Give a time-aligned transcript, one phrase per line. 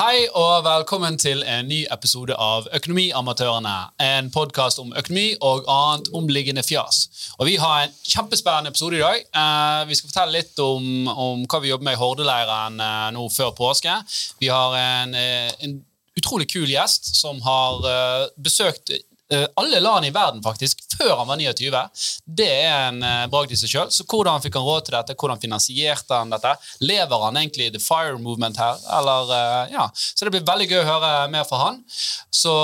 [0.00, 3.72] Hei og velkommen til en ny episode av Økonomiamatørene.
[4.00, 7.02] En podkast om økonomi og annet omliggende fjas.
[7.36, 9.18] Og Vi har en kjempespennende episode i dag.
[9.42, 13.26] Eh, vi skal fortelle litt om, om hva vi jobber med i Hordeleiren eh, nå
[13.28, 13.98] før påske.
[14.40, 15.76] Vi har en, eh, en
[16.16, 18.94] utrolig kul gjest som har uh, besøkt
[19.30, 21.80] alle land i verden faktisk, før han var 29.
[22.24, 23.90] Det er en uh, bragd i seg sjøl.
[23.94, 25.16] Så hvordan fikk han råd til dette?
[25.18, 26.54] Hvordan finansierte han dette?
[26.84, 28.78] Lever han egentlig i the fire movement her?
[28.98, 29.88] Eller, eh, ja.
[29.94, 31.82] Så det blir veldig gøy å høre mer fra han.
[32.30, 32.54] Så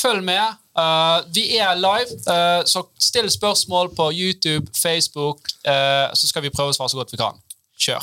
[0.00, 0.58] følg med.
[0.78, 6.54] Uh, vi er live, uh, så still spørsmål på YouTube, Facebook, uh, så skal vi
[6.54, 7.40] prøve å svare så godt vi kan.
[7.80, 8.02] Kjør.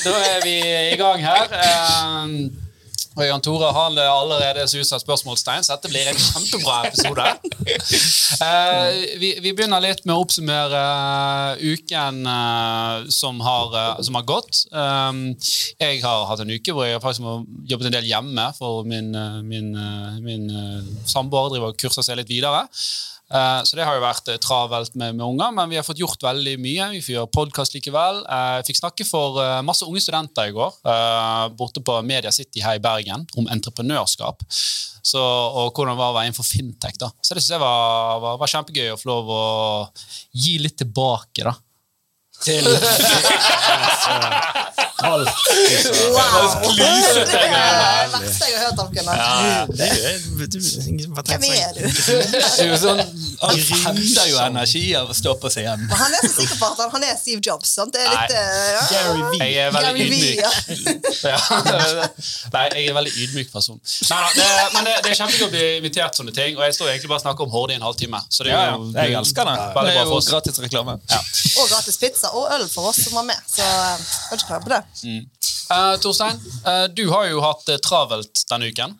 [0.00, 1.50] Da er vi i gang her.
[2.24, 2.34] Um,
[3.18, 7.26] og Jan Tore har allerede susa spørsmålstegn, så dette blir en kjempebra episode.
[8.40, 10.80] Eh, vi, vi begynner litt med å oppsummere
[11.58, 14.62] eh, uken eh, som, har, eh, som har gått.
[14.72, 15.20] Um,
[15.82, 17.42] jeg har hatt en uke hvor jeg faktisk har
[17.74, 19.10] jobbet en del hjemme, for min,
[19.44, 19.74] min,
[20.24, 20.46] min
[21.04, 22.64] samboer driver og kurser seg litt videre.
[23.30, 26.00] Eh, Så det har jo vært eh, travelt med, med unger, men vi har fått
[26.02, 26.88] gjort veldig mye.
[26.96, 28.22] Vi får gjøre podkast likevel.
[28.26, 30.72] Eh, Jeg fikk snakke for masse unge studenter i går,
[31.58, 34.42] borte på Media City her i Bergen, om entreprenørskap.
[34.50, 36.98] Så, og hvordan det var å være innenfor fintech.
[37.00, 37.08] da.
[37.22, 39.42] Så det synes jeg var, var, var kjempegøy å få lov å
[40.36, 41.54] gi litt tilbake, da.
[42.44, 42.64] Til
[45.00, 45.24] Wow!
[46.76, 49.16] Det er det verste jeg har hørt om Gunnar.
[51.30, 51.80] Hvem er du?
[52.80, 53.00] Sånn,
[53.40, 55.86] Han henter jo energi av å stå på scenen.
[55.90, 57.72] Han er så sikker på at han, er Steve Jobs.
[57.78, 57.94] sant?
[57.94, 58.82] Det er litt eh, ja.
[58.90, 59.38] Gary V.
[59.40, 60.38] Jeg er veldig ydmyk.
[60.40, 60.50] ja.
[61.30, 61.38] Ja.
[62.54, 63.78] Nei, jeg er en veldig ydmyk person.
[64.10, 66.92] Nei, det, men det, det er kjempegøy å bli invitert sånne ting, og jeg står
[66.92, 68.20] egentlig bare og snakker om Horde i en halvtime.
[68.28, 69.56] Så det er Ja, jo, jeg elsker det.
[69.76, 70.30] Veldig bra jo for oss.
[70.30, 70.96] gratis reklame.
[71.10, 71.20] Ja.
[71.60, 73.40] Og gratis pizza og øl for oss som var med.
[73.48, 74.82] Så eh, kan ikke klage på det.
[75.70, 76.36] Eh, Torstein,
[76.66, 78.96] uh, du har jo hatt det travelt denne uken.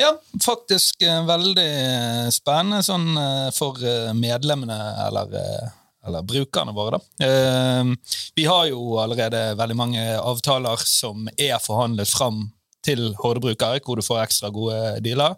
[0.00, 0.14] Ja,
[0.44, 5.68] faktisk uh, veldig eh, spennende sånn eh, for eh, medlemmene, eller, eh,
[6.08, 7.26] eller brukerne våre, da.
[7.26, 7.90] Eh,
[8.36, 12.46] Vi har jo allerede veldig mange avtaler som er forhandlet fram
[12.84, 15.36] til Horde-brukere, hvor du får ekstra gode dealer.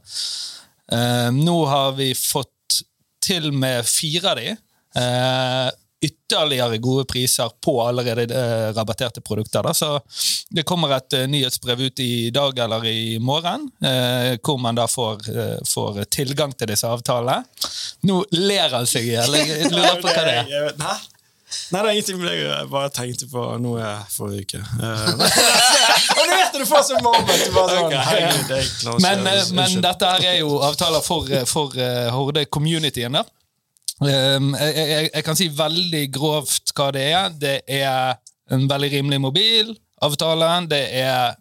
[0.92, 2.82] Eh, Nå har vi fått
[3.22, 4.52] til med fire av de.
[6.02, 9.62] Ytterligere gode priser på allerede eh, rabatterte produkter.
[9.62, 9.74] Da.
[9.74, 10.00] Så
[10.50, 14.88] det kommer et eh, nyhetsbrev ut i dag eller i morgen, eh, hvor man da
[14.90, 15.22] får,
[15.68, 17.44] får tilgang til disse avtalene.
[18.08, 19.36] Nå ler han seg i hjel.
[19.38, 20.72] Jeg lurer på hva det er.
[20.86, 20.96] Hæ?
[21.68, 24.62] Nei, det er ingenting med det Jeg bare tenkte på noe forrige uke.
[26.16, 27.44] Og du vet at du får sånn moment.
[27.44, 29.30] Du bare sånn, herregud, det er Men,
[29.60, 31.78] men dette her er jo avtaler for, for
[32.16, 33.20] Horde-communityen.
[33.20, 33.22] da.
[34.02, 37.32] Um, jeg, jeg, jeg kan si veldig grovt hva det er.
[37.38, 38.18] Det er
[38.52, 40.50] en veldig rimelig mobilavtale.
[40.70, 41.34] Det er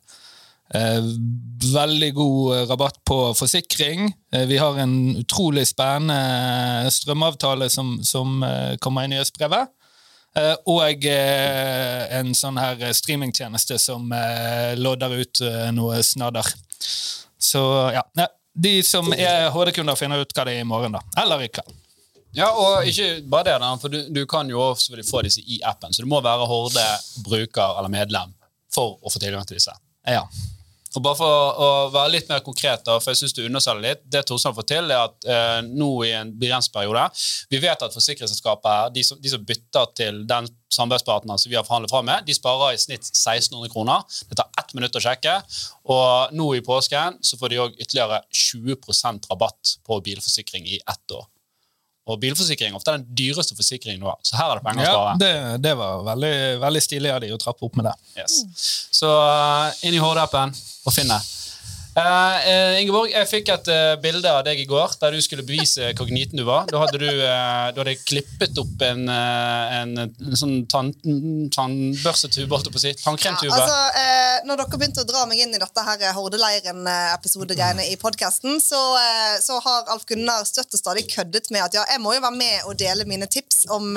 [0.75, 1.09] eh,
[1.73, 4.11] veldig god eh, rabatt på forsikring.
[4.33, 9.78] Eh, vi har en utrolig spennende strømavtale som, som eh, kommer i nyhetsbrevet.
[10.72, 14.13] Og en sånn her streamingtjeneste som
[14.79, 15.41] lodder ut
[15.75, 16.47] noe snadder.
[17.35, 18.05] Så ja.
[18.55, 21.03] De som er HD-kunder, finner ut hva det er i morgen, da.
[21.19, 21.80] Eller i kveld.
[22.37, 25.91] Ja, og ikke bare det, for du, du kan jo også få disse i appen,
[25.93, 26.85] så du må være Horde
[27.25, 28.31] bruker eller medlem
[28.71, 29.75] for å få tilgang til disse.
[30.07, 30.23] Ja.
[30.91, 34.01] Og bare for å være litt mer konkret, da, for jeg synes du underselger litt,
[34.11, 37.05] det Torstein får til, er at eh, nå i en begrenset periode
[37.51, 41.93] Vi vet at forsikringsselskapet de de som bytter til den samarbeidspartneren som vi har forhandlet
[41.93, 44.03] fram med, de sparer i snitt 1600 kroner.
[44.27, 45.37] Det tar ett minutt å sjekke.
[45.95, 51.15] Og nå i påsken så får de òg ytterligere 20% rabatt på bilforsikring i ett
[51.15, 51.27] år.
[52.09, 54.94] Og bilforsikring er ofte den dyreste forsikringen du har, så her er det penger å
[54.95, 57.94] ja det, det var veldig, veldig stilig av de å trappe opp med det.
[58.17, 58.39] Yes.
[58.89, 61.19] Så uh, inn i HD-appen og finn det.
[61.91, 65.44] Eh, eh, Ingeborg, jeg fikk et uh, bilde av deg i går der du skulle
[65.44, 66.70] bevise hvor gniten du var.
[66.72, 70.93] Da hadde du, uh, du hadde klippet opp en, en, en sånn tann,
[71.52, 72.93] tannbørstetube, holdt jeg på å si.
[73.02, 73.52] Tannkremtube.
[73.52, 77.97] Ja, altså, eh, når dere begynte å dra meg inn i dette her Hordeleiren-episodegreiene i
[77.99, 78.79] podkasten, så,
[79.44, 82.40] så har Alf Gunnar støtt og stadig køddet med at ja, jeg må jo være
[82.40, 83.91] med og dele mine tips om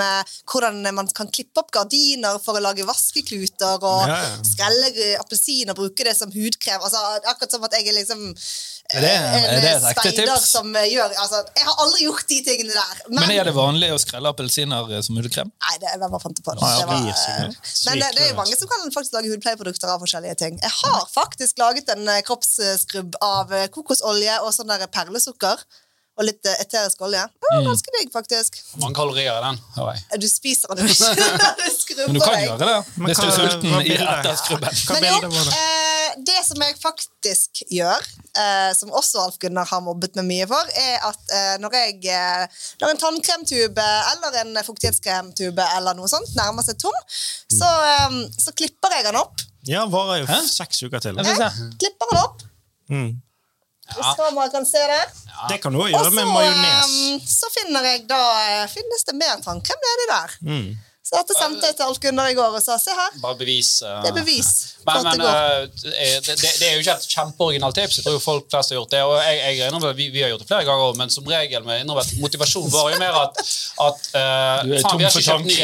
[0.51, 5.79] hvordan man kan klippe opp gardiner for å lage vaskekluter, og Ja, skrelle appelsin og
[5.79, 6.83] bruke det som hudkrem.
[6.83, 8.23] Altså, akkurat som at jeg er liksom
[8.95, 10.49] Er det- eh, er det et ekte tips?
[10.51, 13.03] som eh, gjør altså, Jeg har aldri gjort de tingene der.
[13.09, 15.53] Men er det vanlig å skrelle appelsiner eh, som hudkrem?
[15.69, 16.63] Nei, det, hvem fant på det?
[16.63, 19.33] Ah, ja, det var, blir men det, det er jo mange som kan faktisk lage
[19.33, 20.59] hudpleieprodukter av forskjellige ting.
[20.61, 25.65] Jeg har faktisk laget en kroppsskrubb av kokosolje og sånn der perlesukker.
[26.15, 27.23] Og litt eh, eterisk olje.
[27.51, 28.61] Oh, ganske digg, faktisk.
[28.83, 29.57] Mange kalorier i den.
[29.75, 30.21] hører jeg.
[30.23, 31.29] Du spiser den jo ikke
[31.61, 32.45] du skrubber Men du kan deg.
[32.47, 34.83] gjøre det Men hvis du er sulten i etter skrubben.
[34.95, 35.59] Men jo, det?
[35.59, 38.07] eh, det som jeg faktisk gjør,
[38.39, 41.99] eh, som også Alf Gunnar har mobbet meg mye for, er at eh, når jeg
[42.15, 46.95] eh, når en tannkremtube eller en fuktighetskremtube eller noe sånt nærmer seg tom,
[47.51, 49.43] så, eh, så klipper jeg den opp.
[49.67, 51.19] Ja, varer jo seks uker til.
[51.25, 51.53] Jeg.
[51.83, 52.43] Klipper den opp,
[52.93, 53.15] Mm.
[53.93, 55.03] Hvis kameraet kan se det.
[55.51, 56.97] Det kan du òg gjøre så, med majones.
[56.97, 60.37] eh, så finner jeg da eh, finnes det mer tannkrem nedi der.
[60.49, 60.69] Mm.
[61.05, 63.75] Så dette sendte jeg til Alf Gunnar i går og sa se her, Bare bevis.
[63.85, 64.49] Uh, det er bevis
[64.89, 67.99] Men, men eh, det, det, det er jo ikke et kjempeoriginalt tips.
[67.99, 69.03] Jeg tror jo folk flest har gjort det.
[69.05, 71.85] Og jeg, jeg innrømmer, vi, vi har gjort det flere ganger men som regel med
[71.85, 73.45] innrømmer motivasjon var jo mer at,
[73.85, 75.61] at uh, faen, vi har ikke kjøpt ny.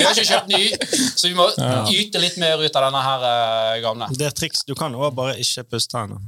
[0.00, 0.64] Vi har ikke kjøpt ny,
[1.12, 1.50] så vi må
[1.92, 4.12] yte litt mer ut av denne her uh, gamle.
[4.16, 4.64] Det er triks.
[4.64, 6.24] Du kan òg bare ikke puste hendene.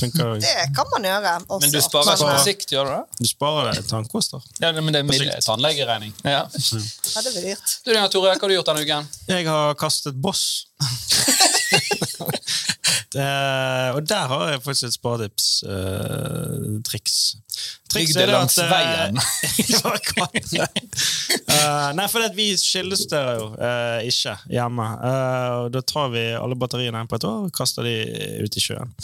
[0.00, 0.34] Funker jo.
[0.42, 1.34] Det kan man gjøre.
[1.46, 1.60] Også.
[1.64, 3.20] Men du sparer ikke på sikt, gjør du det?
[3.20, 4.44] Du sparer tannkoster.
[4.62, 6.14] Ja, men det er middel, er Tannlegeregning.
[6.24, 6.44] Ja.
[6.48, 7.78] Ja, det blir dyrt.
[7.84, 9.08] Du, Tore, hva har du gjort denne uken?
[9.30, 10.44] Jeg har kastet boss.
[13.14, 13.26] det,
[13.94, 15.48] og der har jeg faktisk et sparetips.
[15.66, 17.16] Uh, triks.
[17.94, 19.20] Ligg er det langs at, eh, veien?
[20.54, 20.66] Ja,
[21.50, 24.86] Eh, nei, for vi skillestyrer jo uh, ikke hjemme.
[25.02, 27.96] Uh, da tar vi alle batteriene på et år og kaster de
[28.44, 28.94] ut i sjøen.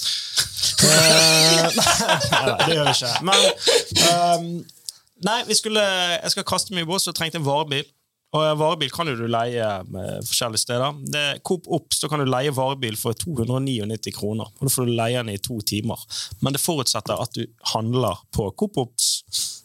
[0.86, 3.12] Nei, det gjør vi ikke.
[3.26, 3.38] Men
[4.12, 4.48] um,
[5.24, 7.86] Nei, vi skulle, jeg skal kaste meg i bås og trengte en varebil.
[8.34, 10.96] Og en varebil kan du leie med forskjellige steder.
[11.12, 14.50] Det, Coop Ops kan du leie varebil for 299 kroner.
[14.58, 16.00] Og Da får du leie den i to timer.
[16.42, 19.12] Men det forutsetter at du handler på Coop Ops.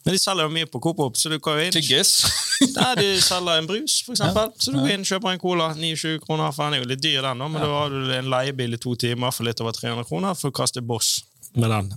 [0.06, 2.14] Men de selger jo mye på Coop Ops, så du kan jo inn Tyggis.
[2.78, 4.54] Nei, de selger en brus, for eksempel.
[4.58, 7.04] Så du går inn og kjøper en cola, 29 kroner, for den er jo litt
[7.04, 9.76] dyr, den, da, men da har du en leiebil i to timer for litt over
[9.78, 11.20] 300 kroner for å kaste boss
[11.54, 11.92] med den.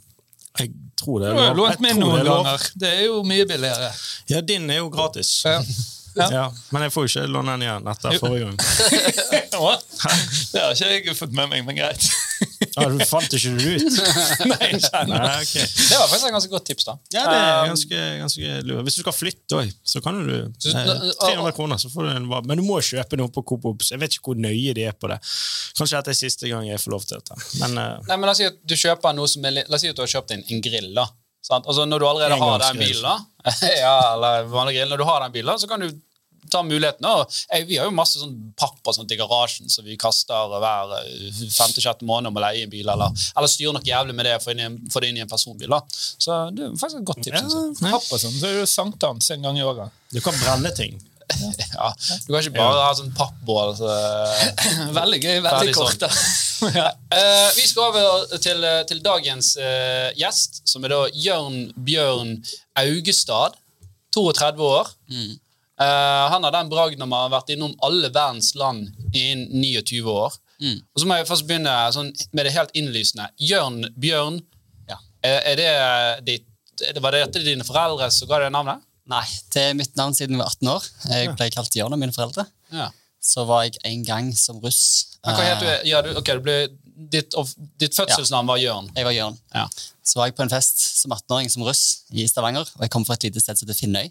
[0.59, 0.71] Jeg
[1.01, 1.57] tror det er lov.
[1.59, 2.69] lånt min noen er ganger.
[2.79, 3.89] Det er jo mye billigere.
[4.31, 5.37] Ja, din er jo gratis.
[5.47, 5.59] Ja.
[6.15, 6.27] Ja.
[6.31, 8.59] Ja, men jeg får jo ikke låne den igjen etter forrige gang.
[9.55, 12.07] Det har ikke jeg fått med meg, men greit.
[12.79, 13.99] ah, du fant ikke det ut?
[14.51, 15.19] Nei, ikke ennå.
[15.19, 15.55] Nei, ok.
[15.55, 16.87] Det var faktisk et ganske godt tips.
[16.89, 16.97] da.
[17.15, 18.83] Ja, det er Um, ganske, ganske lurt.
[18.87, 22.27] Hvis du skal flytte òg, så kan du eh, 300 kroner, så får du en
[22.49, 23.93] Men du må kjøpe noe på Coop Obs.
[23.95, 25.21] Jeg vet ikke hvor nøye de er på det.
[25.79, 27.39] Kanskje dette er siste gang jeg får lov til dette.
[27.63, 28.01] Men uh...
[28.09, 29.99] Nei, men La oss si at du kjøper noe som er La oss si at
[29.99, 30.91] du har kjøpt en, en grill.
[30.97, 31.07] da.
[31.45, 31.67] Sant?
[31.69, 33.53] Altså Når du allerede har den bilen, da,
[33.85, 35.91] ja, eller vanlig grill, når du har den bilen, så kan du
[36.53, 37.05] ta muligheten.
[37.09, 40.51] Og, eh, vi har jo masse sånn papp og sånt i garasjen som vi kaster
[40.61, 44.29] hver eh, femte-sjette måned om å leie en bil, eller, eller styre noe jævlig med
[44.29, 45.69] det og i en- få det inn i en personbil.
[45.73, 45.81] da.
[45.95, 47.57] Så det er faktisk et godt tips.
[47.57, 47.91] Ja.
[47.97, 49.91] Papp og sånn, så er det jo sankthans en gang i året.
[50.13, 51.01] du kan brenne ting.
[51.75, 51.89] Ja,
[52.27, 53.73] Du kan ikke bare ha sånn pappbål.
[53.79, 53.91] Så,
[55.01, 55.99] Veldig gøy, veldig kort.
[56.05, 56.11] da.
[56.79, 56.89] ja.
[57.15, 62.37] Eh, vi skal over til, til dagens uh, gjest, som er da Jørn Bjørn
[62.85, 63.59] Augestad.
[64.15, 64.93] 32 år.
[65.11, 70.05] Eh, han har den bragden om å ha vært innom alle verdens land innen 29
[70.07, 70.37] år.
[70.95, 73.27] Og så må jeg først begynne sånn, med det helt innlysende.
[73.43, 74.39] Jørn Bjørn,
[74.89, 75.01] Ja.
[75.27, 75.73] er, er det
[76.29, 78.81] ditt Var det dine foreldre som ga deg navnet?
[79.11, 79.25] Nei,
[79.61, 80.87] er mitt navn siden jeg var 18 år.
[81.13, 82.47] Jeg ble kalt Jørn av mine foreldre.
[82.73, 82.87] Ja.
[83.25, 85.17] Så var jeg en gang som russ.
[85.25, 85.73] Men hva heter du?
[85.75, 86.57] Eh, Ja, du, okay, du ble,
[87.13, 87.35] ditt,
[87.81, 88.89] ditt fødselsnavn var Jørn.
[88.97, 89.37] Jeg var Jørn.
[89.55, 89.67] Ja.
[90.05, 92.69] Så var jeg på en fest som 18-åring som russ i Stavanger.
[92.77, 94.11] Og jeg kom fra et lite sted som heter Finnøy,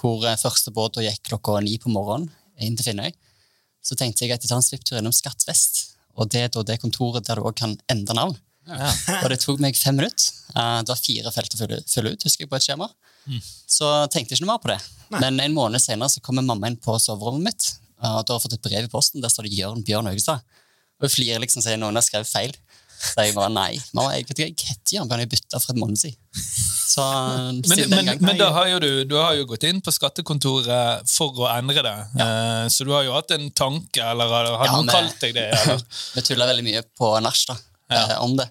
[0.00, 2.30] hvor eh, første båt gikk klokka ni på morgenen
[2.62, 3.10] inn til Finnøy.
[3.82, 5.86] Så tenkte jeg at jeg tar en svipptur innom Skatt vest.
[6.18, 8.38] Og det er da det kontoret der du òg kan endre navn.
[8.70, 10.34] Og det tok meg fem minutter.
[10.54, 12.90] Eh, Det var fire felt å fylle ut, husker jeg, på et skjema.
[13.70, 14.80] Så tenkte jeg ikke noe mer på det.
[15.18, 17.70] Men en måned senere så kommer mamma inn på soverommet mitt.
[18.00, 19.22] Og da har jeg fått et brev i posten.
[19.22, 20.44] Der står det Jørn Bjørn Haugstad.
[21.00, 22.54] Og Hun flirer liksom sier noen har skrevet feil.
[23.00, 23.70] Så jeg bare nei.
[23.96, 25.22] Mamma, jeg, vet ikke, jeg heter Jørn Bjørn.
[25.24, 26.18] Jeg bytta for en måned siden.
[26.90, 27.04] Så
[27.70, 31.08] Men, men, gang men da har jo du, du har jo gått inn på skattekontoret
[31.08, 31.96] for å endre det.
[32.24, 35.36] Eh, så du har jo hatt en tanke, eller har, har Ja, noen kalt deg
[35.38, 35.46] det?
[35.60, 35.84] Eller?
[36.16, 37.56] Vi tuller veldig mye på nach da,
[37.90, 38.02] Ja.
[38.02, 38.48] uh, om det.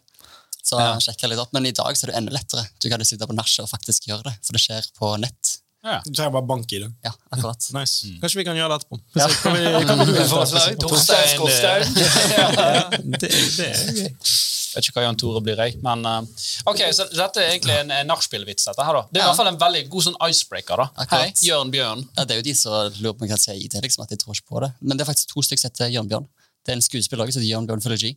[0.69, 0.91] Så Ja.
[0.93, 2.67] jeg sjekket litt opp, Men i dag så er det enda lettere.
[2.79, 5.55] Du kan sitte på nachspiel og faktisk gjøre det, for det skjer på nett.
[5.83, 6.01] Ja.
[6.03, 6.91] Du trenger bare bank i det.
[7.03, 7.63] Ja, akkurat.
[7.77, 8.05] Nice.
[8.21, 8.99] Kanskje vi kan gjøre det etterpå.
[9.15, 9.27] Ja.
[9.41, 10.75] Kan vi, kan vi, Vi.
[10.83, 11.93] Torstein, Skorstein.
[13.19, 14.13] det, det er gøy.
[14.75, 15.79] vet ikke hva Jan Tore blir, jeg.
[15.85, 18.67] Men, eh, ok, så dette er egentlig en, en nachspielvits.
[18.69, 19.03] dette her da.
[19.09, 20.83] Det er i hvert fall en veldig god sånn icebreaker.
[20.83, 20.88] da.
[21.05, 21.31] Akkurat.
[21.31, 22.03] Hei, Jørn Bjørn.
[22.17, 24.13] Ja, det er jo de som lurer på om jeg kan si IT, liksom, at
[24.13, 24.71] jeg tror ikke på det.
[24.81, 26.27] Men det er faktisk to stykker som heter Jørn Bjørn.
[26.65, 28.13] Det er en skuespiller som heter Jørn Bjørn Philology.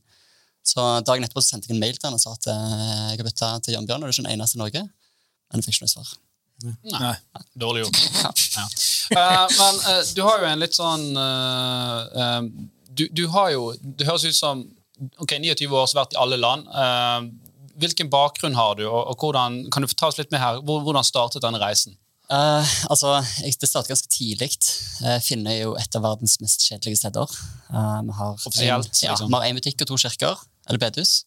[0.62, 2.74] Så dagen etterpå så sendte jeg en mail til han og sa at eh,
[3.12, 4.82] jeg har bytta til Jan Bjørn, og det er ikke den eneste i Norge.
[4.82, 6.12] Men jeg fikk ikke noe svar.
[6.62, 7.16] Nei,
[7.58, 8.02] dårlig jobb.
[8.52, 8.66] Ja.
[9.12, 12.44] Uh, men uh, du har jo en litt sånn uh, eh,
[12.96, 14.62] du, du har jo Det høres ut som
[15.20, 16.68] ok, 29 år, så vært i alle land.
[16.68, 17.26] eh,
[17.82, 20.60] hvilken bakgrunn har du, og, og hvordan, kan du ta oss litt med her?
[20.62, 21.96] Hvordan startet denne reisen?
[22.32, 24.52] Eh, altså, jeg, Det startet ganske tidlig.
[25.02, 27.34] Uh, Finnøy er jo et av verdens mest kjedelige steder.
[27.72, 29.28] Eh, vi har Offisielt, en, ja, liksom.
[29.28, 31.22] vi har én butikk og to kirker, eller bedehus.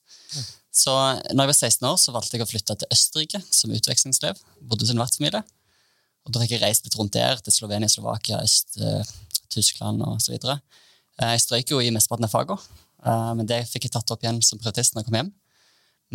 [0.76, 0.92] Så
[1.32, 4.42] når jeg var 16 år, så valgte jeg å flytte til Østerrike som utvekslingselev.
[4.60, 5.44] Bodde hos en vertsfamilie.
[6.26, 9.06] Og Da fikk jeg reist litt rundt der, til Slovenia, Slovakia, Øst, eh,
[9.54, 10.36] Tyskland osv.
[10.36, 10.58] Uh,
[11.22, 12.58] jeg strøyk jo i mesteparten av fagene,
[13.06, 15.32] eh, men det fikk jeg tatt opp igjen som privatist når jeg kom hjem.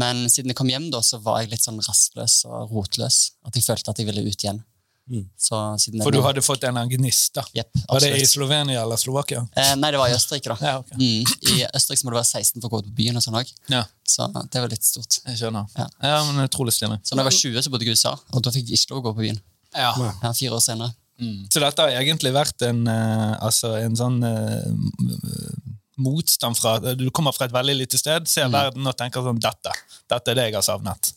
[0.01, 3.21] Men siden jeg kom hjem, da, så var jeg litt sånn rastløs og rotløs.
[3.47, 4.61] At jeg følte at jeg ville ut igjen.
[5.39, 7.45] Så siden For du hadde fått en gnist, da.
[7.57, 8.27] Yep, Var det i.
[8.29, 9.43] Slovenia eller Slovakia?
[9.59, 10.57] Eh, nei, det var i Østerrike, da.
[10.63, 10.97] Ja, okay.
[11.01, 13.25] mm, I Østerrike så må du være 16 for å gå ut på byen og
[13.25, 13.59] sånn også.
[13.73, 15.21] Ja, Så det var litt stort.
[15.27, 15.67] jeg skjønner.
[15.79, 15.89] Ja.
[16.13, 17.01] Ja, men utrolig stilig.
[17.05, 18.95] Så når jeg var 20, så bodde jeg i USA, og da fikk jeg ikke
[18.95, 19.43] lov å gå på byen.
[19.75, 19.93] Ja.
[20.23, 20.93] Ja, fire år senere.
[21.53, 24.63] Så dette har egentlig vært en, uh, altså en sånn uh,
[26.01, 29.75] motstand fra Du kommer fra et veldig lite sted, ser verden og tenker sånn Dette
[30.11, 31.13] dette er det jeg har savnet.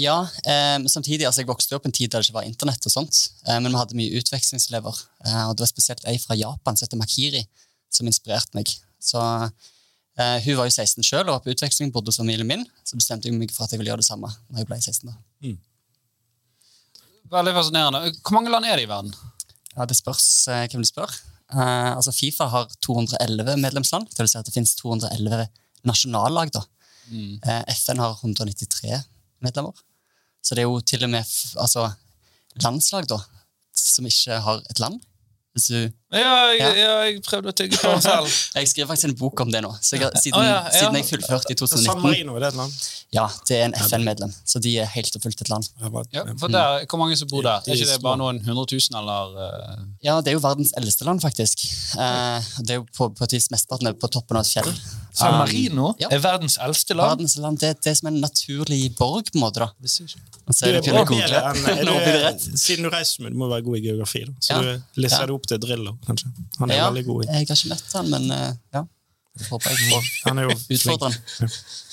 [0.00, 2.86] Ja, eh, men samtidig, altså jeg vokste opp en tid der det ikke var internett
[2.88, 6.36] og sånt, eh, men vi hadde mye utvekslingselever, eh, og det var spesielt ei fra
[6.38, 7.42] Japan som heter Makiri,
[7.92, 8.72] som inspirerte meg.
[9.02, 12.64] Så eh, hun var jo 16 selv og var på utveksling, bodde hos familien min,
[12.88, 15.10] så bestemte jeg meg for at jeg ville gjøre det samme når jeg ble 16
[15.10, 15.18] da.
[17.32, 18.16] Veldig fascinerende.
[18.20, 19.12] Hvor mange land er det i verden?
[19.76, 21.12] Ja, det spørs eh, hvem du spør.
[21.52, 25.46] Eh, altså Fifa har 211 medlemsland, det vil si at det finnes 211
[25.88, 26.64] nasjonallag da.
[27.44, 29.02] Eh, FN har 193
[29.44, 29.76] medlemmer.
[30.42, 31.22] Så det er jo til og med
[31.62, 31.86] altså,
[32.64, 33.18] landslag da,
[33.78, 35.00] som ikke har et land.
[35.52, 36.18] Hvis du, Ja,
[36.52, 36.68] jeg, Ja.
[36.76, 38.28] ja, jeg prøvde å tygge på den selv.
[38.56, 40.70] jeg skriver faktisk en bok om det nå, så jeg, siden, ah, ja, ja.
[40.80, 42.02] siden jeg fullførte i San 2019.
[42.04, 42.72] Marino, er det et land?
[43.16, 45.68] Ja, det er en FN-medlem, så de er helt og fullt et land.
[45.80, 47.60] Ja, hva- Ja, for der, Hvor mange som bor der?
[47.66, 49.36] Er ikke det bare noen hundre tusen, eller?
[49.44, 49.84] eh?
[50.04, 51.64] Ja, det er jo verdens eldste land, faktisk.
[51.96, 54.72] Eh, det er jo på, på et vis mesteparten er på toppen av et fjell.
[55.12, 56.08] San Um, Marino ja.
[56.10, 57.10] er verdens eldste land.
[57.20, 59.60] Verdens land, det, det er som en naturlig borg, på en måte.
[59.60, 59.68] da.
[59.80, 61.20] Det så Du er er det å google.
[61.20, 64.24] bedre enn er det Siden du reiser med, du må være god i geografi.
[64.24, 64.32] Da.
[64.40, 64.60] Så Ja.
[64.62, 65.26] du lister Ja.
[65.26, 66.32] det opp til Drillo, kanskje.
[66.60, 68.84] Han er Ja, veldig god i jeg har ikke møtt han, men uh, ja.
[69.40, 71.52] Jeg håper jeg får Han er jo utfordre han.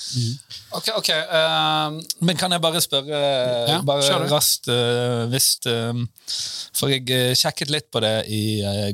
[0.74, 1.08] Ok, ok.
[1.30, 3.20] Uh, Men kan jeg bare spørre
[3.70, 6.00] Ja, bare raskt uh, hvis eh,
[6.74, 8.42] For jeg eh, sjekket litt på det i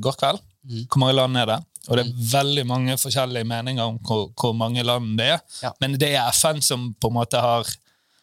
[0.03, 0.43] går kveld.
[0.67, 0.85] Mm.
[0.91, 1.59] Hvor mange land er det?
[1.87, 5.43] Og det er veldig mange forskjellige meninger om hvor, hvor mange land det er.
[5.63, 5.71] Ja.
[5.81, 7.69] Men det er FN som på en måte har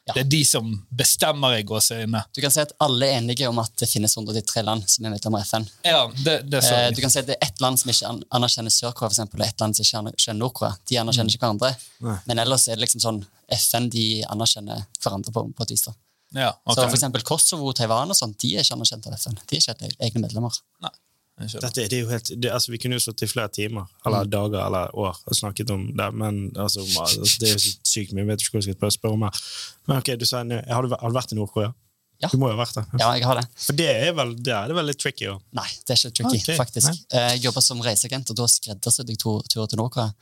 [0.04, 0.14] Ja.
[0.18, 2.26] Det er de som bestemmer i gåseøynene.
[2.36, 5.14] Du kan si at alle er enige om at det finnes 193 land som er
[5.14, 5.68] medlemmer av FN.
[5.88, 8.12] Ja, det, det er Eh, du kan si at Det er ett land som ikke
[8.36, 10.76] anerkjenner Sør-Korea, og ett land som ikke anerkjenner Nord-Korea.
[10.90, 11.72] De anerkjenner ikke hverandre.
[12.04, 12.18] Nei.
[12.28, 13.22] Men ellers er det liksom sånn
[13.64, 15.86] FN de anerkjenner hverandre på, på et vis.
[15.88, 15.96] da.
[16.34, 16.76] Ja, okay.
[16.76, 19.40] Så for eksempel Kosovo, Taiwan og sånt, de er ikke anerkjent av FN.
[19.48, 20.60] De er ikke egne medlemmer.
[20.60, 21.00] Skjønner.
[21.42, 24.06] Dette, det helt, det, altså, vi kunne jo stått i flere timer Mm.
[24.06, 28.14] eller dager eller år og snakket om det, men altså, altså, det er jo sykt
[28.14, 28.22] mye.
[28.22, 29.40] Jeg vet ikke hva jeg skal spørre om her.
[29.88, 31.74] Men ok, du sa, har, du, har du vært i Nord-Korea?
[32.22, 32.30] Ja.
[32.32, 32.86] Du må jo ha vært der.
[33.02, 33.48] Ja, jeg har det.
[33.60, 35.26] For det er vel, det er det vel litt tricky.
[35.34, 35.44] også.
[35.58, 36.56] Nei, det er ikke tricky, okay.
[36.62, 36.88] faktisk.
[36.88, 36.96] nei.
[37.20, 40.14] Eh, Jeg jobber som reiseagent, og da skreddersydde jeg to turer til Nord-Korea.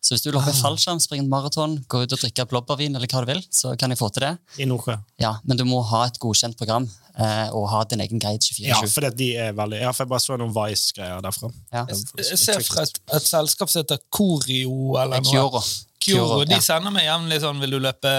[0.00, 0.62] Så hvis du vil hoppe Ah.
[0.62, 3.90] fallskjerm, springe en maraton, gå ut og drikke blåbærvin, eller hva du vil, så kan
[3.92, 4.38] jeg få til det.
[4.58, 5.02] I Nord-Korea.
[5.20, 6.88] Ja, Men du må ha et godkjent program
[7.18, 8.64] eh, og ha din egen guide 24-7.
[8.66, 11.52] Ja, for det, de er veldig Ja, for jeg bare så noen Vice-greier derfra.
[11.72, 11.84] Ja.
[12.16, 15.60] Jeg ser fra et, et selskap som heter Corio eller noe.
[16.00, 18.10] Kyoro, De sender meg jevnlig sånn 'Vil du løpe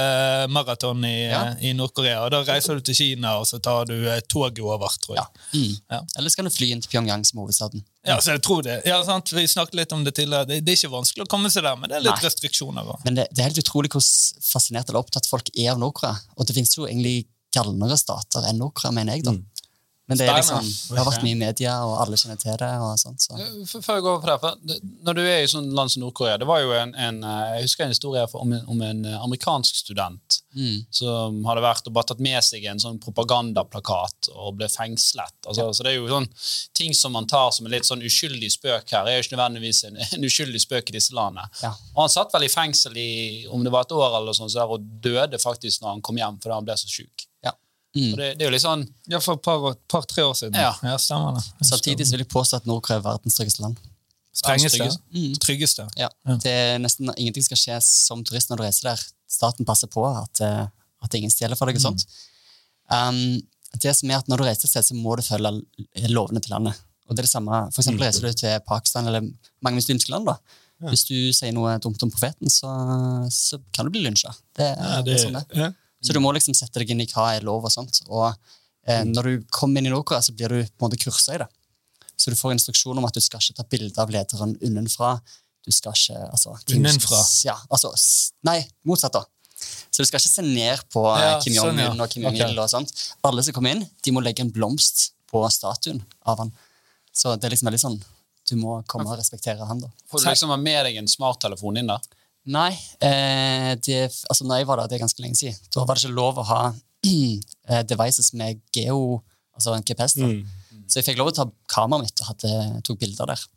[0.54, 1.56] maraton i, Ja.
[1.60, 5.16] i Nord-Korea?' Da reiser du til Kina, og så tar du eh, toget over, tror
[5.18, 5.26] jeg.
[5.26, 5.60] Ja.
[5.60, 5.78] Mm.
[5.92, 6.02] Ja.
[6.18, 7.84] Eller så kan du fly inn til Pyongyang som hovedstaden.
[8.06, 8.82] Ja, så jeg tror det.
[8.86, 9.30] Ja, sant?
[9.32, 10.46] Vi snakket litt om det tidligere.
[10.48, 12.30] Det, det er ikke vanskelig å komme seg der, men det er litt Nei.
[12.30, 12.86] restriksjoner.
[12.86, 13.06] også.
[13.06, 14.02] Men det, det er helt utrolig hvor
[14.42, 16.18] fascinert eller opptatt folk er av Nord-Korea.
[16.38, 19.24] Og det finnes jo egentlig galnere stater enn Nord-Korea, mener jeg.
[19.26, 19.34] da.
[20.10, 22.70] Men det, liksom, det har vært mye i media, og alle kjenner til det.
[22.84, 23.22] og sånt.
[23.22, 23.38] Så.
[23.80, 26.48] Før jeg går over på det, Når du er i sånn land som Nord-Korea Det
[26.50, 29.78] var jo en, en eh, Jeg husker en historie om en, om en eh, amerikansk
[29.86, 30.82] student Mm.
[30.92, 35.34] som hadde vært og bare tatt med seg en sånn propagandaplakat og ble fengslet.
[35.48, 36.28] Altså, Så det er jo sånn
[36.76, 39.84] ting som man tar som en litt sånn uskyldig spøk her, er jo ikke nødvendigvis
[39.88, 41.48] en, en uskyldig spøk i disse landene.
[41.64, 41.72] Ja.
[41.96, 43.12] Og han satt vel i fengsel i
[43.48, 46.20] om det var et år eller sånn, så der, og døde faktisk når han kom
[46.20, 47.28] hjem fordi han ble så sjuk.
[47.94, 48.02] Ja.
[48.02, 48.12] Mm.
[48.16, 50.56] Det, det er jo litt sånn Ja, for et par, par-tre år siden.
[50.56, 50.96] Ja.
[50.98, 51.44] stemmer det.
[51.68, 53.78] Samtidig vil jeg påstå at Nord-Korea er verdens tryggeste land.
[54.34, 54.78] Strengeste.
[54.78, 55.02] tryggeste.
[55.12, 55.34] Mm.
[55.44, 55.88] Tryggeste.
[56.00, 56.08] Ja.
[56.40, 59.04] Det er nesten Ingenting skal skje som turist når du reiser der.
[59.28, 60.68] Staten passer på at, eh,
[61.04, 61.76] at ingen stjeler for deg.
[61.76, 62.06] og sånt.
[62.92, 63.42] Um,
[63.82, 65.52] det som er at Når du reiser et sted, så må du følge
[66.12, 66.80] lovene til landet.
[67.10, 69.22] Og det er det samme, for eksempel Reiser du til Pakistan eller
[69.62, 70.38] mange muslimske land, da.
[70.90, 72.72] hvis du sier noe dumt om profeten, så,
[73.30, 74.32] så kan du bli lynsja.
[74.56, 75.44] Det, er- Ja, det er sånn det.
[75.52, 75.60] er.
[75.66, 75.72] ja.
[76.02, 78.02] Så du må liksom sette deg inn i hva er lov og sånt.
[78.10, 78.28] Og
[78.88, 81.42] eh, når du kommer inn i Nord-Korea, så blir du på en måte kursa i
[81.44, 81.50] det.
[82.16, 85.16] Så du får instruksjon om at du skal ikke ta bilde av lederen unnenfra.
[85.66, 87.22] Du skal ikke altså, Unnenfra?
[87.46, 87.94] Ja, altså,
[88.48, 89.24] nei, motsatt da.
[89.62, 92.06] Så du skal ikke se ned på eh, Ja, Kim sånn, Jong-un ja.
[92.06, 92.48] og Kim Jong-il.
[92.48, 92.62] Okay.
[92.64, 92.94] og sånt.
[93.28, 96.54] Alle som kommer inn, de må legge en blomst på statuen av han.
[97.14, 97.98] Så det er liksom veldig sånn
[98.48, 99.90] Du må komme og respektere han, da.
[100.10, 102.10] Får du liksom ha med deg en smarttelefon inn der?
[102.50, 102.72] Nei,
[103.06, 106.08] eh, det, altså når jeg var der, det er ganske lenge siden, da var det
[106.08, 106.62] ikke lov å ha
[107.06, 109.22] eh, devices med geo,
[109.54, 110.18] altså en GPS.
[110.18, 110.32] Da.
[110.90, 113.48] Så jeg fikk lov å ta kameraet mitt og hadde, tok bilder der.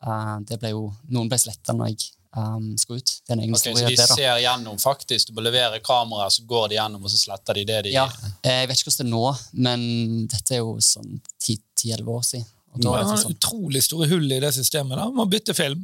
[0.00, 3.10] Uh, det ble jo, noen ble sletta når jeg um, skulle ut.
[3.24, 6.36] Det er en egen Ok, så de det ser gjennom faktisk, du må levere kameraet,
[6.36, 8.06] så går de gjennom, og så sletter de det de Ja,
[8.40, 9.24] eh, jeg vet ikke hvordan det er nå,
[9.66, 9.86] men
[10.30, 12.48] dette er jo sånn 10-11 år siden.
[12.70, 14.96] Og da Det har sånn, utrolig store hull i det systemet.
[15.00, 15.08] da.
[15.10, 15.82] Må bytte film.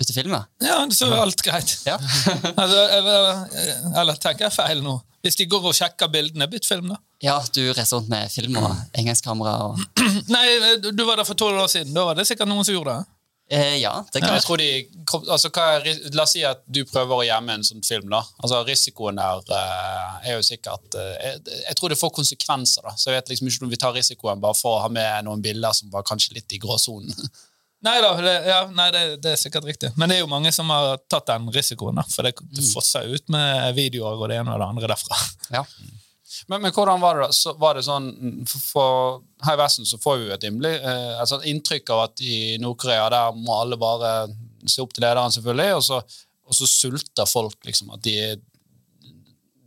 [0.00, 0.42] Bytte film, da?
[0.64, 1.76] Ja, så er alt greit.
[1.86, 1.98] ja.
[2.60, 3.44] Altså, eller,
[4.00, 4.96] eller tenker jeg feil nå?
[5.20, 6.96] Hvis de går og sjekker bildene, bytt film, da.
[7.20, 9.80] Ja, du reiser rundt med film og engangskamera og
[10.34, 10.44] Nei,
[10.80, 11.92] du var der for tolv år siden.
[11.96, 13.10] Da var det sikkert noen som gjorde det.
[13.58, 14.70] eh, Ja, det kan Jeg tror de,
[15.28, 18.08] altså, er, La oss si at du prøver å gjemme en sånn film.
[18.08, 18.22] da.
[18.40, 22.88] Altså, Risikoen der eh, er jo sikkert eh, jeg, jeg tror det får konsekvenser.
[22.88, 22.96] da.
[22.96, 25.44] Så jeg vet liksom ikke om vi tar risikoen bare for å ha med noen
[25.44, 27.12] bilder som var kanskje litt i gråsonen.
[27.82, 29.88] Nei da, det, ja, nei, det, det er sikkert riktig.
[29.96, 31.96] Men det er jo mange som har tatt den risikoen.
[31.96, 35.16] da, For det, det fosser ut med videoer og det ene og det andre derfra.
[35.56, 35.62] Ja.
[36.48, 37.32] Men, men hvordan var det da?
[37.36, 38.10] Så var det sånn,
[38.48, 41.90] for, for Her i Vesten så får vi jo et rimelig eh, et sånt inntrykk
[41.96, 44.12] av at i Nord-Korea der må alle bare
[44.68, 45.98] se opp til lederen, selvfølgelig, og så,
[46.46, 47.90] og så sulter folk, liksom.
[47.96, 48.14] At de,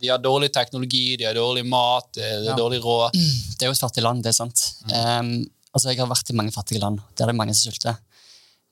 [0.00, 2.56] de har dårlig teknologi, de har dårlig mat, det er Ja.
[2.58, 3.10] dårlig råd.
[3.58, 4.64] Det er jo et fattig land, det er sant.
[4.92, 5.34] Em,
[5.74, 7.00] altså, jeg har vært i mange fattige land.
[7.18, 7.98] Der er det mange som sulter.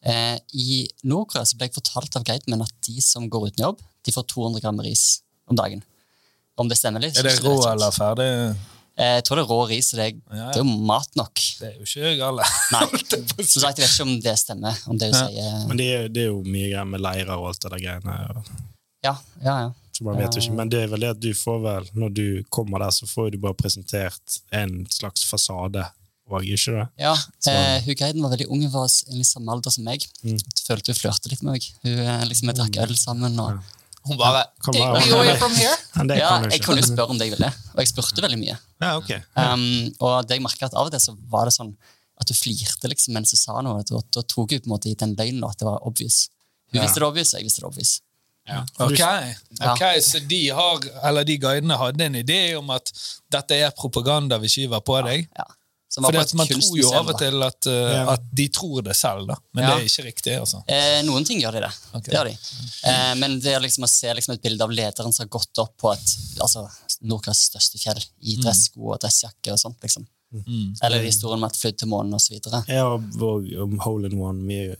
[0.05, 3.63] Eh, I Nord-Korea så ble jeg fortalt av guiden min at de som går uten
[3.69, 5.83] jobb, de får 200 gram ris om dagen.
[6.59, 7.17] Om det stemmer litt?
[7.19, 8.27] Er det rå eller ferdig?
[8.99, 10.49] Eh, Jeg tror det er rå ris, så det er, Ja, ja.
[10.53, 11.35] det er jo mat nok.
[11.61, 12.43] Det er jo ikke galt.
[12.75, 14.83] Nei, så sagt, jeg vet ikke om det stemmer.
[14.91, 15.23] Om det Ja.
[15.29, 17.85] sier Men det er, det er jo mye greier med leirer og alt det der
[17.87, 18.19] greiene.
[18.37, 18.53] og-
[19.03, 19.71] Ja, ja, ja.
[19.93, 22.13] Så man vet jo ikke, Men det er vel det at du får vel, når
[22.15, 25.87] du kommer der, så får du bare presentert en slags fasade.
[26.33, 26.87] Og ikke det?
[27.05, 27.13] ja.
[27.51, 30.05] Eh, hun guiden var veldig ung, hun var i samme alder som meg.
[30.25, 30.39] Mm.
[30.39, 31.69] Jeg følte hun flørte litt med meg.
[31.85, 33.39] Hun, eh, liksom, Vi drakk øl sammen.
[33.41, 33.63] og...
[34.03, 35.77] Hun bare Take me away from here!
[36.19, 38.57] Ja, jeg kunne jo spørre om det jeg ville, og jeg spurte veldig mye.
[38.83, 39.13] Ja, ok.
[39.39, 41.71] Um, og det jeg at av og til så var det sånn
[42.19, 43.85] at hun flirte liksom mens hun sa noe.
[43.87, 46.25] Da, da tok hun på en måte i den løgnen at det var obvious.
[46.73, 46.83] Hun Ja.
[46.89, 48.01] visste det obvious, og jeg visste det obvious.
[48.51, 49.35] Ok, Okay.
[49.71, 52.91] ok, Så de har, eller de guidene hadde en idé om at
[53.31, 55.29] dette er propaganda vi skyver på deg?
[55.39, 55.45] Ja.
[55.93, 58.05] Som var For på et Man tror jo av og til at, uh, Ja.
[58.15, 59.37] at de tror det selv, da.
[59.53, 59.75] men Ja.
[59.77, 60.37] det er ikke riktig.
[60.41, 60.63] altså.
[60.67, 61.73] Eh, noen ting gjør de det.
[61.93, 62.09] Okay.
[62.09, 62.37] det gjør de.
[62.89, 65.59] Eh, men det er liksom å se liksom et bilde av lederen som har gått
[65.61, 66.65] opp på et altså,
[67.03, 69.77] Nordkoreas største fjell i dressko og dressjakke og sånt.
[69.83, 70.07] liksom.
[70.33, 70.75] Mm.
[70.83, 72.39] Eller historien om at flydd til månen osv.
[72.69, 73.03] Ja, og,
[73.53, 74.77] um, hole in one, mye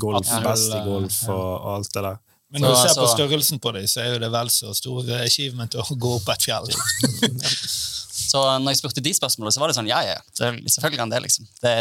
[0.00, 0.40] golf, Ja.
[0.40, 2.18] best i golf og, og alt det der.
[2.50, 4.74] Men når du Så- ser på størrelsen på dem, så er jo det vel så
[4.74, 6.64] stor achievement å gå opp et fjell.
[8.34, 11.12] Så når jeg spurte de spørsmålene, så var det sånn ja, ja, det- selvfølgelig kan
[11.14, 11.46] det, liksom.
[11.62, 11.74] Det,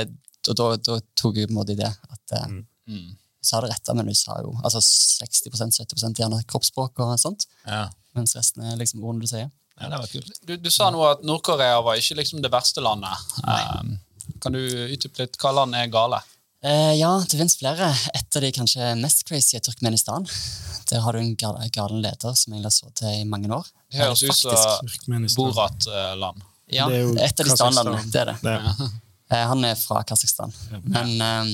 [0.51, 2.47] og da, da tok jeg på en måte i det at eh,
[2.83, 3.15] Mm.
[3.43, 7.45] Hun har det rette, men hun sa jo altså 60-70% gjerne kroppsspråk og sånt.
[7.67, 7.85] Ja.
[8.15, 9.49] Mens resten er liksom ordene du sier.
[9.79, 10.31] ja, det var kult.
[10.45, 13.23] Du, du sa nå at Nord-Korea var ikke liksom det verste landet.
[13.43, 13.95] Um,
[14.43, 16.19] kan du utdype litt hva land er gale?
[16.63, 17.89] Eh, ja, det finnes flere.
[18.15, 20.23] Et av de kanskje mest crazy er Turkmenistan.
[20.87, 23.67] Der har du en gal galen leder som egentlig har sittet i mange år.
[23.91, 26.45] Det høres ut som Borat-land.
[26.71, 28.05] Ja, et av de stanlandene.
[28.11, 28.39] Det er det.
[28.47, 28.91] Det.
[29.31, 30.51] Eh, han er fra Kasakhstan.
[30.83, 31.53] Men eh,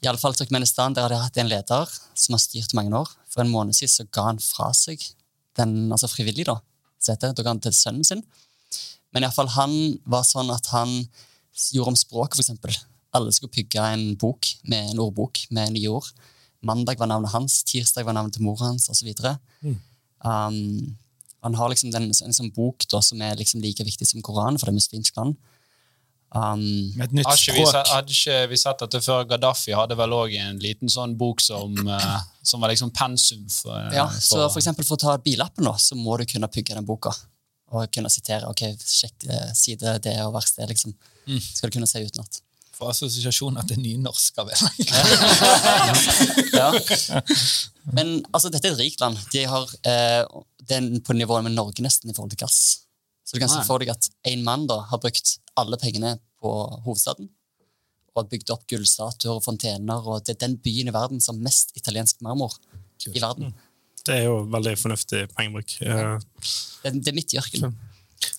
[0.00, 2.94] i alle fall Turkmenistan, der har de hatt en leder som har styrt i mange
[2.96, 3.10] år.
[3.28, 5.02] For en måned siden så ga han fra seg
[5.58, 6.54] den, altså frivillig, da.
[7.02, 8.22] Så heter det, da ga han til sønnen sin.
[9.12, 9.74] Men i alle fall, han
[10.08, 10.94] var sånn at han
[11.74, 12.78] gjorde om språket, for eksempel.
[13.16, 16.08] Alle skulle pugge en bok med en ordbok med nye ord.
[16.66, 19.10] Mandag var navnet hans, tirsdag var navnet til mor hans, osv.
[20.24, 20.96] Um,
[21.46, 24.58] han har liksom den, en sånn bok da, som er liksom like viktig som Koranen,
[24.58, 25.36] for det er muslimsk land.
[26.34, 26.62] Um,
[26.98, 27.90] Med et nytt Har ikke, vi, språk.
[27.92, 31.76] hadde ikke vi sett at før Gaddafi hadde vel òg en liten sånn bok som,
[31.86, 35.76] uh, som var liksom pensum for, Ja, så for eksempel for å ta billappen nå,
[35.80, 37.14] så må du kunne pugge den boka.
[37.74, 40.92] Og kunne sitere ok, sjekk eh, side det og vers det, liksom.
[41.26, 42.38] Skal du kunne se utenat.
[42.76, 44.42] For assosiasjoner til nynorsk.
[44.42, 44.60] av en.
[46.56, 46.68] Ja.
[47.96, 49.18] Men altså, dette er et rikt land.
[49.32, 50.22] De har eh,
[50.68, 52.60] den på nivå med Norge nesten i forhold til gass.
[53.26, 56.52] Så du kan se for deg at en mann da har brukt alle pengene på
[56.84, 57.30] hovedstaden
[58.16, 61.36] og har bygd opp gullstatuer og fontener, og det er den byen i verden som
[61.36, 62.54] har mest italiensk marmor
[63.12, 63.52] i verden.
[64.06, 65.74] det er jo veldig fornuftig pengebruk.
[65.84, 66.14] Ja.
[66.82, 67.74] Det, det er midt i ørkenen.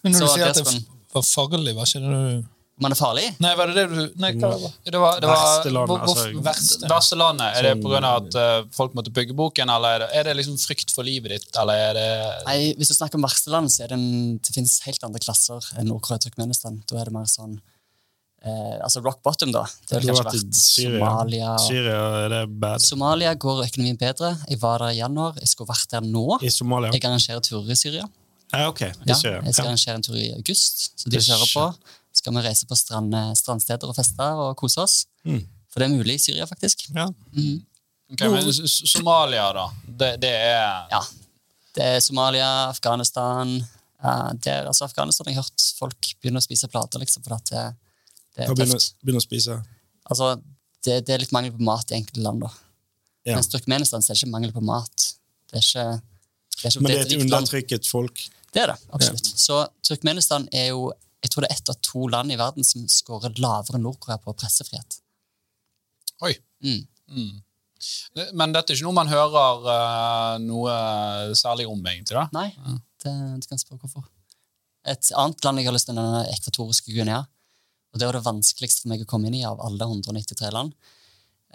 [0.01, 0.65] Men når Så du sier at det
[1.13, 2.47] var farlig, var ikke det du
[2.77, 3.23] Om han er farlig?
[3.41, 4.91] Nei, var det det du Nei, hva var det?
[4.93, 6.89] Var, det var, Verste landet, hvor- hvor- altså- verste.
[6.91, 7.15] verste.
[7.57, 8.11] Er det Sånn- pga.
[8.17, 11.29] at uh, folk måtte bygge boken, eller er det, er det liksom frykt for livet
[11.33, 14.53] ditt, eller er det Nei, Hvis du snakker om versteland, så er det, en, det
[14.53, 16.83] finnes helt andre klasser enn Nord-Korea og Turkmenistan.
[16.85, 17.57] Da er det mer sånn
[18.45, 19.63] eh, Altså rock bottom, da.
[19.89, 20.99] Det har kanskje vært i Syria.
[20.99, 21.49] Somalia.
[21.53, 22.79] og- Syria, er det bad?
[22.81, 24.37] Somalia går økonomien bedre.
[24.47, 25.33] Jeg var der i januar.
[25.41, 26.37] Jeg skulle vært der nå.
[26.43, 26.91] I Somalia?
[26.93, 28.05] Jeg arrangerer turer i Syria.
[28.53, 28.81] Ah, ok.
[28.81, 29.71] I Ja, jeg skal Ja.
[29.71, 31.75] arrangere en tur i august, så de kjører på.
[32.27, 34.95] Skal vi reise på strand, strandsteder og feste og kose oss.
[35.23, 35.45] Mm.
[35.71, 36.83] For det er mulig i Syria, faktisk.
[36.91, 37.05] Ja.
[37.31, 37.61] Mm.
[38.11, 39.69] Okay, men Somalia, da?
[39.87, 40.99] Det, det er Ja.
[41.77, 43.51] Det er Somalia, Afghanistan
[44.03, 47.37] uh, det er, altså Afghanistan har jeg hørt folk begynne å spise plater, liksom, for
[47.37, 47.63] at det,
[48.35, 48.97] det er begynner, tøft.
[49.05, 49.59] begynner å spise.
[50.09, 50.31] Altså,
[50.83, 52.51] det, det er litt mangel på mat i enkelte land, da.
[53.29, 53.37] Ja.
[53.37, 55.09] Mens Turkmenistan så er det ikke mangel på mat.
[55.47, 55.87] Det er ikke,
[56.57, 58.27] det er ikke Men det er et undertrykket folk.
[58.51, 59.31] Det er det, absolutt.
[59.37, 60.89] Så Turkmenistan er jo
[61.23, 64.19] jeg tror det er ett av to land i verden som scorer lavere enn Nord-Korea
[64.21, 64.99] på pressefrihet.
[66.25, 66.33] Oi.
[66.65, 66.85] Mm.
[68.37, 70.75] Men dette er ikke noe man hører uh, noe
[71.37, 72.17] særlig om, egentlig?
[72.17, 72.27] da?
[72.35, 72.49] Nei,
[73.03, 74.05] det, du kan spørre hvorfor.
[74.87, 77.23] Et annet land jeg har lyst til å nevne, er ekvatoriske Guinea.
[77.93, 80.75] Og Det var det vanskeligste for meg å komme inn i av alle 193 land.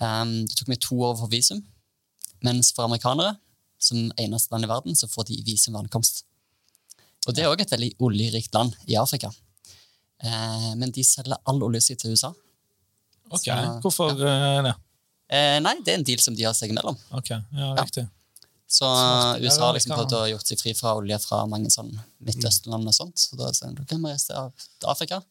[0.03, 1.63] Um, det tok meg to år få visum,
[2.43, 3.37] mens for amerikanere,
[3.83, 6.25] som eneste land i verden, så får de visum ved ankomst.
[7.27, 9.31] Og Det er òg et veldig oljerikt land i Afrika.
[10.23, 12.33] Eh, men de selger all oljen sin til USA.
[13.33, 14.75] Ok, Så- Hvorfor eh, det?
[15.33, 16.97] Eh, nei, det er en deal som de har seg imellom.
[17.17, 18.07] Ok, ja, riktig.
[18.73, 19.41] Så Smart.
[19.43, 21.91] USA har liksom prøvd å gjort seg fri fra olje fra mange sånn
[22.25, 23.19] Midtøsten-land og sånt.
[23.21, 24.29] Så da er sånn, da kan vi reise
[24.81, 25.23] til Afrika,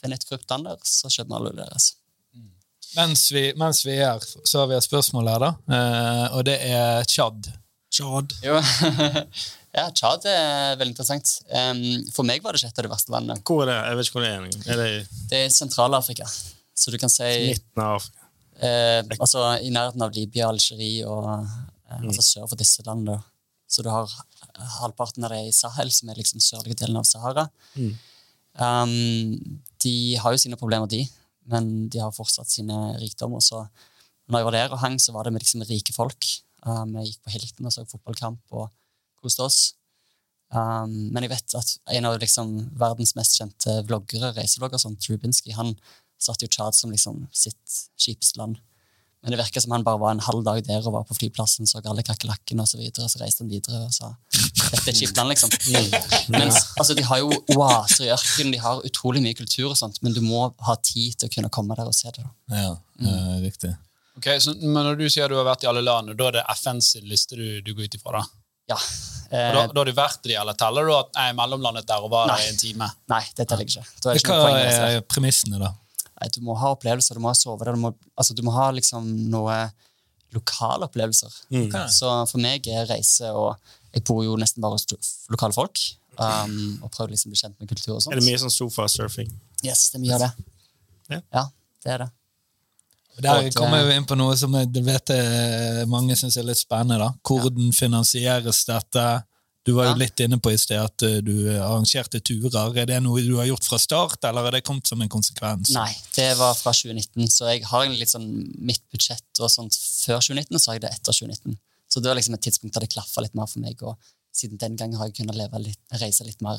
[0.00, 1.92] finne et korrupt land der, så kjøper vi all olja deres.
[2.96, 5.52] Mens vi, mens vi er her, så har vi et spørsmål her, da.
[5.78, 7.52] Eh, og det er Tsjad.
[7.90, 8.34] Chad.
[9.72, 11.30] Ja, Tsjad er veldig interessant.
[11.48, 13.38] Um, for meg var det ikke et av de verste landene.
[13.48, 13.76] Hvor er det?
[13.88, 14.72] Jeg vet ikke hvor det er.
[14.74, 14.88] Er det
[15.30, 16.26] Det er Sentral-Afrika.
[16.76, 18.26] Så du kan si midten av Afrika?
[18.62, 23.16] eh, altså i nærheten av Libya, Algerie og eh, altså sør for disse landene.
[23.72, 24.12] Så du har
[24.82, 27.46] halvparten av det i Sahel, som er liksom sørlige delen av Sahara.
[28.60, 29.38] Um,
[29.80, 31.06] de har jo sine problemer, de,
[31.48, 33.40] men de har fortsatt sine rikdommer.
[33.40, 33.62] Så
[34.28, 36.28] når jeg var der og hang, så var det med liksom rike folk.
[36.68, 38.68] Um, gikk på Hilton og så fotballkamp og
[39.22, 39.60] koste oss.
[40.52, 45.54] Um, men jeg vet at en av liksom verdens mest kjente vloggere, reiselogger, sånn Trubinski,
[45.56, 45.72] han
[46.20, 48.60] satte jo Tsjad som liksom sitt skipsland.
[49.22, 51.68] Men det virker som han bare var en halv dag der og var på flyplassen,
[51.70, 54.10] så alle kakerlakkene og så videre, så reiste han videre og sa
[54.72, 55.52] dette er Skipland, liksom.
[56.32, 60.00] Mens, altså, de har jo oaser i ørkenen, de har utrolig mye kultur og sånt,
[60.02, 62.24] men du må ha tid til å kunne komme der og se det.
[62.24, 62.62] da.
[62.64, 62.74] Ja,
[63.12, 63.72] er riktig.
[64.18, 66.46] Ok, så, Men når du sier du har vært i alle land, da er det
[66.58, 68.20] FNs liste du, du går ut ifra?
[68.20, 68.41] da?
[68.72, 68.78] Ja.
[68.80, 71.86] Og Eh, da, da har du vært i de, eller teller du at nei, mellomlandet
[71.88, 72.34] der og var Nei.
[72.44, 72.88] i en time?
[73.08, 73.84] nei, det teller jeg ikke.
[74.04, 74.52] Da er det ikke Hva poeng.
[74.52, 74.96] i å reise der.
[74.98, 75.70] er premissene, da?
[76.20, 78.52] Nei, du må ha opplevelser, du må ha sove der, du må, altså, du må
[78.52, 79.56] ha liksom noe
[80.36, 81.32] lokale opplevelser.
[81.62, 81.78] Ok.
[81.96, 83.56] Så for meg er reise og
[83.92, 84.86] Jeg bor jo nesten bare hos
[85.28, 85.80] lokale folk.
[86.16, 88.14] Um, og prøver liksom å bli kjent med kultur og sånt.
[88.14, 89.28] Er det mye sånn sofasurfing?
[89.64, 90.30] Yes, det er mye av det.
[91.12, 91.18] Ja.
[91.34, 91.42] Ja,
[91.84, 92.06] det er det.
[93.20, 96.46] Der Og, kommer eh, vi inn på noe som jeg vet jeg, mange syns er
[96.48, 96.98] litt spennende.
[96.98, 97.10] da.
[97.28, 99.24] Hvordan finansieres dette?
[99.64, 99.96] Du var jo Ja.
[100.00, 102.72] litt inne på i sted at eh, du arrangerte turer.
[102.76, 105.70] Er det noe du har gjort fra start, eller er det kommet som en konsekvens?
[105.76, 108.26] Nei, det var fra 2019, så jeg har egentlig litt sånn
[108.58, 111.58] mitt budsjett og sånt før 2019, og så har jeg det etter 2019.
[111.88, 113.96] Så det var liksom et tidspunkt der det klaffa litt mer for meg, og
[114.34, 116.58] siden den gangen har jeg kunnet leve litt, reise litt mer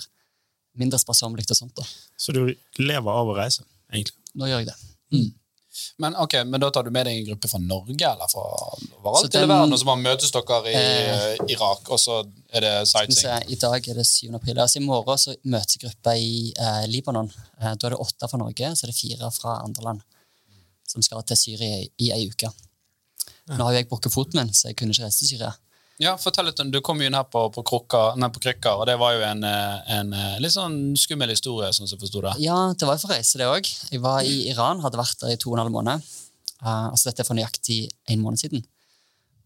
[0.77, 1.75] mindre sparsommelig og sånt.
[1.75, 1.83] da.
[2.17, 4.15] Så du lever av å reise, egentlig?
[4.35, 5.33] Nå gjør jeg det.
[5.97, 8.43] Men ok, men da tar du med deg en gruppe fra Norge eller fra
[8.99, 12.19] overalt i hele verden, og så bare møtes dere i Eh, eh, Irak, og så
[12.53, 13.49] er det sightseeing?
[13.49, 14.33] I dag er det 7.
[14.37, 14.59] april.
[14.59, 17.31] Altså I morgen så møtes gruppa i eh, Libanon.
[17.59, 20.05] Eh, da er det åtte fra Norge, så er det fire fra andre land.
[20.87, 22.51] Som skal til Syria i, i ei uke.
[23.49, 25.53] Nå har jo jeg brukket foten min, så jeg kunne ikke reise til Syria.
[26.01, 28.73] Ja, fortell litt om, Du kom jo inn her på, på, krukka, nei, på krykka,
[28.79, 32.01] og det var jo en, eh, en eh, litt sånn skummel historie, sånn som jeg
[32.07, 32.33] forstod det.
[32.47, 33.69] Ja, det var jo for reise, det òg.
[33.93, 36.11] Jeg var i Iran, hadde vært der i to og en halv måned.
[36.63, 37.79] Uh, altså Dette er for nøyaktig
[38.09, 38.63] en måned siden.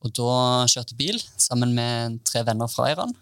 [0.05, 0.33] Og da
[0.69, 3.15] kjørte bil sammen med tre venner fra Iran.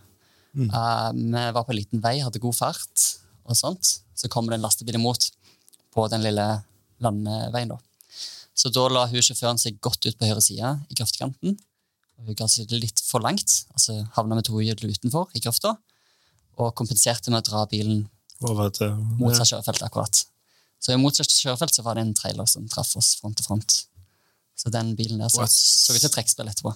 [0.56, 3.06] Eh, vi var på en liten vei, hadde god fart
[3.46, 4.00] og sånt.
[4.16, 5.30] Så kom det en lastebil imot
[5.96, 6.46] på den lille
[7.04, 7.74] landeveien.
[7.74, 7.80] da.
[8.56, 11.58] Så da la hun sjåføren seg godt ut på høyre side i grøftekanten.
[12.24, 15.76] Hun ga seg litt for langt, altså havna med to hjul utenfor i grøfta.
[16.56, 18.06] Og kompenserte med å dra bilen
[18.46, 20.22] Over til motsatt kjørefelt akkurat.
[20.80, 23.78] Så i motsatt kjørefelt så var det en trailer som traff oss front til front.
[24.56, 25.52] Så den bilen der så, What?
[25.52, 26.74] så ut til trekkspill etterpå.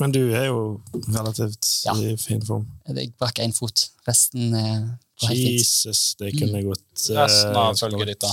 [0.00, 0.80] Men du er jo
[1.14, 1.94] relativt Ja.
[1.94, 2.66] i fin form.
[2.88, 3.90] Jeg brakk én fot.
[4.08, 5.30] Resten er eh.
[5.30, 8.32] Jesus, det kunne gått eh, Resten av ganske følget ditt, da.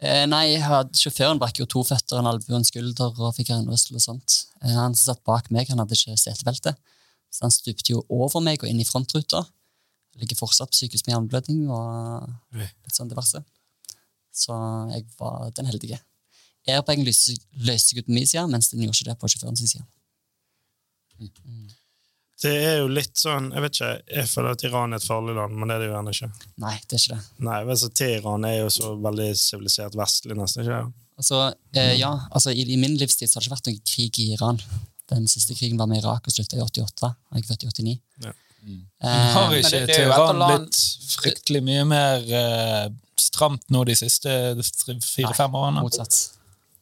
[0.00, 3.34] Eh, nei, jeg hadde- sjåføren brakk jo to føtter, en albue og en skulder og
[3.34, 4.46] fikk hjernerystel og sånt.
[4.62, 6.76] Eh, han som satt bak meg, han hadde ikke setebelte,
[7.30, 9.44] så han stupte jo over meg og inn i frontruta.
[10.18, 12.28] Ligger fortsatt på sykehus med hjerneblødning og
[12.84, 13.44] litt sånn diverse.
[14.32, 14.54] Så
[14.92, 16.00] jeg var den heldige.
[16.68, 17.34] Airbagen løste
[17.78, 19.84] seg ut på min side, mens den gjorde ikke det på sjåførens side.
[22.38, 25.34] Det er jo litt sånn Jeg vet ikke, jeg føler at Iran er et farlig
[25.34, 26.28] land, men det er det jo gjerne ikke.
[26.62, 27.44] Nei, det er ikke det.
[27.48, 30.62] Nei, vet du, Teheran er jo så veldig sivilisert vestlig, nesten.
[30.62, 31.04] ikke det?
[31.18, 31.40] Altså,
[31.74, 34.28] eh, ja, altså i, I min livstid så har det ikke vært noen krig i
[34.36, 34.60] Iran.
[35.10, 37.10] Den siste krigen var med Irak og slutta i 88.
[37.10, 37.96] og Jeg er født i 89.
[38.28, 38.34] Ja.
[38.68, 40.78] Eh, Har ikke er Teheran blitt
[41.16, 42.86] fryktelig mye mer eh,
[43.18, 44.30] stramt nå de siste
[44.62, 45.82] fire-fem årene?
[45.82, 46.18] motsatt.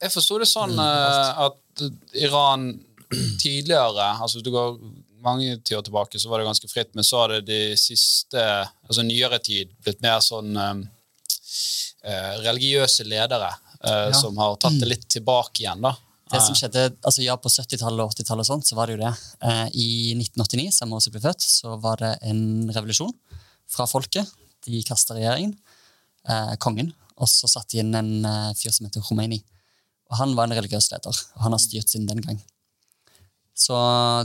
[0.03, 1.85] Jeg forsto det sånn eh, at
[2.21, 2.69] Iran
[3.41, 4.77] tidligere, altså du går
[5.27, 8.43] mange tider tilbake, så var det ganske fritt, men så har det de siste,
[8.87, 10.75] altså nyere tid, blitt mer sånn eh,
[12.07, 13.51] eh, religiøse ledere
[13.83, 14.13] eh, Ja.
[14.17, 15.95] som har tatt det litt tilbake igjen, da.
[16.27, 19.03] Det som skjedde, altså ja, På 70-tallet og 80-tallet og sånt, så var det jo
[19.05, 19.13] det.
[19.47, 22.41] Eh, I 1989, samme år som jeg ble født, så var det en
[22.75, 23.13] revolusjon
[23.71, 24.27] fra folket.
[24.67, 25.53] De kasta regjeringen,
[26.27, 29.39] eh, kongen, og så satte de inn en eh, fyr som heter Khomeini.
[30.11, 32.43] Og Han var en religiøs leder, og han har styrt siden den gang.
[33.57, 33.77] Så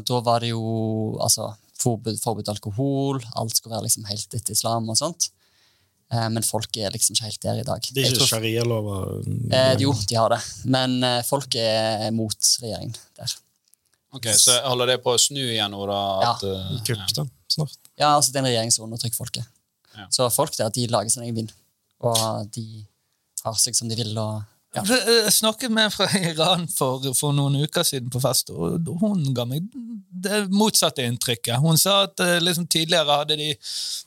[0.07, 0.63] da var det jo
[1.23, 5.29] altså, forbud, forbud alkohol, alt skulle være liksom helt etter islam og sånt.
[6.11, 7.87] Eh, men folk er liksom ikke helt der i dag.
[7.95, 9.21] Det er ikke sharialover?
[9.55, 10.41] Eh, jo, de har det.
[10.67, 13.37] Men eh, folk er mot regjeringen der.
[14.11, 16.01] Ok, Så holder det på å snu igjen nå, da?
[16.33, 17.25] At, eh, Kupp, da.
[17.51, 17.77] Snart.
[17.95, 19.47] Ja, altså det er en regjering som undertrykker folket.
[19.95, 20.09] Ja.
[20.11, 21.53] Så folk der, de lager sin egen vind.
[22.03, 22.19] Og
[22.51, 22.65] de
[23.45, 24.11] har seg som de vil.
[24.19, 24.83] og ja.
[24.87, 29.25] Jeg snakket med en fra Iran for, for noen uker siden på fest, og hun
[29.35, 29.65] ga meg
[30.21, 31.57] det motsatte inntrykket.
[31.63, 33.49] Hun sa at eh, liksom, tidligere hadde de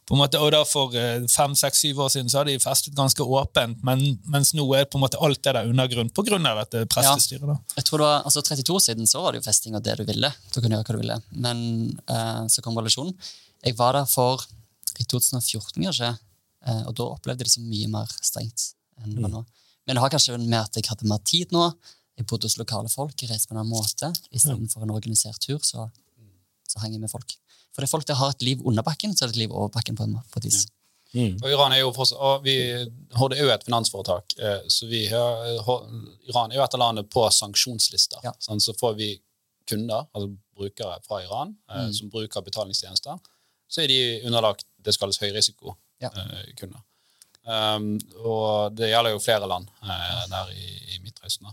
[0.07, 2.63] på en måte, og da For eh, fem, seks, syv år siden så hadde de
[2.63, 6.39] festet ganske åpent, men, mens nå er på en måte alt det der undergrunn pga.
[6.61, 7.47] dette prestestyret.
[7.49, 7.59] da.
[7.77, 9.99] Jeg tror det var, altså 32 år siden så var det jo festing og det
[10.01, 10.31] du ville.
[10.53, 11.19] Du kunne gjøre hva du ville.
[11.33, 11.59] Men
[12.09, 13.13] uh, så kom relasjonen.
[13.65, 14.45] Jeg var der for
[15.01, 16.15] i 2014, kanskje,
[16.69, 18.71] uh, og da opplevde jeg det som mye mer strengt
[19.03, 19.45] enn det var nå.
[19.87, 21.67] Men det har kanskje med at jeg hadde mer tid nå.
[22.17, 24.13] Jeg bodde hos lokale folk, jeg reiste på en annen måte.
[24.33, 25.89] Istedenfor en organisert tur, så,
[26.69, 27.35] så hang jeg med folk.
[27.75, 29.53] For det er folk der har et liv under bakken, så er det et liv
[29.53, 30.31] over bakken på, en, måte.
[30.31, 30.63] på et vis.
[31.15, 31.37] Mm.
[31.43, 32.55] Og Iran er jo fortsatt, og vi,
[33.19, 37.27] Horde er jo et finansforetak, eh, så vi Iran er jo et av landene på
[37.35, 38.23] sanksjonslister.
[38.27, 38.33] Ja.
[38.43, 39.11] Sånn, så får vi
[39.71, 41.93] kunder, altså brukere fra Iran, eh, Mm.
[41.95, 43.19] som bruker betalingstjenester,
[43.69, 45.19] så er de underlagt det som kalles
[46.01, 46.11] Ja.
[47.45, 51.51] Um, og det gjelder jo flere land uh, der i, i Midtøsten.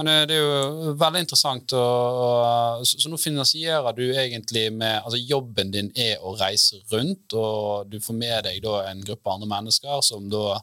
[0.00, 1.74] Men uh, det er jo veldig interessant.
[1.76, 7.36] Og, så, så nå finansierer du egentlig med altså Jobben din er å reise rundt,
[7.36, 10.60] og du får med deg da en gruppe andre mennesker som da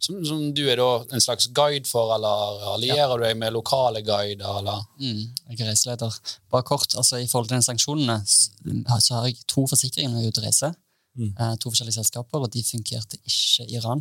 [0.00, 4.00] som, som du er da en slags guide for, eller allierer du deg med lokale
[4.00, 4.86] guider, eller?
[4.96, 6.14] Mm, jeg er reiseleder.
[6.48, 10.30] Bare kort, altså I forhold til den sanksjonene så har jeg to forsikringer når jeg
[10.30, 10.78] er ute og reiser.
[11.20, 11.30] Mm.
[11.36, 14.00] Eh, to forskjellige selskaper, og de fungerte ikke i Iran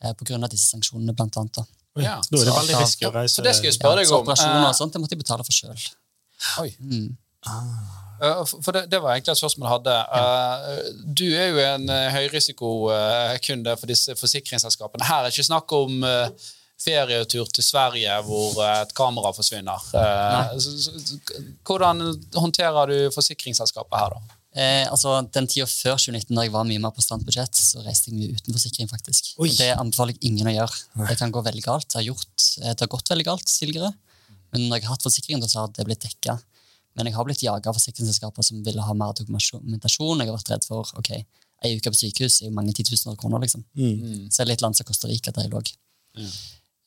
[0.00, 0.14] pga.
[0.18, 1.54] på grunn av disse sanksjonene, blant annet.
[1.56, 1.64] Da.
[2.00, 2.18] Ja.
[2.30, 3.34] Da er det veldig risiko risky å reise.
[3.40, 5.44] Så det skal jeg spørre deg så operasjoner Eh, og sånt, det måtte jeg betale
[5.48, 5.88] for sjøl.
[6.80, 7.16] Mm.
[8.22, 9.96] Eh, For det, det var egentlig et spørsmål jeg hadde.
[10.12, 10.94] Ja.
[11.20, 15.04] Du er jo en eh, høyrisikokunde for disse forsikringsselskapene.
[15.08, 16.28] Her er det ikke snakk om eh,
[16.80, 19.80] ferietur til Sverige hvor eh, et kamera forsvinner.
[19.94, 21.18] Eh, så-
[21.64, 22.04] Hvordan
[22.36, 24.36] håndterer du forsikringsselskapet her, da?
[24.56, 27.84] Eh, altså, Den tida før 2019, da jeg var mye mer på stramt budsjett, så
[27.86, 28.88] reiste jeg mye uten forsikring.
[28.90, 29.34] faktisk.
[29.38, 29.48] Oi.
[29.54, 31.06] Det anbefaler jeg ingen å gjøre.
[31.08, 31.86] Det kan gå veldig galt.
[31.88, 33.92] Det har, gjort, eh, det har gått veldig galt tidligere.
[34.52, 36.40] Men når jeg har hatt forsikring, så har det blitt dekka.
[36.96, 40.18] Men jeg har blitt jaga av forsikringsselskaper som ville ha mer dokumentasjon.
[40.18, 41.10] Jeg har vært redd for ok,
[41.62, 43.38] ei uke på sykehus er jo mange titusener kroner.
[43.38, 43.62] liksom.
[43.78, 44.26] Mm.
[44.32, 45.62] Så er det litt land som Costa Rica der jeg lå.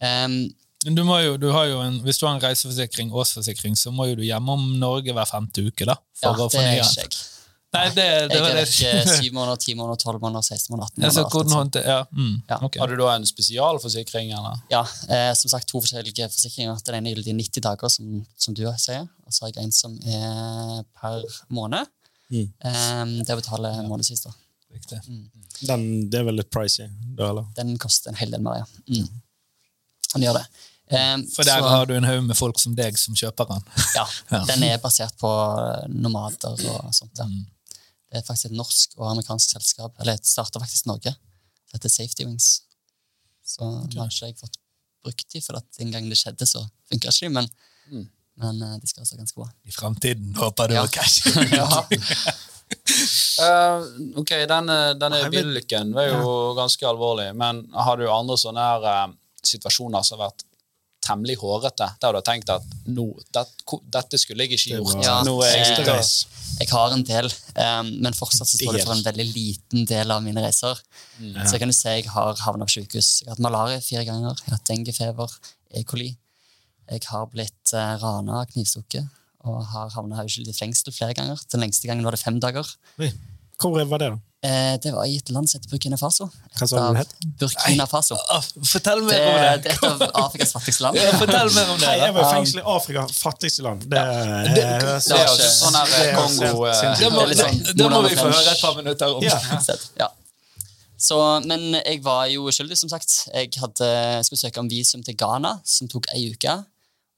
[0.02, 0.54] Em,
[0.86, 3.90] Men Du må jo, du har jo en, hvis du har en reiseforsikring, årsforsikring, så
[3.96, 5.86] må jo du hjemom Norge hver femte uke.
[5.88, 7.22] da, ja, for å det er fornye ikke jeg.
[7.74, 10.92] Nei, det, det Jeg var er ikke syv måneder, ti måneder, tolv måneder, 16 måneder,
[10.94, 11.24] 18 Ja, så måneder.
[11.24, 12.58] alt hvordan håndte, ja, mm, Ja.
[12.68, 12.80] Okay.
[12.84, 14.60] Har du da en spesialforsikring, eller?
[14.70, 16.78] Ja, eh, som sagt to forskjellige forsikringer.
[16.86, 19.08] Den ene gjelder i 90 dager, som, som du sier.
[19.26, 21.90] Og så har jeg en som er per måned.
[22.30, 22.46] Mm.
[22.66, 24.22] Eh, det betaler månedsvis.
[24.28, 24.32] da.
[24.74, 25.00] Riktig.
[25.66, 26.86] Den, det er vel litt pricy,
[27.18, 27.50] da, eller?
[27.58, 28.70] Den koster en hel del mer, ja.
[28.90, 29.10] Mm.
[30.14, 30.46] Den gjør det.
[30.94, 33.62] Eh, For der så- har du en haug med folk som deg som kjøper den.
[33.96, 34.44] Ja, Ja.
[34.46, 35.30] den er basert på
[35.90, 37.18] nomader og sånt.
[37.18, 37.26] Ja.
[37.26, 37.46] Mm.
[38.14, 41.14] Det er faktisk et norsk og amerikansk selskap, eller det starter faktisk i Norge.
[41.66, 42.50] Det heter Safety Wings.
[43.44, 44.60] Så nå har ikke jeg fått
[45.04, 47.50] brukt de, for at den gangen det skjedde, så funka ikke de, men,
[47.92, 48.06] Mm.
[48.40, 49.50] men eh, de skal altså ganske bra.
[49.68, 50.84] I fremtiden håper du Ja.
[50.86, 51.10] å uh.
[53.44, 53.84] Eh,
[54.22, 58.62] ok, denne, denne Jeg vet- bilulykken var jo ganske alvorlig, men har du andre sånne
[58.62, 60.44] her, uh, situasjoner som har vært
[61.04, 63.44] temmelig hårete, der du har tenkt at no, det,
[63.94, 65.04] dette skulle jeg ikke gjort.
[65.06, 66.12] Ja, er jeg eh,
[66.62, 70.14] Jeg har en del, um, men fortsatt så står det for en veldig liten del
[70.16, 70.80] av mine reiser.
[71.20, 73.12] Så jeg kan jo si jeg har havnet på sykehus.
[73.22, 75.40] Jeg har hatt malaria fire ganger, jeg har hatt denguefeber,
[75.74, 75.86] E.
[75.90, 76.12] coli.
[76.92, 79.08] Jeg har blitt uh, rana, knivstukket,
[79.48, 81.42] og har havnet uskyldig i fengsel flere ganger.
[81.52, 82.68] Den lengste gangen var det fem dager.
[83.60, 84.33] Hvor var det, da?
[84.44, 86.26] Eh, det var i et land som heter Burkina Faso.
[86.60, 87.12] Hva sa du av het?
[87.40, 88.18] Burkina Faso.
[88.18, 89.72] Nei, Fortell mer om det det.
[89.72, 90.98] er et av Afrikas fattigste land.
[91.00, 91.88] Ja, Fortell mer om det.
[91.88, 93.86] Nei, jeg var i fengsel i Afrika, fattigste land.
[93.88, 96.82] Det, Det- det, Det er ikke- sånn her det er Kongo eh.
[97.00, 99.24] Det må, Det sånn det må vi få høre et par minutter om.
[99.24, 99.40] Ja.
[100.04, 100.10] Ja.
[101.04, 103.28] Så, men jeg var jo uskyldig, som sagt.
[103.34, 106.54] Jeg hadde, skulle søke om visum til Ghana, som tok ei uke.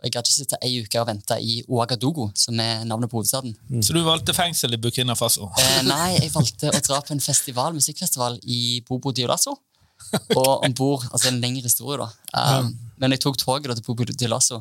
[0.06, 3.18] Og jeg hadde ikke sittet ei uke og vente i Ouagadougou, som er navnet på
[3.18, 3.56] hovedstaden.
[3.82, 5.48] Så du valgte fengsel i Burkina Faso?
[5.58, 9.56] Eh, nei, jeg valgte å dra på en festival, musikkfestival i Bobo Dioulasso.
[10.38, 12.60] Og om bord Altså en lengre historie, da.
[12.60, 12.70] Um,
[13.02, 14.60] Men jeg tok toget da, til Bobo Diolasso,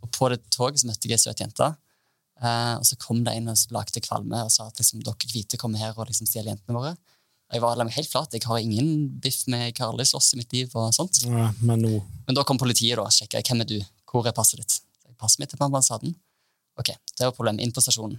[0.00, 1.68] og på det toget så møtte jeg ei søt jente.
[2.40, 5.60] Uh, og så kom det en og lagde kvalme og sa at liksom, dere hvite
[5.60, 6.94] kommer her og liksom stjeler jentene våre.
[7.52, 8.32] Jeg var helt flat.
[8.32, 10.72] Jeg har ingen biff med Karli slåss i mitt liv.
[10.74, 11.20] og sånt.
[11.28, 13.78] Ja, men nå Men da kom politiet da, og sjekka hvem er du
[14.10, 14.80] hvor er passet ditt.
[15.20, 16.14] Passet mitt til på ambassaden.
[16.80, 17.64] Ok, det var problemet.
[17.64, 18.18] Inn på stasjonen.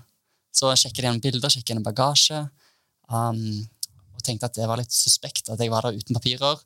[0.56, 2.42] Så sjekker de gjennom bilder, sjekker gjennom bagasje.
[3.08, 3.62] Um,
[4.18, 6.64] og tenkte at det var litt suspekt at jeg var der uten papirer.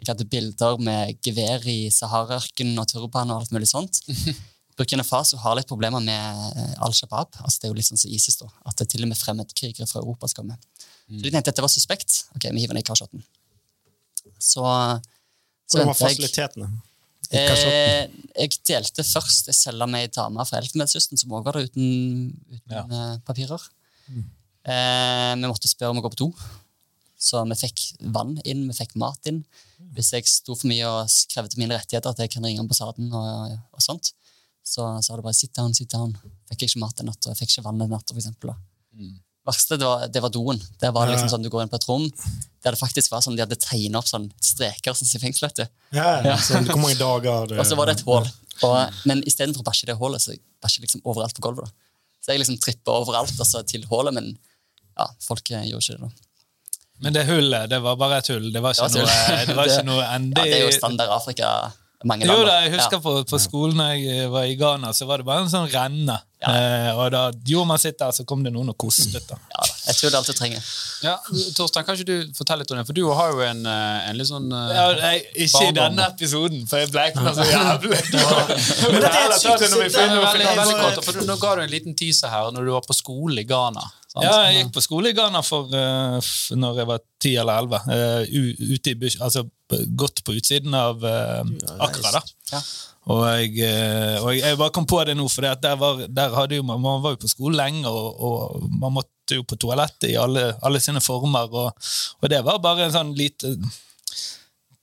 [0.00, 4.00] Jeg hadde bilder med gevær i Sahara-ørkenen og turban og alt mulig sånt.
[4.78, 7.36] Burkina Faso har litt problemer med eh, Al Shabaab.
[7.44, 8.48] Altså det er jo litt sånn som ISIS, da.
[8.66, 10.58] At det er til og med fremmedkrigere fra Europa skal med.
[11.06, 12.24] Så de tenkte at det var suspekt.
[12.34, 13.22] Ok, vi hiver den i kasjotten.
[14.34, 14.64] Så, så
[15.70, 16.72] Hvordan var fasilitetene?
[16.72, 16.93] jeg?
[17.34, 18.08] Eh,
[18.44, 22.32] jeg delte først ei celle med ei dame fra Elfenbenskysten som også var der uten,
[22.50, 22.82] uten Ja.
[22.84, 23.20] papirer.
[23.24, 24.24] papirer.
[24.64, 26.32] Eh, vi måtte spørre om å gå på do.
[27.18, 27.80] Så vi fikk
[28.12, 29.44] vann inn, vi fikk mat inn.
[29.94, 33.58] Hvis jeg sto for mye og krevde mine rettigheter, at jeg kan ringe ambassaden, og,
[33.72, 34.12] og sånt,
[34.64, 36.16] så sa det bare 'sit down', sit down.
[36.48, 38.08] Fikk jeg ikke mat en natt, og jeg fikk ikke vann en natt.
[38.08, 38.56] For eksempel, da.
[39.46, 40.60] Verste det var, det var doen.
[40.80, 41.32] Der var det liksom Ja.
[41.36, 42.06] sånn, Du går inn på et rom
[42.64, 45.48] der det faktisk var sånn, de hadde tegnet opp sånn streker sånn i fengsel.
[45.48, 45.66] vet du.
[45.98, 46.36] Ja, ja.
[46.40, 48.24] Så, hvor mange dager det, Og så var det et hull.
[48.62, 51.64] Og, men istedenfor å bæsje i det hullet, så bæsjer jeg liksom overalt på gulvet.
[51.68, 51.70] da.
[52.24, 54.38] Så jeg liksom trippa overalt altså, til hullet, men
[54.98, 56.00] ja, folk eh, gjorde ikke det.
[56.00, 56.10] da.
[57.02, 58.50] Men det hullet, det var bare et hull.
[58.54, 61.10] Det var ikke, Det var noe, det var ikke noe Ja, det er jo standard
[61.10, 61.72] Afrika.
[62.04, 63.00] Mange Jo da, jeg husker Ja.
[63.00, 66.16] på, på skolen da jeg var i Ghana, så var det bare en sånn renne.
[66.50, 69.24] Eh, og da gjorde man sitt der, så kom det noen og kostet.
[69.28, 69.38] da.
[69.52, 69.72] Ja, da.
[69.88, 70.68] Jeg tror det er alt du trenger.
[71.04, 71.14] Ja,
[71.56, 72.86] Torstein, kan ikke du fortelle litt om det?
[72.88, 76.06] For du har jo en, eh, en litt sånn uh, Ja, nei, ikke i denne
[76.12, 78.00] episoden, for jeg bleikna så jævlig.
[78.92, 81.74] Men dette er et sykt Det er veldig, veldig kort, for Nå ga du en
[81.74, 83.84] liten teaser her når du var på skole i Ghana.
[84.22, 84.30] Sant?
[84.30, 87.80] Ja, jeg gikk på skole i Ghana for for når jeg var ti eller elleve.
[87.88, 89.46] Uh, ute i bush, altså
[89.98, 91.42] godt på utsiden av uh,
[91.82, 92.22] Accra, da.
[92.52, 92.60] Ja.
[93.04, 96.36] Og, jeg, eh, og jeg, jeg bare kom på det nå, for der, var, der
[96.38, 99.58] hadde jo, man, man var jo på skole lenge, og, og man måtte jo på
[99.60, 101.90] toalettet i alle, alle sine former, og,
[102.22, 103.52] og det var bare en sånn lite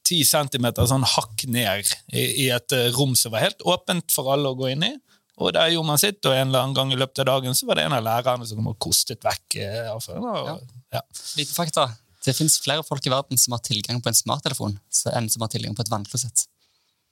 [0.06, 4.34] ti centimeter sånn hakk ned i, i et eh, rom som var helt åpent for
[4.34, 4.94] alle å gå inn i.
[5.40, 7.66] Og der gjorde man sitt, og en eller annen gang i løpet av dagen så
[7.70, 10.30] var det en av lærerne som kom og kostet vekk eh, avføringen.
[10.60, 11.02] Og, ja.
[11.40, 11.88] Lite fakta.
[12.22, 14.76] Det fins flere folk i verden som har tilgang på en smarttelefon
[15.16, 16.44] enn som har tilgang på et vannklosett.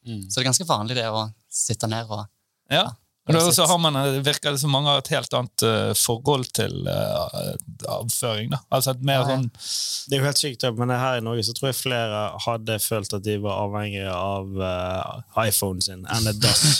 [0.05, 2.25] Så det er ganske vanlig det å sitte ned og
[2.69, 2.91] Ja.
[3.29, 6.87] Og så har man, virker det som mange har et helt annet uh, forhold til
[6.87, 7.53] uh,
[7.99, 8.49] avføring.
[8.53, 8.61] da.
[8.73, 11.69] Altså et mer sånn Det er jo helt sykt, men her i Norge så tror
[11.69, 16.65] jeg flere hadde følt at de var avhengige av uh, iPhonen sin enn et dass.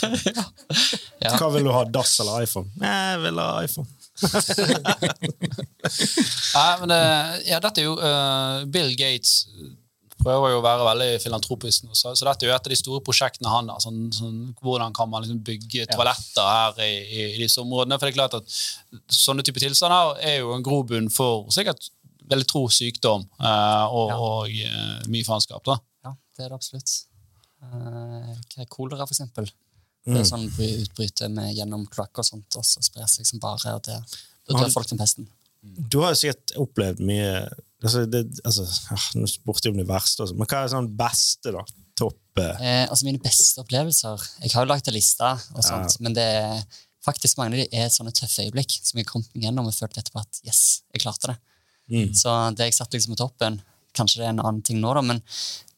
[1.20, 1.34] Ja.
[1.36, 2.70] Hva vil du ha, dass eller iPhone?
[2.80, 3.88] Jeg vil ha iPhone.
[6.54, 7.00] Nei, men det,
[7.50, 9.44] ja, dette er jo eh, Bill Gates
[10.20, 13.02] prøver jo å være veldig filantropisk så, så dette er jo et av de store
[13.06, 13.80] prosjektene han har.
[13.82, 17.98] Sånn, sånn, hvordan kan man liksom bygge toaletter her i, i, i disse områdene?
[17.98, 18.58] For det er klart at
[19.20, 21.90] sånne type tilstander er jo en grobunn for sikkert
[22.30, 24.18] veldig tro sykdom uh, og, Ja.
[24.18, 25.64] og uh, mye faenskap.
[25.66, 25.80] da.
[26.06, 26.94] Ja, det er det absolutt.
[27.60, 29.50] Uh, er kolera, for eksempel?
[30.06, 33.42] Det er sånn vi utbryter med gjennom kloakk og sånt, og så sprer seg som
[33.42, 33.98] bare og det.
[34.48, 35.28] Da dør folk til pesten.
[35.60, 37.34] Du har jo sikkert opplevd mye
[37.82, 40.90] altså, det, altså, ah, Nå spurte jeg om det verste, også, men hva er sånn
[40.98, 41.64] beste, da?
[41.98, 45.98] Topp eh, Eh, altså Mine beste opplevelser Jeg har jo lagt en liste, og sånt,
[46.04, 46.62] men det er
[47.04, 50.02] faktisk mange av de er sånne tøffe øyeblikk som jeg kom meg gjennom og følte
[50.02, 51.38] etterpå at yes, jeg klarte det.
[51.90, 52.10] Mm.
[52.14, 53.60] Så det jeg satt liksom på toppen
[53.96, 55.18] Kanskje det er en annen ting nå, da, men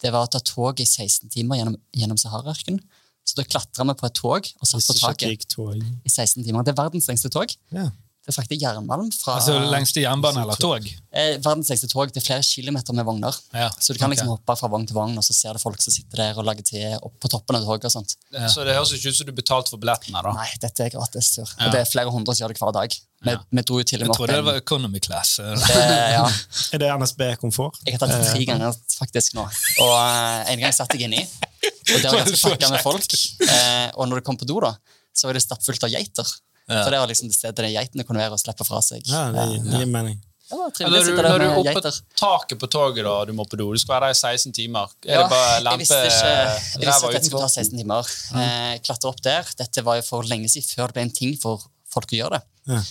[0.03, 2.77] det var å ta tog i 16 timer gjennom, gjennom Sahara-ørkenen.
[3.25, 6.61] Så da klatra vi på et tog og satt på taket i 16 timer.
[6.61, 7.55] Det er verdens lengste tog.
[7.73, 7.87] Ja.
[8.23, 10.85] Det frakter jernmalm fra Altså lengste jernbane eller tog?
[11.11, 12.07] eh, verdens lengste tog.
[12.15, 13.35] Det er flere kilometer med vogner.
[13.51, 15.81] Ja, Så du kan liksom hoppe fra vogn til vogn, og så ser du folk
[15.83, 17.89] som sitter der og lager te opp på toppen av toget.
[17.89, 18.15] og sånt.
[18.47, 20.21] Så det høres ikke ut som du betalte for billettene.
[20.23, 20.31] da.
[20.39, 21.33] Nei, dette er gratis.
[21.37, 21.43] Ja.
[21.67, 22.95] Og det er flere hundre som gjør det hver dag.
[23.23, 23.37] Vi, Ja.
[23.51, 25.35] vi dro jo til og med Jeg trodde det var economy class.
[25.43, 25.75] Det,
[26.15, 26.23] ja,
[26.73, 27.75] Er det NSB komfort?
[27.85, 29.43] Jeg har tatt det tre ganger faktisk nå.
[29.83, 33.19] Og uh, en gang satt jeg inni, og det var ganske Så pakka med folk.
[33.43, 34.73] Uh, og når det kom på do, da,
[35.13, 36.23] så var det stappfullt av geiter.
[36.67, 36.83] Ja.
[36.83, 39.03] For det var liksom det stedet de geitene kunne være og slippe fra seg.
[39.09, 40.19] Ja, det det gir mening.
[40.49, 41.97] det var trivelig å du, sitte når der du er med oppe geiter.
[42.19, 44.53] taket på toget da, og du må på do, du skal være der i 16
[44.55, 44.93] timer.
[45.03, 47.51] Er Ja, det bare jeg lempe visste ikke jeg visste ræva at det skulle ta
[47.51, 48.13] 16 timer.
[48.43, 49.53] Eh, klatre opp der.
[49.63, 52.39] Dette var jo for lenge siden, før det ble en ting for folk å gjøre
[52.39, 52.43] det.
[52.75, 52.81] Ja.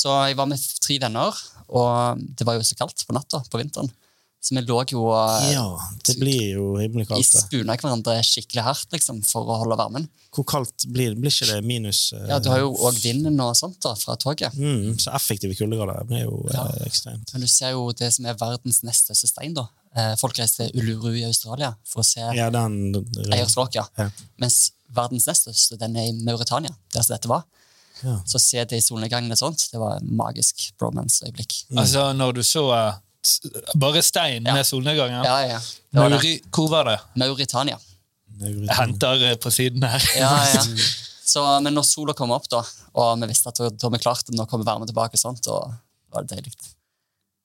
[0.00, 3.58] Så jeg var med tre venner, og det var jo så kaldt på natta på
[3.62, 3.90] vinteren.
[4.40, 5.02] Så vi lå jo
[5.52, 5.66] Ja,
[6.06, 7.32] det blir jo rimelig i kaldt.
[7.32, 7.42] det.
[7.44, 10.06] spuna hverandre skikkelig hardt liksom, for å holde varmen.
[10.32, 11.18] Hvor kaldt blir det?
[11.20, 14.16] Blir ikke det minus uh, Ja, Du har jo òg vinden og sånt da, fra
[14.16, 14.54] toget.
[14.56, 16.06] mm, Så effektive kuldegrader.
[16.08, 16.64] Blir jo Ja.
[16.64, 17.32] uh, ekstremt.
[17.34, 19.52] Men du ser jo det som er verdens nest største stein.
[19.54, 19.66] da.
[19.94, 22.92] Eh, folk reiser til Uluru i Australia for å se Ja, den
[23.74, 23.84] ja.
[23.98, 24.08] Ja.
[24.38, 27.42] Mens verdens nest største den er i Mauritania, der som dette var.
[28.02, 28.20] Ja.
[28.24, 31.64] Så se det i solnedgangen og sånt, det var en magisk bromance-øyeblikk.
[31.76, 33.00] Altså, når du så eh, s-
[33.74, 34.54] bare stein Ja.
[34.54, 35.58] med solnedgangen Ja, ja.
[35.90, 36.16] Det var det.
[36.16, 36.98] Mauri, Hvor var det?
[37.16, 37.78] Mauritania.
[38.40, 40.02] Jeg henter eh, på siden her.
[40.16, 40.62] Ja, ja.
[41.30, 42.58] Så, men når sola kom opp, da,
[42.98, 45.68] og vi visste at da vi klarte nå kommer varmen tilbake, og sånt, og
[46.10, 46.50] var det deilig.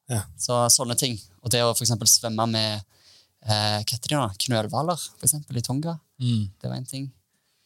[0.10, 0.24] Ja.
[0.42, 1.20] Så sånne ting.
[1.44, 2.82] Og det å for eksempel svømme med
[3.46, 6.46] eh, knølhvaler, eksempel, i Tonga, Mm.
[6.62, 7.12] det var en ting.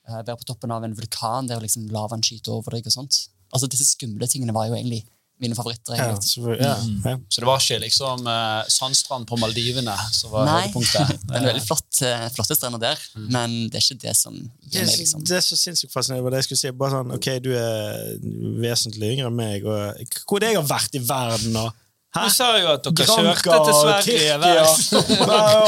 [0.09, 3.27] Eh, være på toppen av en vulkan der liksom lavaen skyter over deg og sånt.
[3.53, 5.03] Altså Disse skumle tingene var jo egentlig
[5.39, 5.95] mine favoritter.
[5.95, 6.29] Ja, egentlig.
[6.29, 6.65] selvfølgelig.
[6.65, 6.75] ja.
[6.83, 7.01] Mm.
[7.05, 7.13] ja.
[7.31, 11.13] Så det var ikke liksom uh, sandstrand på Maldivene som var Nei, høydepunktet?
[11.25, 14.35] det er en veldig flott, uh, flotte strender der, men det er ikke det som
[14.35, 15.23] Det gir meg, liksom.
[15.29, 16.33] det er så sinnssykt fascinerende.
[16.35, 16.73] det jeg skulle si.
[16.83, 18.17] Bare sånn, ok, Du er
[18.63, 19.67] vesentlig yngre enn meg.
[19.67, 21.61] Og, hvor er det jeg har vært i verden?
[21.63, 22.23] Og, Hæ?
[22.25, 24.37] Du sa jo at dere Granka, kjørte til Sverige.
[25.29, 25.59] Hver-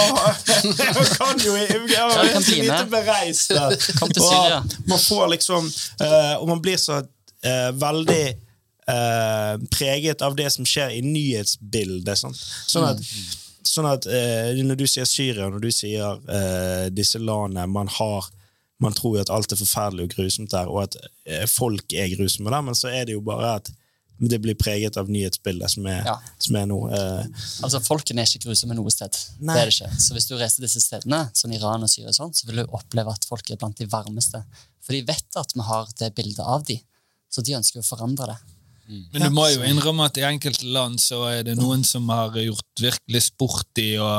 [0.82, 3.52] Jeg kan jo jeg var bli lite bereist.
[3.54, 3.76] der.
[4.00, 4.62] Kom til Og Syria.
[4.90, 5.68] Man får liksom
[6.02, 6.98] eh, Og man blir så
[7.78, 8.24] veldig
[8.88, 12.18] eh, preget av det som skjer i nyhetsbildet.
[12.18, 12.38] Sant?
[12.72, 13.02] Sånn at,
[13.68, 18.30] sånn at eh, når du sier Syria, når du sier eh, disse landene man har
[18.82, 20.96] man tror jo at alt er forferdelig og grusomt der, og at
[21.30, 23.70] eh, folk er grusomme der, men så er det jo bare at
[24.22, 26.16] det blir preget av nyhetsbildet som er, Ja.
[26.42, 26.78] som er nå.
[26.94, 27.26] Eh,
[27.66, 29.18] Altså, Folkene er ikke grusomme noe sted.
[29.40, 29.54] Nei.
[29.54, 30.02] Det er det ikke.
[30.02, 32.74] Så Hvis du reiser disse stedene, som Iran og Syria, og sånn, så vil du
[32.74, 34.44] oppleve at folk er blant de varmeste.
[34.82, 36.82] For de vet at vi har det bildet av dem,
[37.30, 38.38] så de ønsker å forandre det.
[39.14, 42.36] Men du må jo innrømme at i enkelte land så er det noen som har
[42.40, 44.12] gjort virkelig sport i å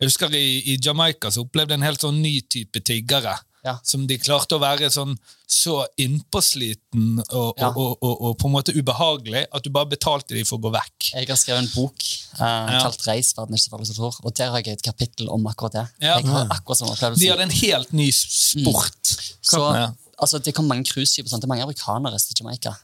[0.00, 3.36] Jeg husker i, i Jamaica så opplevde jeg en helt sånn ny type tiggere.
[3.64, 3.78] Ja.
[3.86, 5.14] Som de klarte å være sånn
[5.48, 7.70] så innpåsliten og, Ja.
[7.70, 10.66] og, og, og, og på en måte ubehagelig at du bare betalte dem for å
[10.66, 11.08] gå vekk.
[11.14, 14.36] Jeg har skrevet en bok eh, kalt 'Reis verden er ikke så du tror', og
[14.36, 15.86] der har jeg et kapittel om akkurat det.
[16.04, 16.18] Ja.
[16.18, 19.14] Jeg har akkurat samme De hadde en helt ny sport.
[19.40, 19.92] Så, Ja.
[20.18, 21.24] altså, det kom mange cruiseskip.
[21.30, 22.74] Det er mange amerikanere til Jamaica.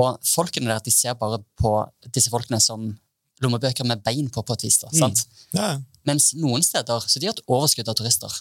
[0.00, 1.76] Og folkene der de ser bare på
[2.14, 2.88] disse folkene som
[3.42, 4.80] lommebøker med bein på, på et vis.
[4.94, 5.26] sant?
[5.54, 5.76] ja.
[6.04, 8.32] Mens noen steder så de har et overskudd av turister,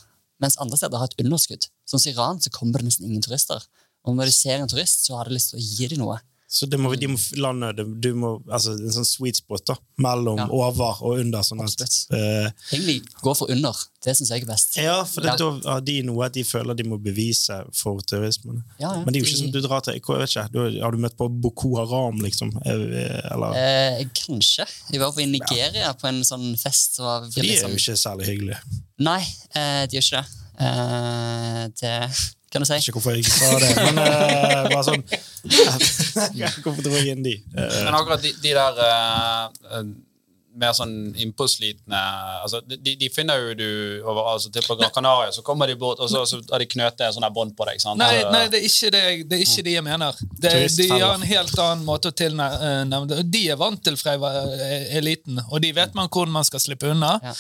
[0.44, 1.70] mens andre steder har et underskudd.
[1.88, 3.64] Sånn som Iran så kommer det nesten ingen turister.
[4.04, 6.18] Og når du ser en turist, så har du lyst til å gi dem noe.
[6.54, 10.38] Så det må, de må lande du må, altså En sånn sweet spot da mellom
[10.38, 10.46] Ja.
[10.54, 11.42] over og under.
[11.42, 11.82] Sånn at,
[12.14, 13.74] eh, Egentlig gå for under.
[14.04, 14.76] Det syns jeg er best.
[14.78, 18.62] ja, for det, da har de noe de føler de må bevise for terrorismen.
[18.80, 19.04] Ja, ja.
[19.04, 20.92] Men det er jo ikke som sånn du drar til jeg vet ikke, du, Har
[20.92, 22.52] du møtt på Boko Haram, liksom?
[22.66, 24.68] Eller, Eh, kanskje.
[24.92, 26.98] Jeg var i Nigeria på en sånn fest.
[26.98, 28.60] Så var for de er jo sånn- ikke særlig hyggelige.
[29.00, 29.22] Nei,
[29.56, 30.28] eh, de gjør ikke det.
[30.60, 32.12] Eh, det
[32.54, 32.78] kan du si.
[32.78, 35.04] Ikke hvorfor jeg ikke sa det, men uh, bare sånn
[36.64, 37.36] Hvorfor dro jeg inn de?
[37.56, 39.88] Uh, Men akkurat de, de der uh, eh,
[40.60, 42.00] mer sånn innpåslitne
[42.44, 43.70] altså, de, de finner jo du
[44.04, 46.70] over, altså, til på Gran Canaria, så kommer de bort, og så, så har de
[46.70, 47.82] knøttet en sånn bånd på deg.
[47.82, 48.00] sant?
[48.02, 50.20] Nei, nei, det er ikke det det er ikke det jeg mener.
[50.44, 53.22] Det, de har en helt annen måte å tilnærme det.
[53.34, 56.48] De er vant til fra jeg var eh, eliten, og de vet man hvordan man
[56.48, 57.16] skal slippe unna.
[57.24, 57.34] Ja.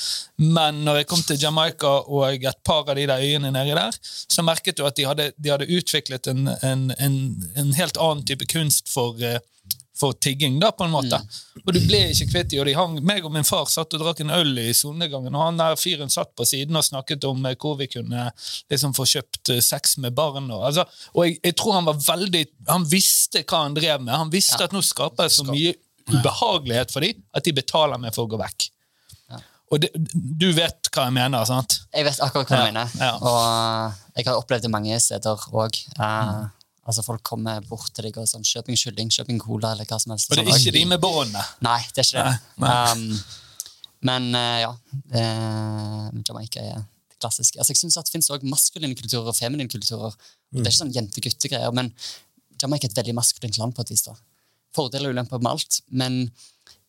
[0.57, 3.95] Men når jeg kom til Jamaica og et par av de der øyene nedi der,
[4.03, 7.18] så merket du at de hadde, de hadde utviklet en, en, en,
[7.59, 9.39] en helt annen type kunst for eh,
[10.04, 11.18] for tigging, da, på en måte.
[11.64, 14.01] Og du ble ikke kvitt dem, og de hang, meg og min far satt og
[14.04, 17.39] drakk en øl i solnedgangen, og han der fyren satt på siden og snakket om
[17.47, 18.26] eh, hvor vi kunne
[18.74, 20.51] liksom få kjøpt eh, sex med barn.
[20.51, 20.84] Og, altså,
[21.16, 22.43] og jeg, jeg tror han var veldig
[22.74, 24.14] Han visste hva han drev med.
[24.26, 24.68] Han visste Ja.
[24.68, 25.74] at nå skaper jeg så mye
[26.12, 28.66] ubehagelighet for dem at de betaler meg for å gå vekk.
[29.32, 29.39] Ja.
[29.72, 31.80] Og det, du vet hva jeg mener, sant?
[31.95, 32.97] Jeg vet akkurat hva jeg Ja, mener.
[32.99, 33.14] ja.
[33.24, 35.80] Og jeg har opplevd det mange steder òg.
[36.84, 39.88] Altså Folk kommer bort til deg og sånn 'Kjøp en kylling, kjøp en cola', eller
[39.88, 40.31] hva som helst.
[40.31, 41.43] Og det er Sånn, ikke de med båndene.
[41.63, 42.39] Nei, det er ikke det.
[42.63, 43.19] Nei, Um,
[44.03, 44.71] men uh, ja.
[45.15, 47.57] uh, Jamaica er det klassiske.
[47.57, 50.11] Altså, jeg synes at Det finnes også maskuline kulturer og feminine kulturer.
[50.51, 50.59] Mm.
[50.59, 51.93] Det er ikke sånn jente-gutte-greier, men
[52.61, 53.75] Jamaica er et veldig maskulint land.
[53.75, 54.15] på et vis da.
[54.75, 56.31] Fordeler og ulemper med alt, men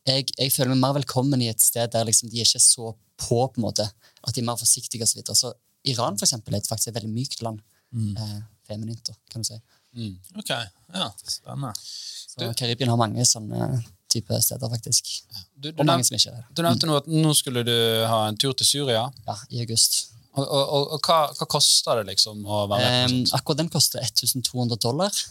[0.09, 2.67] jeg, jeg føler meg mer velkommen i et sted der liksom, de er ikke er
[2.67, 3.87] så på, på en måte,
[4.25, 5.15] at de er mer forsiktige osv.
[5.15, 5.37] Så, videre.
[5.39, 5.53] så
[5.95, 7.61] Iran for eksempel, er faktisk et veldig mykt land.
[7.95, 9.59] Eh, feminint, da, kan du si.
[10.39, 11.75] Ok, ja, spennende.
[11.79, 13.69] Så Karibien har mange sånne
[14.15, 15.11] type steder, faktisk.
[15.55, 17.77] Du, du, du nevnte nå at nå skulle du
[18.11, 19.07] ha en tur til Syria.
[19.27, 20.01] Ja, i august.
[20.35, 23.71] Og, og, og, og hva, hva koster det liksom å være med Um, akkurat den
[23.71, 25.25] koster 1200 dollar.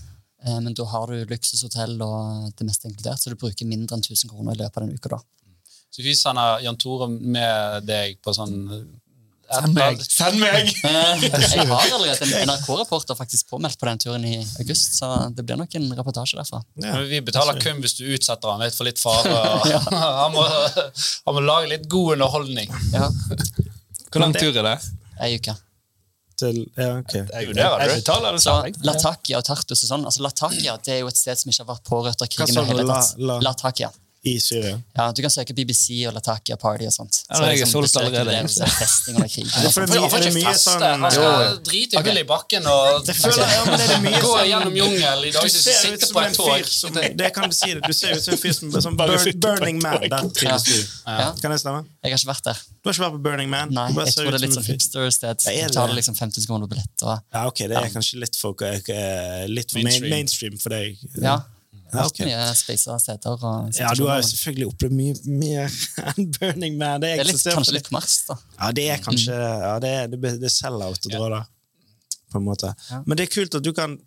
[0.46, 4.04] Eh, men da har du luksushotell og det meste inkludert, så du bruker mindre enn
[4.04, 5.16] 1000 kroner i løpet av den uka.
[5.16, 5.22] da.
[5.94, 8.56] Så vi sender Jan Tore med deg på sånn
[9.54, 10.02] Send meg!
[10.10, 10.72] Send meg!
[10.84, 15.46] Eh, jeg har allerede en NRK-reporter faktisk påmeldt på den turen i august, så det
[15.48, 16.62] blir nok en reportasje derfra.
[16.82, 16.94] Ja.
[16.98, 19.34] Men Vi betaler kun hvis du utsetter ham litt for litt fare.
[20.24, 22.74] han, må, han må lage litt god underholdning.
[22.94, 23.08] Ja,
[24.10, 24.78] Hvor lang tur er det?
[25.24, 25.54] ei uke.
[26.40, 27.14] Til, ja, ok.
[27.14, 28.00] Jeg vurderer det.
[28.02, 28.54] det Så
[28.88, 31.70] Latakia og Tartus og sånn, altså Latakia det er jo et sted som ikke har
[31.76, 33.04] vært pårørt av Hva krigen sa du, La-.
[33.30, 33.92] La- Latakia.
[34.26, 34.78] I Syria.
[34.96, 37.18] Ja, Du kan søke BBC og Latakia Party og sånt.
[37.28, 38.32] Ja, jeg er solgt allerede.
[38.32, 43.16] det, så er det festing mye- sånn- Han skal drite hull i bakken og Det
[43.18, 45.50] føler jeg, ja, men det er mye gå gjennom jungel i Du dag.
[45.52, 47.82] ser ut Sitte som på en et fyr som Det kan du si det.
[47.84, 50.00] Du ser ut som en fyr som, som Burning Man.
[50.08, 50.78] Der trives du.
[51.08, 51.34] Ja.
[51.42, 51.84] Kan det stemme?
[52.04, 52.62] Jeg har ikke vært der.
[52.80, 53.74] Du har ikke vært på Burning Man?
[53.76, 55.44] Nei, jeg tror det er litt sånn hipster-sted.
[55.52, 55.98] Ja, er det tar det?
[55.98, 56.96] det liksom 50 kroner billett.
[57.04, 60.96] Og, Ja, ok, det er kanskje litt for, eh, litt for mainstream for deg.
[61.22, 61.42] ja,
[61.94, 63.44] Ja, vært mye spiser steder.
[63.50, 65.76] Og Ja, du har jo selvfølgelig opplevd mye mer
[66.14, 67.04] enn Burning Man.
[67.04, 68.38] Det, det er litt, kanskje litt mars, da.
[68.58, 71.44] Ja, det er kanskje ja, det, er, det, er sell-out å dra da.
[72.34, 72.74] på en måte.
[72.90, 73.04] Ja.
[73.06, 74.00] Men det er kult at du kan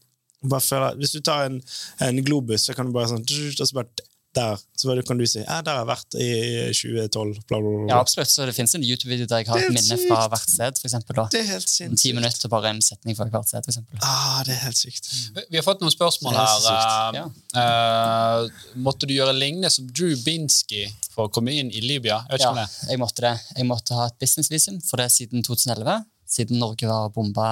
[0.46, 1.56] bare føle Hvis du tar en,
[2.04, 4.06] en Globus, så kan du bare sånn og så bare
[4.36, 6.28] der, så hva kan du si ja, der har jeg vært i
[6.76, 7.40] 2012.
[7.48, 7.86] Bla, bla, bla.
[7.90, 8.30] Ja, absolutt.
[8.30, 10.78] Så det finnes en YouTube-video der jeg har et minne minne fra hvert sted.
[10.80, 11.26] For eksempel, da.
[11.32, 11.96] Det er helt sykt.
[12.02, 13.64] Ti minutter, bare en setning fra hvert sted.
[13.64, 14.00] For eksempel.
[14.04, 15.10] Ah, det er helt sykt.
[15.50, 16.64] Vi har fått noen spørsmål er her.
[16.66, 17.42] sykt.
[17.56, 22.22] Eh, eh, måtte du gjøre lignende som Drew Binsky for å komme inn i Libya?
[22.30, 23.34] Jeg Ja, jeg måtte det.
[23.56, 26.04] Jeg måtte ha et businessvisum for det siden 2011.
[26.26, 27.46] Siden Norge var bomba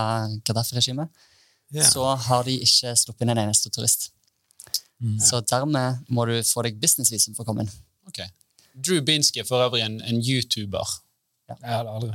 [0.44, 1.08] Gaddafi-regimet.
[1.74, 1.86] Yeah.
[1.88, 4.10] Så har de ikke sluppet inn en eneste turist.
[5.20, 7.72] Så dermed må du få deg businessvisum for å komme inn.
[8.08, 8.30] Okay.
[8.74, 10.94] Drew Binsky er for øvrig en, en YouTuber.
[11.50, 11.56] Ja.
[11.60, 11.80] Ja.
[11.84, 12.08] aldri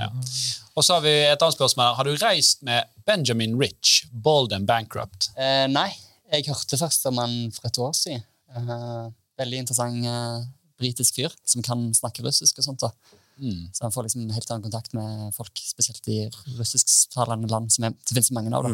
[0.73, 1.93] Og så har vi et annet spørsmål.
[1.99, 5.29] Har du reist med Benjamin Rich, Bold and Bankrupt?
[5.37, 5.89] Eh, nei,
[6.33, 8.23] jeg hørte først om han for et år siden.
[8.55, 9.09] Eh,
[9.39, 10.47] veldig interessant eh,
[10.79, 12.85] britisk fyr som kan snakke russisk og sånt.
[12.85, 13.17] da.
[13.39, 13.67] Mm.
[13.75, 16.21] Så han får liksom helt annen kontakt med folk, spesielt i
[16.57, 18.65] russisktalende land, som er, det finnes mange av.
[18.65, 18.73] da.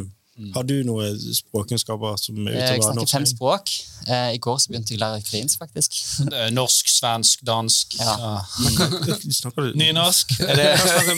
[0.53, 2.59] Har du noen språkkunnskaper som er norsk?
[2.59, 3.11] Jeg snakker norsk?
[3.15, 3.71] fem språk.
[4.07, 5.99] Eh, I går så begynte jeg å lære ukrainsk, faktisk.
[6.35, 8.15] Er Norsk, svensk, dansk Ja.
[8.19, 8.33] ja.
[9.31, 10.35] Snakker du Nynorsk?
[10.49, 10.69] Er det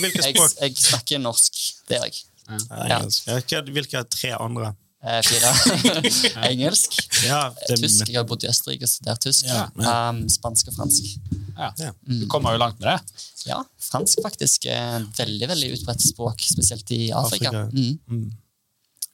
[0.03, 0.57] Hvilke Jeg, språk?
[0.61, 2.24] jeg snakker norsk, det gjør jeg.
[2.47, 2.59] Ja.
[2.93, 2.99] Ja,
[3.41, 4.76] hva- Hvilke tre andre?
[5.07, 5.51] Eh, fire.
[6.51, 6.95] Engelsk.
[7.26, 8.07] Ja, det, Tysk.
[8.09, 9.45] Jeg har bodd i Østerrike og studert tysk.
[9.49, 9.65] Ja,
[10.09, 11.11] Um, spansk og fransk.
[11.57, 11.70] Ja.
[11.82, 11.91] Ja.
[12.05, 13.22] Du kommer jo langt med det.
[13.49, 17.49] Ja, fransk faktisk er veldig veldig utbredt språk, spesielt i Afrika.
[17.49, 17.97] Afrika.
[18.09, 18.28] Mm.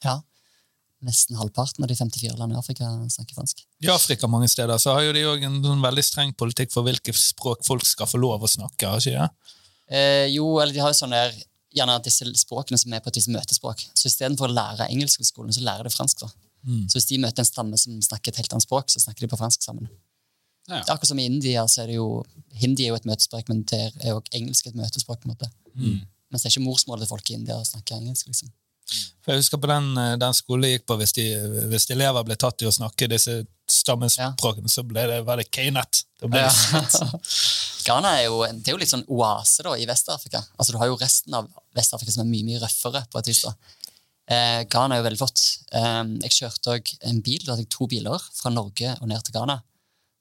[0.03, 0.09] Mm.
[0.11, 0.21] Ja.
[1.03, 3.65] Nesten halvparten av de 54 landene i Afrika snakker fransk.
[3.83, 6.87] I Afrika mange steder så har jo de også en sånn veldig streng politikk for
[6.87, 8.87] hvilke språk folk skal få lov å snakke.
[8.87, 9.57] har ikke det?
[9.91, 11.35] Eh, jo, eller de har jo sånne der,
[11.73, 13.83] gjerne disse språkene som er på et vis møtespråk.
[13.97, 16.19] Så istedenfor å lære engelsk på skolen, så lærer de fransk.
[16.21, 16.29] da.
[16.87, 19.31] Så hvis de møter en stamme som snakker et helt annet språk, så snakker de
[19.33, 19.89] på fransk sammen.
[20.69, 20.77] Ja.
[20.77, 22.23] Er Akkurat som i India, så er det jo
[22.55, 25.19] Hindi er jo et møtespråk, men der er jo engelsk et møtespråk.
[25.19, 25.49] på en måte.
[26.31, 28.27] Mens det er ikke morsmålet til folk i India å snakke engelsk.
[28.27, 28.51] liksom.
[29.23, 31.25] For jeg husker på den, eh, den skolen jeg gikk på, hvis, de,
[31.71, 35.47] hvis elever ble tatt i å snakke disse stammespråkene, så ble det, var det.
[35.53, 36.49] Ja.
[37.87, 40.43] Ghana er jo, det er jo litt sånn oase da, i Vest-Afrika.
[40.57, 43.05] Altså, du har jo resten av Vest-Afrika som er mye mye røffere.
[43.11, 43.53] på et vis da.
[44.31, 45.41] Eh, Ghana er jo veldig flott.
[45.75, 49.23] Eh, jeg kjørte også en bil, da hadde jeg to biler fra Norge og ned
[49.23, 49.57] til Ghana.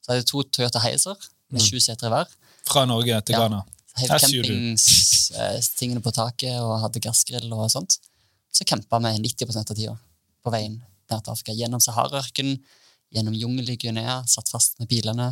[0.03, 2.33] Så hadde jeg to Toyota Heiser med sju seter i hver.
[2.67, 3.45] Fra Norge til Ja.
[3.45, 3.63] Ghana.
[4.01, 7.99] Heiv As campingstingene på taket og hadde gassgrill og sånt.
[8.53, 9.97] Så campa vi 90 av tida
[10.45, 10.75] på veien
[11.11, 11.53] ned til Afrika.
[11.57, 12.59] Gjennom Sahara-ørkenen,
[13.13, 15.31] gjennom jungel i Guinea, satt fast med bilene.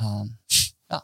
[0.00, 0.30] Um,
[0.90, 1.00] ja.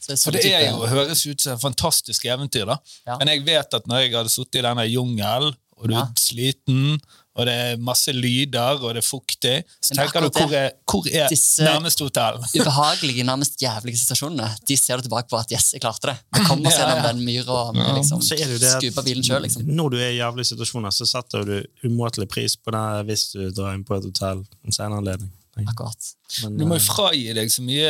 [0.00, 2.78] Så For sånn det type- jo, høres ut som et fantastisk eventyr, da.
[3.06, 3.18] Ja.
[3.18, 6.02] Men jeg vet at når jeg hadde sittet i denne jungelen, og du Ja.
[6.02, 7.00] er sliten,
[7.32, 9.54] og det er masse lyder, og det er fuktig.
[9.80, 12.40] Så tenker du, hvor er, hvor er Disse- nærmeste hotell?
[12.60, 16.16] ubehagelige, nærmest jævlige situasjonene, de ser du tilbake på at yes, jeg klarte det.
[16.36, 17.06] Jeg kom oss gjennom ja.
[17.08, 19.64] den myra med liksom, Så er det jo det skupa bilen sjøl, liksom.
[19.68, 21.56] Når du er i jævlige situasjoner, så setter du
[21.88, 25.32] umåtelig pris på det hvis du drar inn på et hotell en senere anledning.
[25.68, 26.06] Akkurat.
[26.42, 27.88] Men, Du må jo eh, fragi deg så mye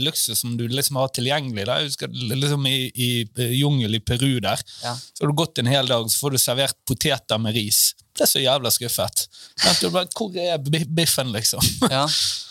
[0.00, 1.66] luksus som du liksom har tilgjengelig.
[1.68, 1.76] Da.
[1.82, 3.10] Jeg husker liksom I, i
[3.58, 4.94] jungel i Peru der, Ja.
[4.96, 7.92] så har du gått en hel dag, så får du servert poteter med ris.
[8.16, 9.26] Det er så jævla skuffet.
[9.80, 10.58] Du bare, Hvor er
[10.88, 11.60] biffen, liksom?
[11.90, 12.06] Ja.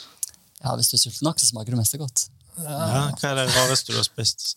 [0.63, 2.27] ja, hvis du er sulten nok, så smaker det meste godt.
[2.61, 4.55] ja, hva er det rareste du har spist?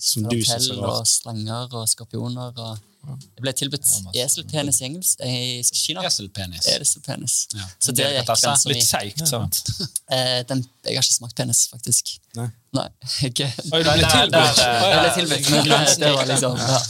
[0.00, 1.02] Som du synes er rart.
[1.02, 2.54] og slanger og skorpioner.
[2.56, 2.78] Og...
[3.08, 3.86] Jeg ble tilbudt
[4.20, 5.34] eselpenis i engelsk i
[5.76, 6.02] Kina.
[6.04, 6.66] Eselpenis.
[6.74, 7.36] Eselpenis.
[7.56, 7.66] Ja.
[7.80, 8.72] Så det gikk den som.
[8.72, 9.62] Litt seigt, sant?
[10.10, 12.08] Eh, den, jeg har ikke smakt penis, faktisk.
[12.34, 12.48] Nei.
[12.74, 12.88] Nei.
[13.28, 13.46] ikke.
[13.70, 14.32] Oi, du ble Der- tilbudt.
[14.32, 16.80] der- der- jeg ble tilbudt, men eh, det var liksom ja.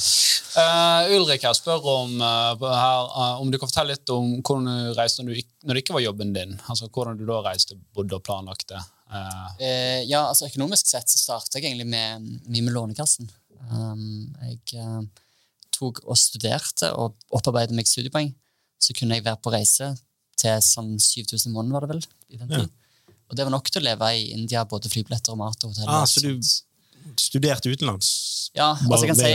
[0.51, 4.67] Uh, Ulrik her spør om, uh, her, uh, om du kan fortelle litt om hvordan
[4.67, 6.57] du reiste når, du, når det ikke var jobben din.
[6.67, 8.81] Altså Hvordan du da reiste, bodde og planlagte.
[9.11, 13.31] Eh, ja, altså Økonomisk sett så startet jeg egentlig med, med Lånekassen.
[13.71, 15.03] Um, jeg uh,
[15.75, 18.33] tok og studerte og opparbeidet meg studiepoeng.
[18.81, 19.93] Så kunne jeg være på reise
[20.41, 22.07] til sånn 7000 i måneden, var det vel?
[22.31, 22.69] i den tid.
[23.31, 25.91] Og det var nok til å leve i India, både flybilletter og mat og hotell.
[25.91, 26.33] Ah, så du
[27.21, 28.09] studerte utenlands?
[28.57, 29.35] Ja, altså jeg kan si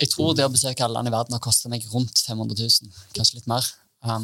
[0.00, 2.92] Jeg tror det å besøke alle land i verden har kostet meg rundt 500 000.
[3.16, 3.66] Kanskje litt mer.
[4.00, 4.22] Um,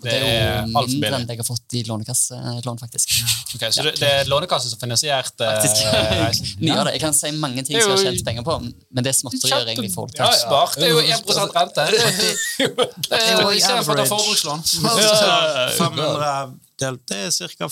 [0.00, 1.08] det Det er mindre billig.
[1.12, 3.10] enn jeg har fått i lånekasselån, faktisk.
[3.54, 6.54] ok, Så det, det er Lånekassen som finansierte eh, reisen?
[6.62, 6.94] Mye av det.
[6.96, 9.68] Jeg kan si mange ting som jeg har tjent penger på, men det er småtterier
[9.68, 10.16] egentlig i forhold.
[10.16, 10.78] Ja, spart.
[10.80, 11.84] Det er jo 1 rente.
[11.92, 14.64] Det er jo ikke Istedenfor å ta forbrukslån.
[15.76, 17.68] 500 delt, det er ca.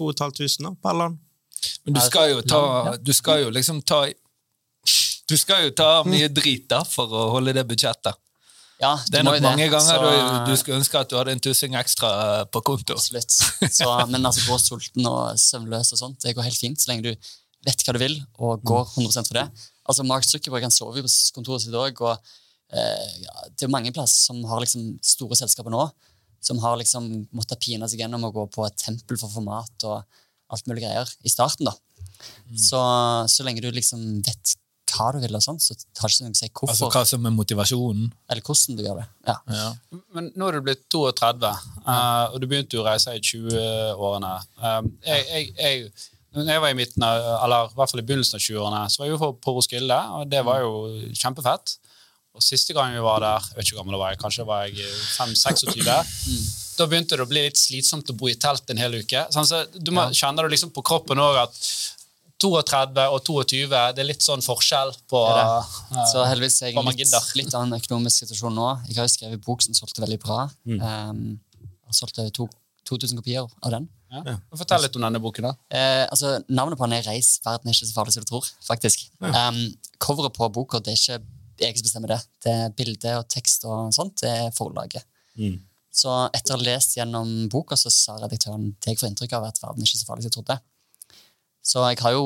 [0.00, 1.20] 2500 per land.
[1.84, 4.06] Men du skal jo ta Du skal jo liksom ta
[5.28, 8.16] Du skal jo ta mye drit da for å holde det budsjettet.
[8.80, 11.42] Ja, Det er nok mange ganger Så, du, du skulle ønske at du hadde en
[11.44, 12.10] tussing ekstra
[12.48, 12.96] på konto.
[12.96, 13.34] Absolutt.
[13.68, 17.10] Så, men altså, gå sulten og søvnløs og sånt, det går helt fint, så lenge
[17.10, 17.30] du
[17.66, 19.46] vet hva du vil, og går 100 for det.
[19.84, 22.14] Altså, Mark Zuckerberg han sover på kontoret sitt òg, og
[22.72, 25.84] eh, ja, det er mange plasser som har liksom store selskaper nå,
[26.40, 30.00] som har liksom måttet pine seg gjennom å gå på et tempel for format og
[30.50, 31.68] alt mulig greier i starten.
[31.68, 31.76] da.
[32.56, 32.80] Så,
[33.28, 34.56] så lenge du liksom vet
[34.92, 37.26] hva du vil, og sånn, så har ikke noe å si hvorfor Altså hva som
[37.28, 38.12] er motivasjonen.
[38.30, 39.08] eller hvordan du gjør det.
[39.28, 39.36] Ja.
[39.56, 39.98] Ja.
[40.16, 41.50] Men nå er du blitt 32,
[41.86, 44.32] uh, og du begynte jo å reise i 20-årene.
[44.60, 48.06] Eh, jeg, jeg, jeg, når jeg var i midten av, eller i hvert fall i
[48.06, 50.74] begynnelsen av 20-årene, så var jeg jo på, på Roskilde, og det var jo
[51.18, 51.76] kjempefett.
[52.30, 54.46] Og siste gang vi var der, jeg vet ikke hvor gammel da var jeg, kanskje
[54.46, 55.80] var jeg 5-26,
[56.78, 59.24] da begynte det å bli litt slitsomt å bo i telt en hel uke.
[59.34, 61.58] Sånn, så du må, Kjenner du liksom på kroppen òg at
[62.40, 66.72] 32 og 22, det er litt sånn forskjell på Det er eh, Så heldigvis er
[66.72, 68.68] jeg litt, litt annen økonomisk situasjon nå.
[68.88, 70.44] Jeg har jo skrevet bok som solgte veldig bra.
[70.68, 70.80] Mm.
[70.80, 71.24] Um,
[71.60, 72.48] jeg har solgt to,
[72.88, 73.90] 2000 kopier av den.
[74.26, 74.38] ja.
[74.58, 75.52] Fortell litt om denne boken, da.
[75.68, 77.36] Eh, altså, navnet på den er 'Reis.
[77.44, 78.50] Verden er ikke så farlig som du tror'.
[78.66, 79.10] faktisk.
[79.20, 79.60] Um,
[79.98, 81.20] coveret på boka det er ikke
[81.60, 82.20] jeg som bestemmer det.
[82.44, 84.16] Det er bilde og tekst og sånt.
[84.22, 85.04] Det er forlaget.
[85.92, 89.48] Så etter å ha lest gjennom boka, så sa redaktøren det jeg får inntrykk av
[89.48, 90.56] at verden er ikke så farlig som jeg trodde.
[91.70, 92.24] Så jeg har jo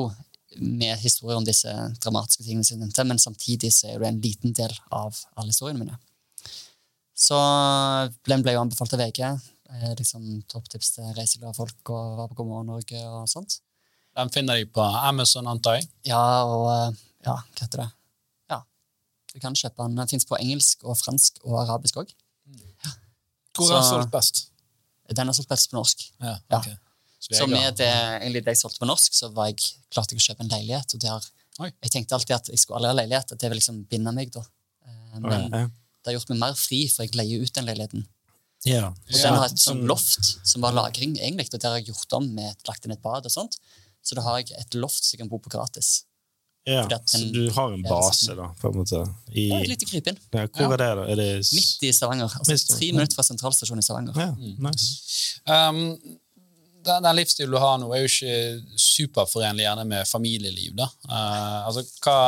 [0.55, 1.71] med historier om disse
[2.03, 5.51] dramatiske tingene som jeg nevnte, men samtidig så er det en liten del av alle
[5.51, 5.97] historiene mine.
[7.15, 7.35] Så
[8.27, 9.21] den ble jo anbefalt av VG.
[9.75, 13.59] Eh, liksom Topptips til reiseglade folk og var på God morgen Norge og sånt.
[14.15, 15.89] Den finner de på Amazon, antar jeg.
[16.07, 17.89] Ja, og eh, ja, hva heter det?
[18.53, 18.61] Ja,
[19.33, 19.99] du kan kjøpe den.
[19.99, 22.15] Den fins på engelsk og fransk og arabisk òg.
[23.55, 24.45] Hvor har den solgt best?
[25.15, 26.07] Den har solgt best på norsk.
[26.23, 26.63] Ja, Ja.
[27.31, 27.89] Så med det,
[28.21, 29.63] egentlig det jeg solgte på norsk, så var jeg,
[29.93, 30.93] klarte jeg å kjøpe en leilighet.
[30.93, 31.29] Og der,
[31.71, 34.33] jeg tenkte alltid at jeg skulle aldri ha leilighet, at det vil liksom binde meg.
[34.35, 34.43] da.
[34.85, 35.69] Eh, Men okay.
[36.03, 38.05] det har gjort meg mer fri, for jeg leier ut den leiligheten.
[38.65, 38.89] Ja.
[38.89, 42.17] Og den har et sånn loft som var lagring, egentlig, og der har jeg gjort
[42.17, 43.57] om med lagt inn et bad og sånt.
[44.05, 46.03] Så da har jeg et loft som jeg kan bo på gratis.
[46.65, 46.85] ja.
[46.89, 49.01] den, Så du har en base, da, på en måte?
[49.29, 50.17] I, er et lite krypinn.
[50.33, 51.07] ja, hvor er det, da?
[51.13, 52.37] Er det Midt i Stavanger.
[52.41, 54.17] Altså tre minutter fra sentralstasjonen i Stavanger.
[54.17, 54.31] Ja,
[54.65, 55.41] nice.
[55.45, 55.97] Um,
[56.85, 60.73] den, den livsstilen du har nå, er jo ikke superforenlig gjerne med familieliv.
[60.77, 60.89] da.
[61.09, 62.19] Uh, altså, hva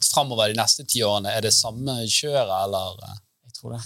[0.00, 3.82] Framover de neste ti årene, er det samme kjøret, eller Jeg tror det.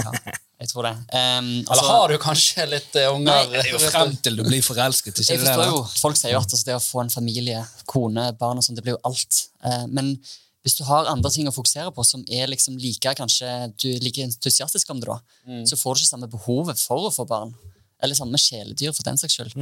[0.00, 0.92] Ja, jeg tror det.
[1.16, 3.30] Um, Eller har du kanskje litt uh, unger?
[3.30, 5.16] Nei, er jo frem til du blir forelsket.
[5.16, 7.64] ikke Jeg forstår det, jo, Folk sier jo at altså, det å få en familie,
[7.88, 9.42] kone, barn og sånt, det blir jo alt.
[9.64, 10.12] Uh, men
[10.60, 13.48] hvis du har andre ting å fokusere på som er liksom like kanskje
[13.80, 17.12] du er like entusiastisk om det, da, så får du ikke samme behovet for å
[17.14, 17.54] få barn.
[18.02, 19.56] Eller samme kjæledyr, for den saks skyld.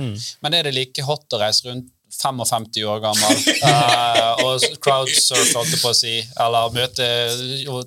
[0.44, 5.74] Men er det like hot å reise rundt 55 år gammel uh, og crowdsurf, holdt
[5.74, 7.08] jeg på å si, eller møte
[7.60, 7.82] jo,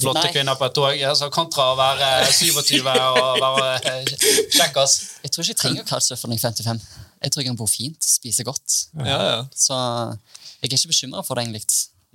[0.00, 0.30] flotte Nei.
[0.32, 4.14] kvinner på et tog, altså, kontra å være 27 og være eh,
[4.56, 4.96] kjekkas.
[5.26, 6.82] Jeg tror ikke jeg trenger crowdsurfer når jeg er 55.
[7.18, 8.80] Jeg tror jeg kan bo fint, spise godt.
[9.02, 9.38] Ja, ja.
[9.52, 11.68] Så jeg er ikke bekymra for det, egentlig.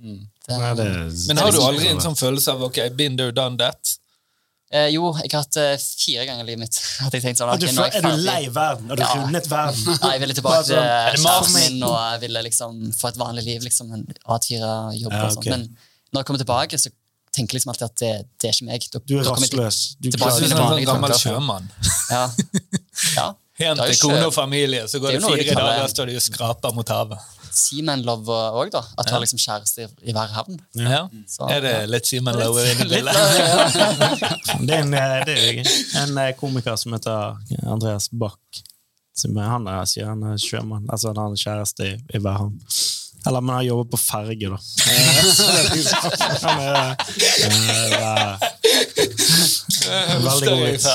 [0.04, 0.88] Det, Nei, det,
[1.30, 3.94] Men har du aldri en sånn følelse av ok, been there, done that?
[4.74, 6.78] Eh, jo, jeg har hatt det fire ganger i livet mitt.
[7.04, 8.90] Hadde jeg tenkt sånn, er, du, er du lei verden?
[8.90, 9.12] Har du Ja.
[9.22, 9.96] rundet verden?
[10.02, 13.46] Nei, jeg ville tilbake til sånn, kjæresten min og jeg ville liksom få et vanlig
[13.48, 13.62] liv.
[13.68, 15.48] liksom, en A4-jobb Ja, og sånn.
[15.54, 15.66] Men
[16.12, 16.92] når jeg kommer tilbake, så
[17.34, 18.12] tenker jeg liksom alltid at det,
[18.42, 18.84] det er ikke meg.
[18.92, 19.78] Da, Du er til- rastløs.
[19.98, 21.70] Du klarer er til ikke en gammel sjømann.
[22.10, 22.26] Ja.
[23.16, 23.24] ja.
[23.58, 26.22] Hjem til kone og familie, så går det, det fire dager, dager, står du og
[26.24, 27.18] skraper mot havet.
[27.54, 28.82] Seaman Love òg, da.
[28.98, 30.58] At du har liksom kjæreste i, i hver havn.
[30.78, 31.04] Ja.
[31.30, 33.14] Så, Er det litt Seaman Lowe inne i bildet?
[34.66, 37.36] Det er en, eh, det er en eh, komiker som heter
[37.66, 38.38] Andreas Bach.
[39.14, 40.86] Som er, han er, sier han er sjømann.
[40.90, 42.58] Altså han har en kjæreste i, i hver havn.
[43.26, 44.58] Eller men han jobber på ferge, da.
[44.58, 48.48] han så det er Han er eh, eh,
[48.94, 50.86] Veldig god vits.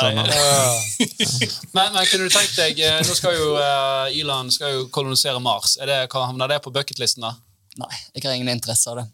[1.76, 5.40] Men, men kunne du tenkt deg, eh, nå skal jo uh, Elon skal jo kolonisere
[5.44, 5.78] Mars.
[5.82, 7.26] Er det, havner det på bucketlisten?
[7.28, 7.36] da?
[7.80, 9.08] Nei, jeg har ingen interesse av det.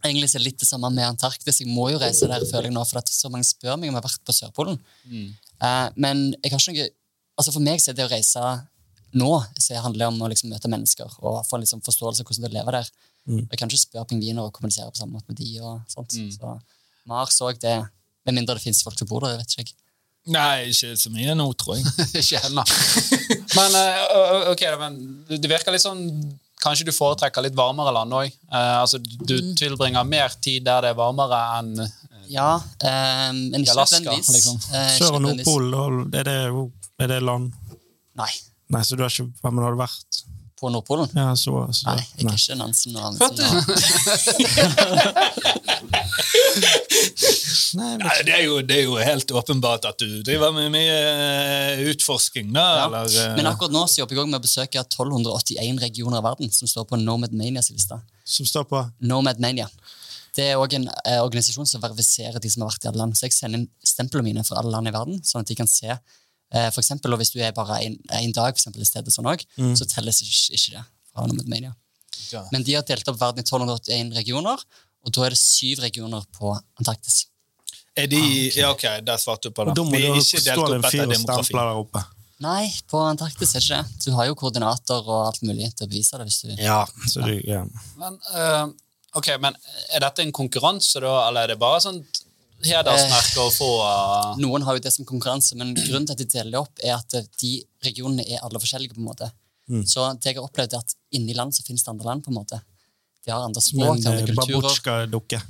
[0.00, 1.60] Egentlig er det litt det samme med Antarktis.
[1.60, 3.96] Jeg må jo reise der, føler jeg nå, for at så mange spør meg om
[3.96, 4.80] jeg har vært på Sørpolen.
[5.60, 6.88] Eh, men jeg har ikke noe
[7.40, 8.40] altså for meg så er det å reise
[9.16, 12.28] nå så handler det om å liksom møte mennesker og få en liksom forståelse av
[12.28, 12.90] hvordan det er å leve der.
[13.30, 15.48] Jeg kan ikke spørre pingviner og kommunisere på samme måte med de.
[15.60, 16.14] og sånt.
[16.36, 16.52] Så
[17.10, 17.74] Mars òg, det
[18.26, 19.76] Med mindre det fins folk som bor der, det vet ikke jeg.
[20.30, 21.84] Nei, ikke så mye nå, tror jeg.
[22.20, 22.64] Ikke ennå.
[23.58, 24.98] Men uh, ok, men
[25.32, 26.04] det virker litt sånn
[26.60, 28.34] Kanskje du foretrekker litt varmere land òg?
[28.52, 31.70] altså, du tilbringer mer tid der det er varmere enn
[32.28, 32.50] Ja,
[32.84, 34.58] eh, men ikke Alaska, liksom.
[34.68, 35.22] Eh, Sør- og.
[35.24, 35.70] Nordpolen,
[36.12, 36.36] da, er det,
[37.00, 37.48] er det land?
[38.20, 38.28] Nei.
[38.76, 40.20] Nei, så du har ikke Hvem har du vært?
[40.60, 41.08] På Nordpolen?
[41.16, 43.48] Ja, så, så Nei, jeg er ikke Nansen og Amundsen.
[47.80, 50.96] Nei, Nei, det, er jo, det er jo helt åpenbart at du driver med mye
[50.96, 52.66] eh, utforsking, da.
[52.80, 52.84] Ja.
[52.88, 56.52] Eller, eh, Men akkurat nå så jobber jeg med å besøke 1281 regioner av verden
[56.54, 57.98] som står på Nomad Manias liste.
[58.24, 59.66] som står på Nomad Mania.
[60.36, 63.16] Det er også en eh, organisasjon som verifiserer de som har vært i alle land.
[63.18, 65.70] Så jeg sender inn stemplene mine for alle land i verden, sånn at de kan
[65.70, 68.88] se eh, for eksempel, og Hvis du er bare en, en dag for eksempel, i
[68.88, 71.74] stedet sånn også, så telles ikke, ikke det fra Nomad Mania.
[72.30, 72.44] Ja.
[72.54, 74.62] Men de har delt opp verden i 1281 regioner,
[75.00, 77.24] og da er det syv regioner på Antarktis.
[77.98, 78.20] Er de
[78.54, 79.74] Ja, ok, der svarte du på det.
[79.76, 81.54] Da må De er du ikke stå delt opp en fyr etter og demografi.
[81.58, 82.04] der oppe.
[82.40, 84.04] Nei, på Antarktis er ikke det.
[84.06, 86.28] Du har jo koordinater og alt mulig til å bevise det.
[86.30, 86.54] hvis du...
[86.56, 87.66] Ja, så du ja.
[88.00, 88.70] Men, uh,
[89.20, 89.58] ok, men
[89.92, 92.00] er dette en konkurranse, da, eller er det bare sånn
[92.64, 94.40] hedersmerke å få uh...
[94.40, 96.96] Noen har jo det som konkurranse, men grunnen til at de deler det opp, er
[96.96, 97.52] at eh, de
[97.84, 98.96] regionene er alle forskjellige.
[98.96, 99.30] på en måte.
[99.68, 99.84] Mm.
[99.84, 102.24] Så det jeg har opplevd, er at inni land så finnes det andre land.
[102.24, 102.60] på en måte.
[103.24, 104.62] De har andre språk, Men de har eh, andre kulturer.
[104.64, 105.42] babusjka-dukke.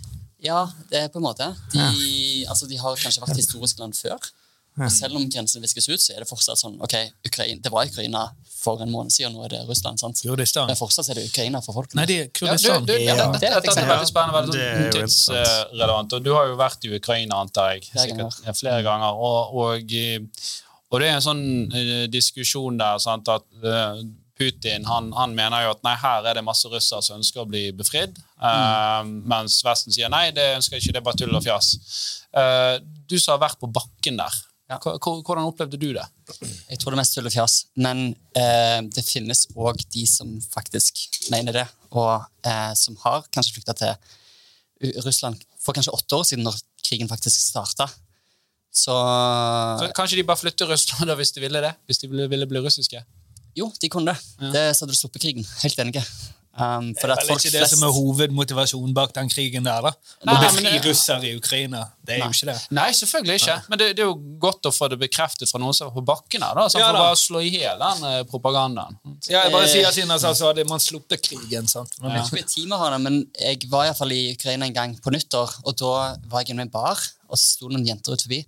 [0.45, 1.51] Ja, det er på en måte.
[1.73, 4.31] De, altså, de har kanskje vært historisk land før.
[4.79, 6.95] Og selv om grensene viskes ut, så er det fortsatt sånn ok,
[7.27, 8.23] Ukraina, Det var Ukraina
[8.61, 10.01] for en måned siden, nå er det Russland.
[10.01, 10.21] sant?
[10.23, 10.69] Kurdistan.
[10.71, 11.95] Men fortsatt er det Ukraina for folk.
[11.97, 12.87] Nei, det er ja, du, Kurdistan.
[12.87, 13.27] du, ja, Ja.
[13.33, 16.17] det, er veldig spennende, veldig Det er sånn tidsrelevant.
[16.17, 19.17] Og du har jo vært i Ukraina, antar jeg, sikkert flere ganger.
[19.17, 20.21] Og, og, eh,
[20.91, 24.03] og det er en sånn uh, diskusjon der sant, at eh,
[24.41, 27.49] Putin han, han mener jo at nei, her er det masse russere som ønsker å
[27.49, 31.37] bli befridd, eh, mens Vesten sier nei, det ønsker jeg ikke, det er bare tull
[31.37, 31.75] og fjas.
[32.33, 32.79] Uh,
[33.11, 34.39] du som har vært på bakken der,
[34.71, 34.79] Ja.
[34.79, 36.05] hvordan opplevde du det?
[36.71, 37.57] Jeg tror det er mest tull og fjas.
[37.77, 38.05] Men
[38.39, 41.03] uh, det finnes òg de som faktisk
[41.35, 42.23] mener det, og
[42.79, 47.89] som har kanskje flykta til Russland for kanskje åtte år siden, når krigen faktisk starta.
[48.73, 48.95] Så
[49.83, 51.73] Så Kanskje de bare flytter Russland da, hvis de ville det?
[51.91, 53.03] Hvis de ville, ville bli russiske?
[53.57, 54.53] Jo, de kunne det.
[54.53, 55.47] Det så hadde du sluppet krigen.
[55.63, 56.05] Helt enig.
[56.61, 59.65] Um, for Det er vel folk ikke det flest som er hovedmotivasjonen bak den krigen
[59.65, 59.93] der, da.
[59.95, 61.85] Å Nei, befri det- russere i Ukraina.
[62.05, 62.57] Det er jo ikke det.
[62.75, 63.55] Nei, selvfølgelig ikke.
[63.71, 66.03] Men det, det er jo godt å få det bekreftet fra noen som er på
[66.05, 67.05] bakken her, da, så Ja, for da.
[67.07, 68.99] bare slå i hjel den eh, propagandaen.
[69.31, 71.69] Ja, jeg bare Eh, sier siden altså, så hadde man sluppet krigen.
[71.71, 71.95] sant?
[72.03, 74.13] Men, Jeg vet ikke hvor mye tid vi har men jeg var i, hvert fall
[74.13, 75.95] i Ukraina en gang på nyttår, og da
[76.29, 76.99] var jeg inne i en bar,
[77.31, 78.43] og så sto noen jenter ut forbi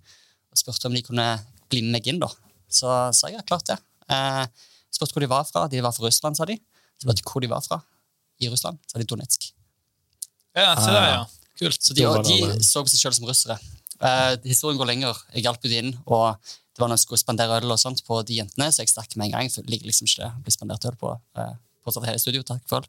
[0.52, 1.30] og spurte om de kunne
[1.70, 2.18] bli med meg inn.
[2.18, 2.28] da.
[2.68, 3.78] Så sa jeg ja, klart det.
[4.10, 4.44] Eh,
[4.96, 5.66] spurte hvor de var fra.
[5.72, 6.56] De var fra Russland, sa de.
[6.98, 7.80] Så spurte jeg hvor de var fra.
[8.42, 9.52] I Russland, sa de Donetsk.
[10.56, 11.22] ja, se der, ja.
[11.60, 11.78] Kult.
[11.84, 12.64] Så de, Det de det, det.
[12.66, 13.58] så seg selv som russere.
[14.02, 15.18] Eh, historien går lenger.
[15.34, 18.18] Jeg hjalp dem inn, og det var når jeg skulle spandere øl og sånt på
[18.26, 19.50] de jentene, så jeg stakk med en gang.
[19.52, 21.12] For det ligger liksom ikke det å bli spandert øl på.
[21.38, 21.52] Eh,
[21.84, 22.88] fortsatt hele studio, takk for øl.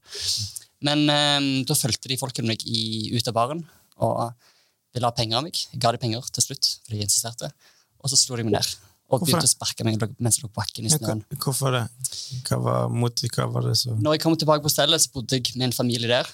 [0.88, 3.62] Men eh, da fulgte de folkene meg i, ut av baren
[4.04, 4.34] og
[4.95, 5.60] ville ha penger av meg.
[5.74, 7.51] Jeg ga dem penger til slutt, fordi de insisterte.
[8.04, 8.74] Og så slo de meg ned.
[9.14, 9.51] Og begynte det?
[9.51, 11.24] å sparke meg mens jeg lå på bakken i Ja, snøen.
[11.43, 11.84] hvorfor det?
[12.47, 15.39] Hva var, mot, hva var det så Når jeg kom tilbake på stedet, så bodde
[15.39, 16.30] jeg med en familie der.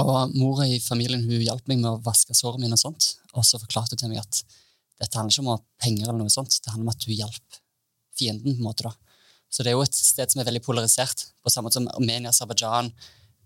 [0.00, 2.78] Og mora i familien hun hjalp meg med å vaske sårene mine.
[2.78, 3.16] Og sånt.
[3.34, 4.42] Og så forklarte hun til meg at
[5.02, 6.54] dette handler ikke om å ha penger, eller noe sånt.
[6.62, 7.58] det handler om at du hjalp
[8.16, 8.54] fienden.
[8.54, 8.94] på en måte da.
[9.52, 11.26] Så det er jo et sted som er veldig polarisert.
[11.44, 12.92] På samme måte som Armenia, Aserbajdsjan,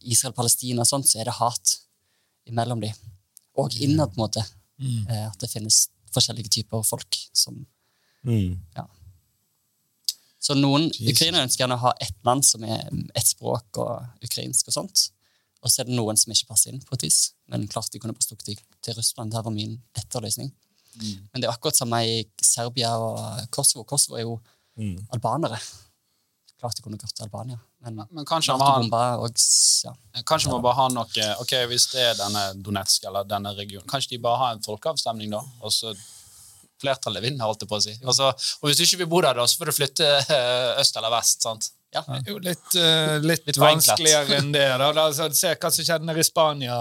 [0.06, 1.78] Israel, Palestina og sånt, så er det hat
[2.46, 2.92] imellom de.
[3.58, 4.44] Og innad, på en måte.
[4.78, 5.08] Mm.
[5.32, 7.64] At det finnes forskjellige typer folk som
[8.26, 8.84] mm.
[10.46, 11.08] Så noen Jesus.
[11.10, 12.84] ukrainere ønsker gjerne å ha ett land som er
[13.18, 15.06] ett språk og ukrainsk og sånt.
[15.64, 17.32] Og så er det noen som ikke passer inn på et vis.
[17.50, 19.32] Men klart de kunne bare stukket til, til Russland.
[19.34, 20.52] Det var min etterløsning.
[21.00, 23.18] Men det er akkurat samme i Serbia og
[23.50, 23.84] Kosovo.
[23.84, 24.38] Kosovo er jo
[24.76, 25.06] Mm.
[25.10, 25.56] albanere.
[26.60, 27.56] Klart de kunne gått til Albania.
[27.80, 29.30] Men Men kanskje NATO-bomba og
[29.84, 29.92] ja.
[30.22, 31.06] Kanskje må bare ha noe
[31.40, 35.30] Ok, Hvis det er denne Donetsk eller denne regionen, kanskje de bare har en folkeavstemning,
[35.30, 35.40] da?
[35.62, 35.94] Og så
[36.82, 37.96] flertallet vinner, holdt jeg på å si.
[38.04, 40.76] Og, så, og hvis du ikke vil bo der, da, så får du flytte eh,
[40.82, 41.42] øst eller vest.
[41.46, 41.70] sant?
[41.96, 42.02] ja.
[42.20, 44.66] Det er jo litt, uh, litt, Litt vanskeligere enn det.
[44.80, 44.90] Da.
[45.04, 46.76] Altså, se hva som skjedde nede i Spania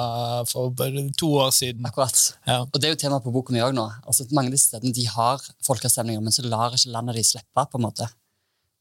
[0.50, 0.76] for
[1.20, 1.86] to år siden.
[1.88, 2.20] Akkurat.
[2.48, 2.62] Ja.
[2.66, 3.86] Og det er jo tema på boka mi òg nå.
[4.06, 7.68] Altså, mange av disse stedene de har folkeavstemninger, men så lar ikke landet de slippe.
[7.72, 8.10] på en måte.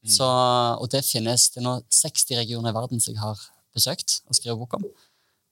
[0.05, 3.39] Så, og det finnes det er nå 60 regioner i verden som jeg har
[3.75, 4.83] besøkt og skrevet bok om,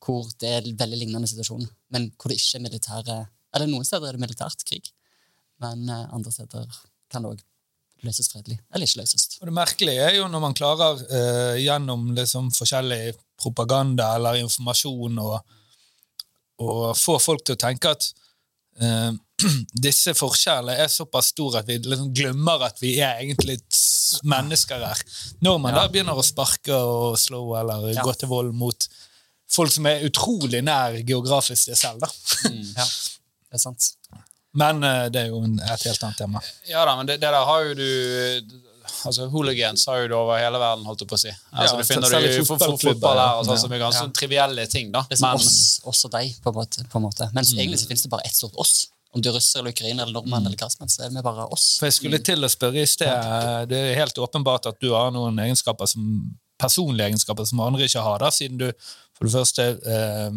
[0.03, 1.63] hvor det er en veldig lignende situasjon,
[1.95, 3.15] men hvor det ikke er militære
[3.53, 4.87] Eller noen steder er det militært krig,
[5.61, 6.65] men eh, andre steder
[7.11, 7.43] kan det òg
[8.03, 8.57] løses fredelig.
[8.73, 9.27] Eller ikke løses.
[9.39, 15.19] Og det merkelige er jo når man klarer eh, gjennom liksom forskjellig propaganda eller informasjon
[15.23, 15.37] å
[16.95, 18.09] få folk til å tenke at
[18.79, 19.11] eh,
[19.85, 23.57] disse forskjellene er såpass store at vi liksom glemmer at vi er egentlig
[24.29, 25.01] mennesker her.
[25.43, 28.03] Når man da begynner å sparke og slå eller Ja.
[28.05, 28.87] gå til vold mot
[29.53, 32.09] folk som er utrolig nær geografisk det selv, da.
[32.77, 33.91] Ja, det er sant.
[34.53, 36.41] Men eh, det er jo en- et helt annet tema.
[36.69, 37.87] Ja da, men det, det der har jo du
[39.07, 41.31] altså Hooligans har jo du over hele verden, holdt jeg på å si.
[41.53, 44.11] Altså, Ja, det finner du fotballklubber, fotball der, og sånn som er ganske Ja.
[44.19, 44.91] trivielle ting.
[44.91, 45.01] da.
[45.09, 46.51] Det er som Men oss, oss og deg, på.
[46.53, 47.29] På en måte.
[47.33, 47.59] Mens Mm.
[47.59, 48.87] egentlig så finnes det bare ett stort oss.
[49.15, 51.23] Om du er russer eller ukrainer eller nordmann, eller hva som helst, så er det
[51.23, 51.77] bare oss.
[51.79, 54.91] For jeg skulle til å spørre i sted, eh, det er helt åpenbart at du
[54.93, 58.71] har noen egenskaper som, personlige egenskaper som andre ikke har, da, siden du
[59.17, 60.31] for det første eh,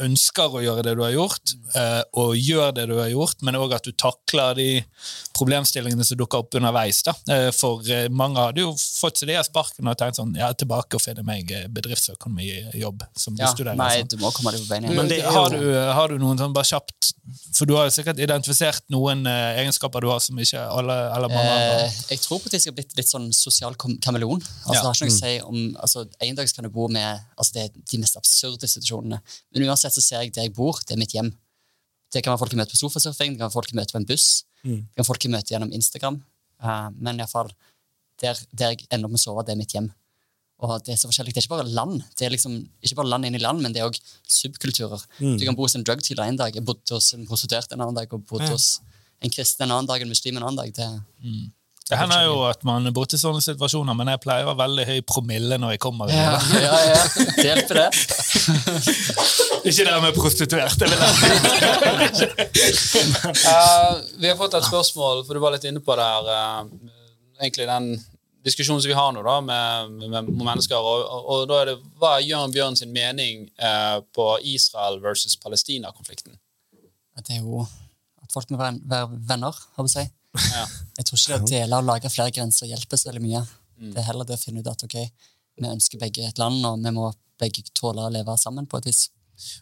[0.00, 3.54] ønsker å gjøre det du har gjort, eh, og gjør det du har gjort, men
[3.58, 4.68] òg at du takler de
[5.36, 7.02] problemstillingene som dukker opp underveis.
[7.06, 7.14] Da.
[7.30, 10.50] Eh, For eh, mange hadde jo fått seg det her sparkene og tenkt sånn, ja,
[10.52, 13.76] tilbake og finne meg eh, bedriftsøkonomijobb som Ja, studerer.
[13.78, 14.10] nei, sånn.
[14.12, 14.92] du må komme deg på beina.
[14.96, 15.62] Men det har, du,
[15.94, 17.12] har du noen sånn bare kjapt
[17.54, 21.30] For du har jo sikkert identifisert noen eh, egenskaper du har som ikke alle eller
[21.32, 24.40] mange andre Eh, jeg tror på at jeg skal blitt litt sånn sosial kameleon.
[24.66, 24.80] Altså, Ja.
[24.80, 27.52] Det har ikke noe å si om altså, En dag kan du bo med altså,
[27.54, 29.19] det er de mest absurde situasjonene.
[29.54, 31.32] Men uansett så ser jeg der jeg bor, det er mitt hjem.
[32.10, 34.00] Det kan være folk jeg møter på sofasurfing, det kan være folk jeg møter på
[34.02, 36.20] en buss, det kan folk jeg møter gjennom Instagram.
[36.60, 37.52] Uh, men iallfall
[38.20, 39.86] der, der jeg ender opp med å sove, det er mitt hjem.
[40.60, 41.32] Og Det er så forskjellig.
[41.32, 43.72] Det er ikke bare land, det er liksom, ikke bare land inn i land, men
[43.72, 43.96] det er òg
[44.28, 45.00] subkulturer.
[45.38, 47.80] Du kan bo hos en drug dealer en dag, jeg bodde hos en prostituert en
[47.80, 48.52] annen dag, og bodde Ja.
[48.58, 48.80] hos
[49.22, 50.74] en kristen en annen dag, en muslim en annen dag.
[50.74, 50.90] Det,
[51.90, 54.84] Det hender jo at man er borti sånne situasjoner, men jeg pleier å ha veldig
[54.86, 56.12] høy promille når jeg kommer.
[56.14, 57.00] Ja, ja, ja.
[57.34, 57.88] Det hjelper, det.
[59.72, 60.76] Ikke det med prostituert.
[60.78, 61.08] Det vil jeg.
[63.50, 63.90] Eh,
[64.22, 66.30] vi har fått et spørsmål, for du var litt inne på det her.
[66.30, 66.62] Uh,
[67.42, 67.90] egentlig den
[68.46, 70.78] diskusjonen som vi har nå da, med, med, med mennesker.
[70.78, 75.02] Og, og, og da er det, Hva er Jørn Bjørn sin mening uh, på Israel
[75.02, 76.38] versus Palestina-konflikten?
[77.18, 78.78] Det er jo at folk må være,
[79.26, 80.06] venner, har vi si.
[80.38, 80.66] Ja.
[81.00, 83.40] Jeg tror ikke det å dele og lage flere grenser hjelper så veldig mye.
[83.80, 84.96] Det er heller det å finne ut at ok,
[85.56, 87.08] vi ønsker begge et land, og vi må
[87.40, 89.06] begge tåle å leve sammen på et vis.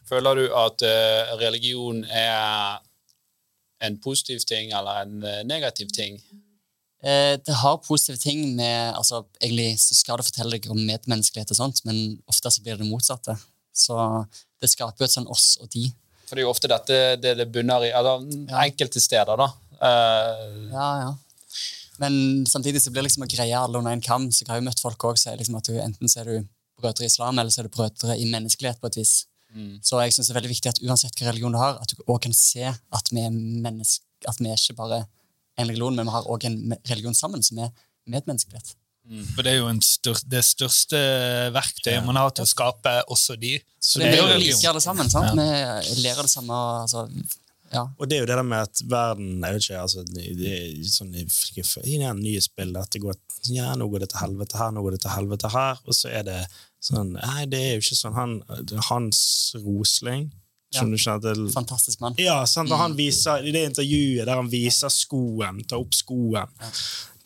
[0.09, 2.81] Føler du at eh, religion er
[3.79, 6.19] en positiv ting eller en eh, negativ ting?
[6.99, 11.53] Eh, det har positive ting med altså, Egentlig så skal det fortelle deg om medmenneskelighet
[11.55, 13.37] og sånt, men ofte så blir det det motsatte.
[13.71, 13.95] Så
[14.59, 15.87] det skaper jo et sånn oss og de.
[16.27, 18.25] For det er jo ofte dette det, det bunner i eller,
[18.65, 19.47] enkelte steder, da.
[19.81, 21.17] Eh, Ja, ja.
[21.99, 24.29] Men samtidig så blir det liksom å greie alle under en kam.
[24.31, 26.47] Så jeg har jo møtt folk også, liksom at du, enten så er du
[26.79, 29.25] brødre i islam, eller så er du brødre i menneskelighet på et vis.
[29.83, 32.03] Så jeg synes det er veldig viktig at uansett hvilken religion du har, at du
[32.05, 34.99] også kan se at vi er menneske, at vi er ikke bare
[35.57, 37.71] en religion, men vi har også en religion sammen som er
[38.07, 38.75] medmenneskelighet.
[39.35, 40.99] For det er jo en stør, det største
[41.55, 43.55] verktøyet man har til å skape også de.
[43.81, 44.39] Så Så det vi er jo religion.
[44.39, 45.33] Vi liker like alle sammen, sant?
[45.33, 46.53] Vi lærer det samme,
[46.85, 47.07] altså,
[47.73, 47.83] ja.
[47.97, 50.89] Og det er jo det der med at verden jeg vet ikke, altså, det er
[50.89, 53.17] sånn i, i det nyhetsbildet at det går
[53.53, 56.11] ja, nå går det til helvete her, nå går det til helvete her, og så
[56.11, 56.39] er det
[56.83, 58.15] sånn Nei, det er jo ikke sånn.
[58.15, 58.35] Han,
[58.89, 59.21] Hans
[59.59, 60.29] Rosling
[60.75, 60.83] ja.
[60.85, 62.15] du at Fantastisk mann.
[62.21, 62.69] Ja, sant?
[62.71, 66.51] han viser, I det intervjuet der han viser skoen, tar opp skoen,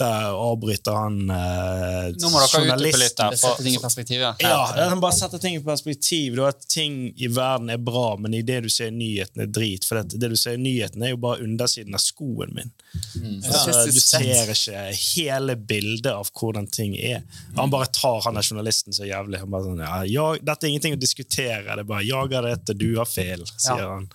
[0.04, 3.38] der avbryter han eh, Nå må dere utdype litt der.
[3.40, 4.34] For, ting i perspektiv, ja.
[4.44, 4.60] Ja,
[4.92, 6.38] Han bare setter ting i perspektiv.
[6.38, 9.54] Du, at ting i verden er bra, men i det du ser i nyhetene, er
[9.56, 9.88] drit.
[9.88, 12.74] For det, det du ser i nyhetene, er jo bare undersiden av skoen min.
[13.18, 13.40] Mm.
[13.42, 17.24] du Statistisk du ser ikke hele bildet av hvordan ting er.
[17.58, 19.42] Han bare tar han der journalisten så jævlig.
[19.44, 21.64] Han bare sånn, ja, jeg, Dette er ingenting å diskutere.
[21.64, 23.94] Det er bare 'jager dette, du har feil', sier Ja.
[23.96, 24.10] han.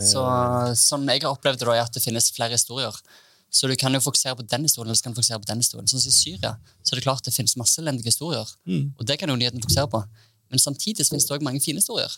[0.00, 0.22] Så,
[0.78, 2.96] sånn jeg har opplevd det, da, er at det finnes flere historier.
[3.52, 5.60] Så du kan jo fokusere på den historien, eller så kan du fokusere på den
[5.60, 5.88] historien.
[5.90, 8.48] Sånn som i Syria, så er det klart det finnes masse elendige historier.
[8.96, 10.00] Og det kan jo nyheten fokusere på.
[10.48, 12.14] Men samtidig finnes det også mange fine historier.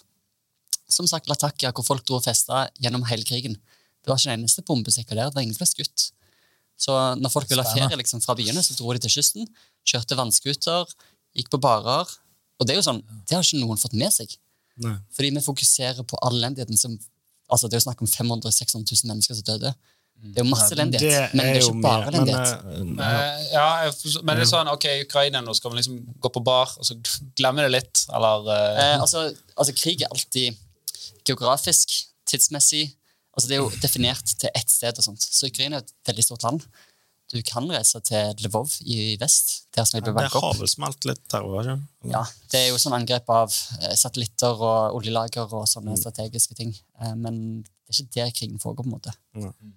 [0.91, 3.57] Som sagt Latakia, hvor folk dro og festa gjennom hele krigen.
[4.05, 5.33] Det var ikke en eneste bombesikker der.
[5.33, 6.11] Det var ingen som ble skutt.
[6.77, 9.49] Så når folk ville ha ferie liksom, fra byene, så dro de til kysten,
[9.87, 10.95] kjørte vannskuter,
[11.35, 12.11] gikk på barer.
[12.61, 14.35] Og det er jo sånn, det har ikke noen fått med seg.
[14.83, 14.97] Nei.
[15.15, 16.95] Fordi vi fokuserer på all elendigheten som
[17.53, 19.75] altså Det er jo snakk om 500 000-600 000 mennesker som døde.
[20.25, 22.63] Det er jo masse elendighet, men det er ikke bare elendighet.
[23.05, 23.65] Eh, ja,
[24.25, 26.97] men det er sånn, ok, Ukraina, nå skal vi liksom gå på bar, og så
[27.37, 30.57] glemme det litt, eller eh, Eh, altså, altså, krig er alltid
[31.29, 31.93] geografisk,
[32.31, 32.87] tidsmessig.
[33.37, 34.97] Altså, det er jo definert til ett sted.
[34.97, 35.21] og sånt.
[35.21, 36.65] Så Ukraina er et veldig stort land.
[37.33, 39.67] Du kan reise til Lvov i vest.
[39.75, 41.65] der som jeg ble det banket har vel smelt litt terror?
[41.65, 45.97] òg, ikke Ja, Det er jo sånn angrep av eh, satellitter og oljelager og sånne
[45.99, 46.77] strategiske ting.
[47.17, 49.17] Men det er ikke der krigen foregår, på en måte.
[49.35, 49.75] Nei.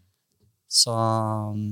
[0.78, 1.64] Så um,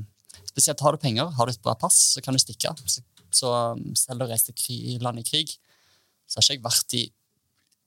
[0.50, 2.72] spesielt har du penger, har du et bra pass, så kan du stikke.
[2.90, 3.04] Så,
[3.36, 5.54] så um, selv om du reiser til krig, land i krig,
[6.26, 7.04] så har ikke jeg vært i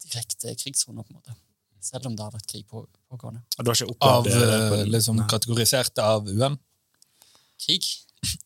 [0.04, 1.34] direkte krigssone, på en måte.
[1.82, 3.42] Selv om det har vært krig på, pågående.
[3.58, 4.60] Du har ikke Av, opplevd det?
[4.70, 5.26] på- eh, liksom Nei.
[5.30, 6.56] kategorisert av UN?
[7.58, 7.86] Krig.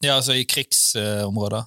[0.04, 1.64] Ja, altså i krigsområder.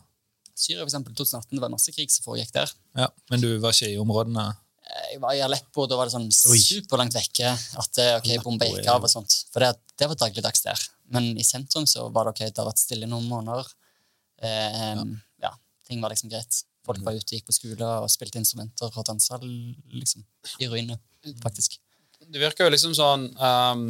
[0.55, 2.71] Syria, for eksempel, 2018, det var masse krig som foregikk der.
[2.95, 4.45] Ja, men du var ikke i områdene?
[4.85, 7.49] Eh, Jeg var i Aleppo, da var det sånn superlangt vekke
[7.81, 9.35] at eh, ok, bomba gikk av og sånt.
[9.51, 10.85] For det, det var dagligdags der.
[11.13, 13.67] Men i sentrum så var det ok, det har vært stille noen måneder.
[14.41, 15.03] Eh,
[15.43, 15.51] ja.
[15.87, 16.63] ting var liksom greit.
[16.85, 20.25] Folk var ute, gikk på skole og spilte instrumenter og dansa liksom,
[20.61, 20.99] i ruinene,
[21.41, 21.79] faktisk.
[22.25, 23.81] Det virker jo liksom sånn um,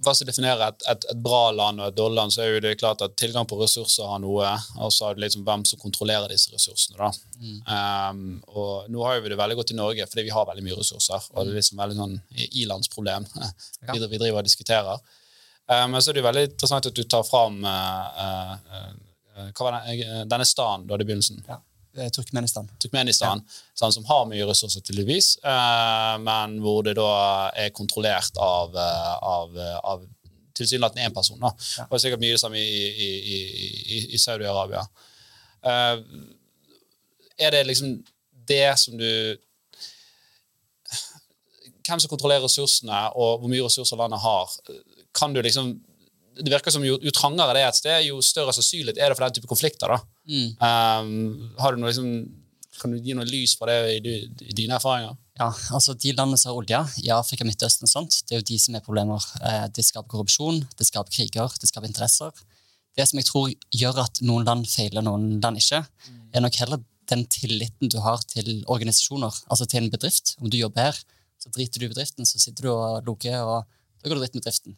[0.00, 2.62] Hva som definerer et, et, et bra land og et dårlig land, så er jo
[2.64, 5.82] det klart at tilgang på ressurser har noe, og så er det liksom hvem som
[5.82, 6.96] kontrollerer disse ressursene.
[6.96, 7.10] da.
[8.10, 10.78] Um, og nå har vi det veldig godt i Norge, fordi vi har veldig mye
[10.78, 11.26] ressurser.
[11.34, 12.16] og det er liksom veldig sånn
[12.62, 13.26] ilandsproblem
[13.92, 15.18] vi, vi driver og diskuterer.
[15.70, 17.70] Um, men så er det jo veldig interessant at du tar fram det,
[20.26, 21.44] denne staden du hadde i begynnelsen.
[21.46, 21.60] Ja.
[21.96, 22.68] Eh, Turkmenistan.
[22.78, 23.40] Turkmenistan,
[23.74, 29.14] sånn, som har mye ressurser tydeligvis, eh, men hvor det da er kontrollert av, eh,
[29.26, 30.04] av, eh, av
[30.54, 31.40] tilsynelatende én person.
[31.40, 31.50] Da.
[31.78, 31.86] Ja.
[31.90, 33.38] Og sikkert mye det samme i, i, i,
[33.96, 34.84] i, i Saudi-Arabia.
[35.66, 35.96] Eh,
[37.40, 38.04] er det liksom
[38.46, 39.38] det som du
[41.90, 44.52] Hvem som kontrollerer ressursene, og hvor mye ressurser landet har,
[45.16, 45.78] kan du liksom
[46.40, 49.16] det virker som jo, jo trangere det er et sted, jo større sannsynlighet er det
[49.18, 49.90] for den type konflikter.
[49.90, 49.98] da.
[50.30, 50.52] Mm.
[50.62, 52.12] Um, har du noe liksom,
[52.80, 54.14] kan du gi noe lys for det i,
[54.46, 55.18] i dine erfaringer?
[55.40, 58.48] Ja, altså De landene som har olje, i Afrika, Midtøsten og sånt, det er jo
[58.52, 59.24] de som er problemer.
[59.40, 62.42] Eh, Det skaper korrupsjon, det skaper kriger, det skaper interesser.
[62.96, 63.50] Det som jeg tror
[63.82, 65.82] gjør at noen land feiler, noen land ikke,
[66.34, 70.36] er nok heller den tilliten du har til organisasjoner, altså til en bedrift.
[70.40, 71.00] Om du jobber her,
[71.40, 73.64] så driter du i bedriften, så sitter du og loker, og
[74.00, 74.76] da går du dritt med driften.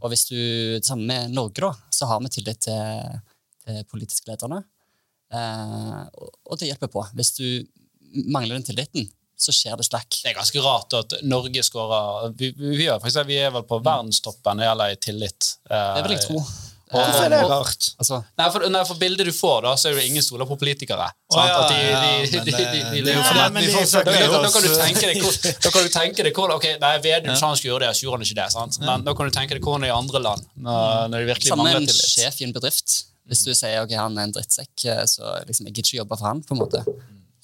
[0.00, 0.36] Og hvis du,
[0.78, 3.18] det samme med Norge, da, så har vi tillit til,
[3.64, 4.62] til politiske lederne.
[5.32, 7.04] Eh, og, og det hjelper på.
[7.18, 7.44] Hvis du
[8.32, 9.08] mangler den tilliten,
[9.38, 10.08] så skjer det slakk.
[10.24, 14.58] Det er ganske rart at Norge skårer vi, vi, er, vi er vel på verdenstoppen
[14.58, 15.50] når det gjelder tillit.
[15.70, 16.42] Eh, Det vil jeg tro.
[16.88, 17.86] Hvorfor er det rart?
[18.00, 20.56] Altså, Nei, for, nei, for bildet du får, da, så er det ingen stoler på
[20.60, 21.08] politikere.
[21.28, 21.42] Sant?
[24.44, 25.20] da, kan du tenke deg
[25.64, 28.06] da kan du tenke deg hvor, ok, nei, Vedum sa han skulle gjøre det, så
[28.06, 28.48] gjorde han ikke det.
[28.56, 28.80] sant?
[28.84, 31.30] Men da kan du tenke deg hvordan det er i andre land, når, når de
[31.34, 32.98] virkelig samme mangler sjef i en bedrift.
[33.28, 36.16] Hvis du sier ok, han er en drittsekk, eh, så liksom, jeg gidder ikke jobbe
[36.16, 36.80] for han, på en måte.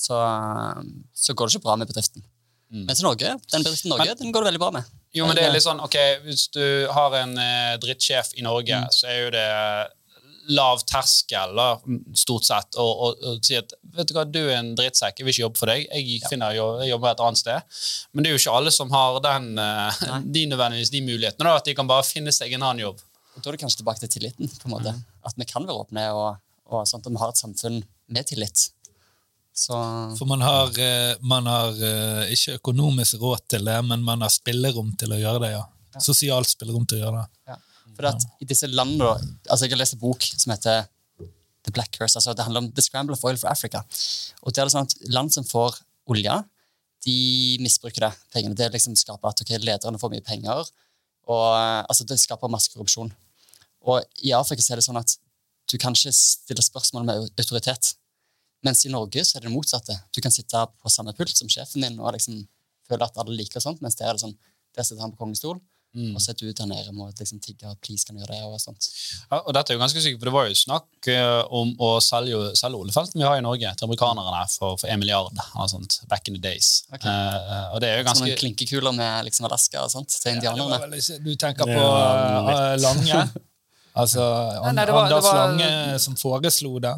[0.01, 2.24] Så, eh, så går det ikke bra med bedriften.
[2.74, 4.88] Mens i Norge, den bedriften Norge, den går det veldig bra med.
[5.15, 8.81] Jo, men det er litt sånn, ok, Hvis du har en eh, drittsjef i Norge,
[8.95, 9.45] så er jo det
[10.53, 11.69] lav terskel, da,
[12.19, 15.27] stort sett, og, og, og si at vet du hva, du er en drittsekk, jeg
[15.27, 17.81] vil ikke jobbe for deg, jeg, finner, jeg jobber et annet sted.
[18.12, 20.05] Men det er jo ikke alle som har den, eh,
[20.37, 23.01] de nødvendigvis de mulighetene, da, at de kan bare finne seg en annen jobb.
[23.35, 24.51] Og da er det kanskje tilbake til tilliten.
[24.61, 24.95] på en måte.
[25.27, 27.81] At vi kan være åpne, og, og sånt, at vi har et samfunn
[28.15, 28.69] med tillit.
[29.55, 29.76] Så
[30.18, 34.32] For man har, eh, man har eh, ikke økonomisk råd til det, men man har
[34.34, 35.62] spillerom til å gjøre det, ja.
[36.02, 37.52] Sosialt spillerom til å gjøre det.
[37.52, 37.61] Ja.
[37.94, 39.12] For at i disse landene,
[39.46, 40.88] altså Jeg har lest en bok som heter
[41.64, 42.18] The Black Curse.
[42.18, 43.84] altså Det handler om The Scramble of Oil for Africa.
[44.42, 45.78] Og det er det sånn at Land som får
[46.11, 46.34] olje,
[47.07, 47.16] de
[47.62, 48.57] misbruker det, pengene.
[48.59, 50.66] Det liksom skaper at okay, lederne får mye penger,
[51.30, 53.12] og eh, altså, det skaper masse korrupsjon.
[53.84, 55.14] Og i Afrika så er det sånn at
[55.70, 57.94] du kan ikke stille spørsmål med autoritet.
[58.65, 59.97] Mens i Norge så er det det motsatte.
[60.15, 62.41] Du kan sitte på samme pult som sjefen din og liksom
[62.89, 64.37] føle at alle liker og sånt, mens der er det sånn,
[64.77, 65.61] der sitter han på kongens stol,
[65.95, 68.59] og så er du der nede må liksom tigge please, kan du gjøre det, og
[68.59, 68.89] sånt.
[69.31, 71.91] Ja, og dette er jo ganske sykt, for Det var jo snakk eh, om å
[72.03, 75.31] selge, selge oljefeltene vi har i Norge, til amerikanerne for, for 1 milliard.
[75.39, 76.83] eller sånt, back in the days.
[76.91, 77.07] Okay.
[77.07, 80.35] Uh, og det er jo Som en noen klinkekuler med liksom Alaska og sånt til
[80.35, 80.81] indianerne.
[80.99, 83.25] Ja, Du tenker på eh, Lange?
[83.95, 84.25] Altså
[84.67, 86.97] Anders Lange som foreslo det.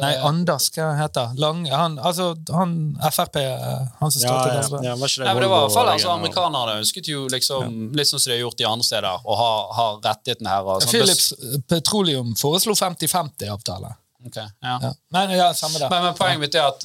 [0.00, 1.64] Nei, Anders, hva heter han?
[1.68, 2.74] Han, altså, han
[3.12, 4.82] Frp, eh, han som Ja, står til ja, venstre.
[4.86, 7.24] ja, var ikke det Nei, men det var i hvert fall altså, Amerikanerne ønsket jo
[7.32, 10.68] liksom, litt sånn som de har gjort i andre steder, å ha, ha rettighetene her.
[10.68, 10.94] Og sånn.
[10.94, 11.32] Philips
[11.68, 13.92] Petroleum foreslo 50-50-avtale.
[14.26, 14.76] Okay, ja.
[14.82, 14.92] Ja.
[15.10, 15.48] Men ja.
[15.90, 16.84] Men, men poenget mitt er at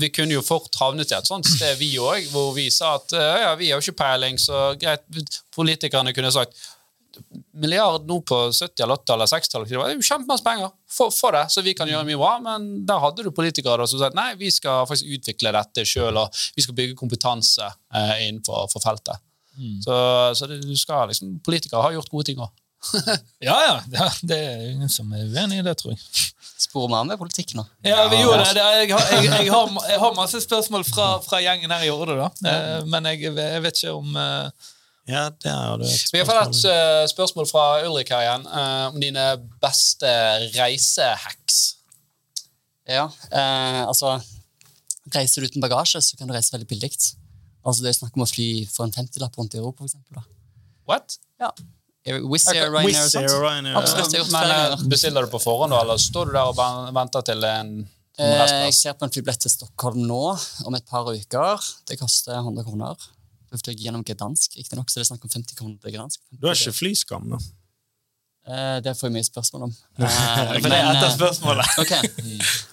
[0.00, 3.12] vi kunne jo fort havnet i et sånt sted, vi òg, hvor vi sa at
[3.12, 5.04] eh, ja, vi har jo ikke peiling, så greit,
[5.54, 6.56] politikerne kunne sagt
[7.60, 10.70] milliard nå på 70- eller 80- eller 60-tallet, det er jo kjempemasse penger.
[10.90, 12.32] Få få det, så vi kan gjøre mye bra.
[12.44, 16.40] Men der hadde du politikere som sa nei, vi skal faktisk utvikle dette sjøl, og
[16.56, 19.20] vi skal bygge kompetanse eh, innenfor for feltet.
[19.82, 19.94] Så,
[20.38, 22.50] så det, du skal liksom, politikere har gjort gode ting òg.
[23.42, 26.02] Ja, ja, det er ingen som er uenig i det, tror jeg.
[26.58, 27.64] Sporer vi av med politikk nå?
[27.86, 28.62] Ja, vi gjorde det.
[28.62, 32.16] jeg, har, jeg, jeg, har, jeg har masse spørsmål fra, fra gjengen her i Årde,
[32.18, 32.28] da.
[32.50, 34.68] Eh, Men jeg, jeg vet ikke om eh,
[35.08, 37.46] Ja, det er det et Vi har fått et spørsmål.
[37.46, 39.24] eh, fra Ulrik her igjen eh, om dine
[39.62, 40.10] beste
[40.56, 41.60] reisehacks.
[42.88, 44.18] Ja, eh, altså
[45.08, 46.90] Reiser du uten bagasje, så kan du reise veldig billig.
[47.64, 50.18] Altså, det er snakk om å fly for en 50-lapp rundt i Europa, for eksempel.
[50.20, 50.24] Da.
[50.88, 51.16] What?
[51.40, 51.48] Ja.
[52.28, 53.32] Wizz Air, Ryanair og sånt.
[53.32, 54.12] Ryanair, Absolutt.
[54.12, 57.24] jeg har Men eh, bestiller du på forhånd, da, eller står du der og venter
[57.24, 57.72] til en
[58.18, 60.22] en Eh, jeg ser på en flybillett til Stockholm nå,
[60.66, 61.66] om et par uker.
[61.86, 62.96] Det koster 100 kroner.
[63.50, 66.20] Flyr jeg gjennom Gdansk, riktignok, så det er snakk om 50 kroner til Gdansk.
[66.32, 67.38] Du har ikke flyskam, da?
[68.48, 69.72] Eh, det får jeg mye spørsmål om.
[69.98, 71.66] Eh, For det er etter et av eh, spørsmålene.
[71.82, 71.92] Ok.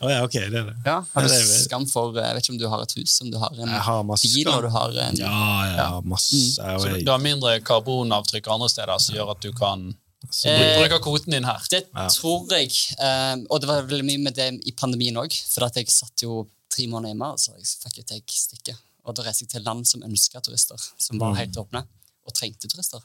[0.06, 0.76] Å ja, ok, det er det.
[0.86, 3.32] Ja, har du det skam for Jeg vet ikke om du har et hus, om
[3.34, 5.36] du har en har bil, og du har en Ja,
[5.76, 6.32] ja, masse.
[6.60, 6.80] Mm.
[6.80, 9.94] Så du har mindre karbonavtrykk andre steder som gjør at du kan
[10.26, 11.62] Eh, bruke kvoten din her.
[11.70, 12.08] Det Ja.
[12.10, 12.72] tror jeg.
[12.98, 15.30] eh, og det var veldig mye med det i pandemien òg.
[15.52, 18.34] For at jeg satt jo tre måneder hjemme, og så jeg fikk jeg stikker.
[18.34, 18.76] stikke.
[19.06, 21.84] Og da reiste jeg til land som ønska turister, som var helt åpne,
[22.26, 23.04] og trengte turister.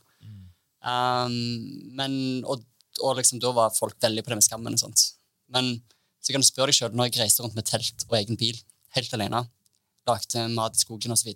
[0.80, 1.34] Um,
[1.96, 2.12] men,
[2.48, 2.62] og,
[3.04, 5.04] og liksom, da var folk veldig på det med skammen og sånt.
[5.52, 5.74] Men
[6.24, 8.56] så kan du spørre deg sjøl, når jeg reiste rundt med telt og egen bil,
[8.96, 9.44] helt alene,
[10.08, 11.32] lagde mat i skogen osv.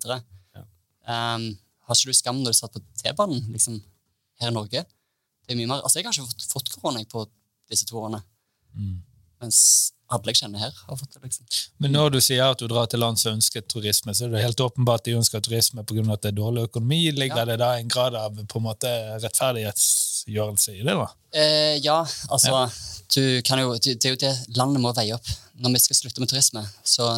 [1.04, 1.48] Um,
[1.84, 3.80] har ikke du skam når du satt på T-banen liksom,
[4.40, 4.84] her i Norge?
[5.44, 7.26] Det er mye mer, altså Jeg har ikke fått, fått korona på
[7.68, 8.22] disse to årene.
[9.45, 9.61] Mens
[10.14, 11.20] alle jeg kjenner her, har fått det.
[11.24, 11.47] liksom.
[11.82, 14.42] Men når du sier at du drar til land som ønsker turisme, så er det
[14.45, 16.05] helt åpenbart at de ønsker turisme pga.
[16.12, 17.01] at det er dårlig økonomi.
[17.16, 17.45] Ligger Ja.
[17.49, 18.90] det da en grad av på en måte
[19.24, 20.95] rettferdighetsgjørelse i det?
[20.95, 21.07] da?
[21.32, 22.70] Eh, ja, altså
[23.14, 25.26] du kan jo, det, det er jo det landet må veie opp.
[25.61, 27.14] Når vi skal slutte med turisme, så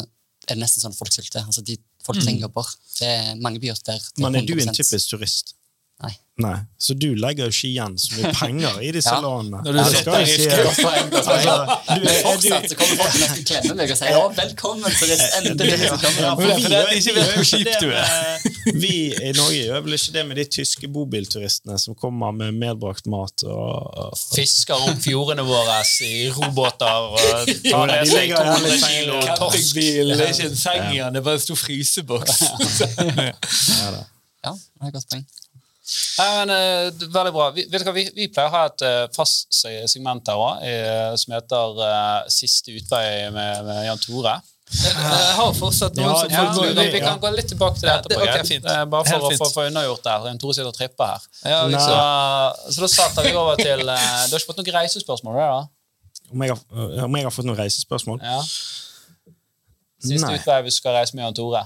[0.47, 1.43] er det nesten sånn at folk sulter.
[1.45, 2.67] Altså, de, folk trenger jobber.
[2.99, 5.55] Det er mange byer der det Men er du en typisk turist?
[5.97, 6.11] Nei.
[6.37, 6.57] Nei.
[6.77, 9.21] Så du legger jo ikke igjen så mye penger i disse Ja.
[9.23, 9.63] lånene.
[9.65, 10.03] Når du Ja, skal
[10.77, 11.07] poeng.
[11.17, 11.53] Altså,
[11.87, 14.97] du, Men er, fortsatt så kommer folk til nesten klemme meg og sier ja, 'velkommen.
[15.39, 18.45] Endelig så kommer Ja, det er ikke vet hvor kjip du er.
[18.83, 23.09] Vi i Norge gjør vel ikke det med de tyske bobilturistene som kommer med medbrakt
[23.09, 28.77] mat og, og Fisker opp fjordene våre i robåter og tar med seg ligger 200
[28.85, 29.73] kilo torsk.
[29.81, 32.37] Det er ikke en seng igjen, det er bare en stor fryseboks.
[33.81, 33.91] ja.
[34.45, 35.25] Ja, det er et godt poeng.
[36.17, 37.47] Nei, men, uh, veldig bra.
[37.55, 41.17] Vi, vet du hva, vi, vi pleier å ha et uh, fast segment her også,
[41.21, 44.33] som heter eh, Siste utvei med, med Jan Tore.
[44.67, 47.87] Jeg har fortsatt noen Ja, som Ja, folk vi, vi kan gå litt tilbake til
[47.87, 48.59] det Ja, det- okay,
[48.91, 49.15] Bare for.
[49.15, 50.15] Eh, Helt å få- unnagjort det.
[50.27, 51.21] Jan Tore sitter og tripper her.
[51.45, 52.73] Ja, Så, liksom.
[52.75, 55.39] så da starter vi over til eh, Du har ikke fått noen reisespørsmål?
[55.39, 55.61] det, da?
[56.33, 58.19] Om, jeg har, om jeg har fått noen reisespørsmål?
[58.19, 58.41] Ja.
[60.03, 60.35] Siste Nei.
[60.35, 61.63] utvei hvis du skal reise med Jan Tore.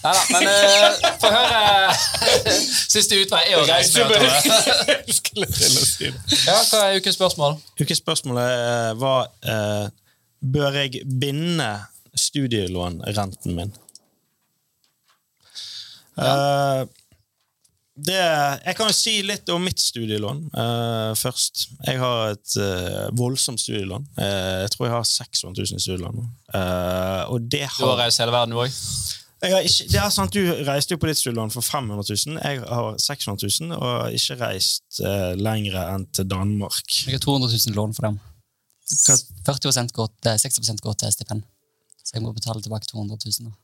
[0.00, 1.60] Nei da, men uh, få høre
[2.94, 4.30] Siste utvei er å reise med Tore.
[5.20, 6.40] Skulle til å si det.
[6.46, 7.58] Ja, hva er ukens spørsmål?
[7.80, 9.86] Ukespørsmålet eh, var uh,
[10.40, 11.68] Bør jeg binde
[12.16, 13.74] studielånrenten min?
[16.20, 16.82] Eh,
[18.00, 18.16] det,
[18.64, 21.66] jeg kan jo si litt om mitt studielån uh, først.
[21.84, 24.06] Jeg har et uh, voldsomt studielån.
[24.16, 26.22] Uh, jeg tror jeg har 600 000 i studielån.
[26.54, 28.78] Eh, og det Du har har, reist hele verden, du òg?
[29.40, 32.40] Ikke, det er sant, Du reiste jo på ditt studielån for 500 000.
[32.44, 36.84] Jeg har 600 000 og har ikke reist eh, lenger enn til Danmark.
[37.06, 38.18] Jeg har 200 000 lån for dem.
[38.90, 41.42] Hva- 40 går til, 60% går til stipend.
[42.04, 43.48] Så jeg må betale tilbake 200 000.
[43.48, 43.56] da.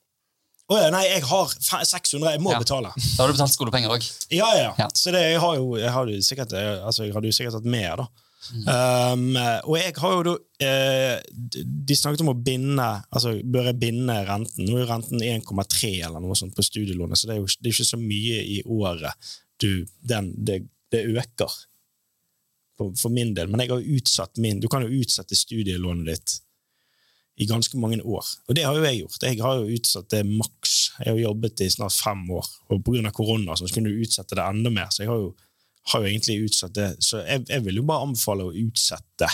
[0.67, 1.53] Å ja, nei, jeg har
[1.87, 2.59] 600, jeg må Ja.
[2.59, 2.91] betale.
[2.97, 4.03] Da har du betalt skolepenger òg.
[4.35, 4.73] Ja, ja.
[4.81, 4.89] Ja.
[4.99, 7.55] Så det, jeg har jo, jeg har jo sikkert, jeg, altså, jeg hadde jo sikkert
[7.61, 8.07] hatt mer, da.
[8.55, 9.37] Um,
[9.67, 10.35] og jeg har jo da
[10.67, 14.67] eh, de- snakket om å binde altså bør jeg binde renten.
[14.69, 17.71] Nå er jo renten 1,3 eller noe sånt på studielånet, så det er jo det
[17.71, 19.31] er ikke så mye i året
[19.63, 20.61] du, den, det,
[20.93, 21.53] det øker.
[22.77, 23.49] For, for min del.
[23.49, 26.35] Men jeg har utsatt min Du kan jo utsette studielånet ditt
[27.41, 28.25] i ganske mange år.
[28.49, 29.25] Og det har jo jeg gjort.
[29.25, 30.75] Jeg har jo utsatt det maks.
[31.01, 33.11] Jeg har jo jobbet i snart fem år, og pga.
[33.13, 34.89] korona så kunne du utsette det enda mer.
[34.89, 35.35] Så jeg har jo,
[35.93, 36.89] har jo egentlig utsatt det.
[37.05, 39.29] Så jeg, jeg vil jo bare anbefale å utsette.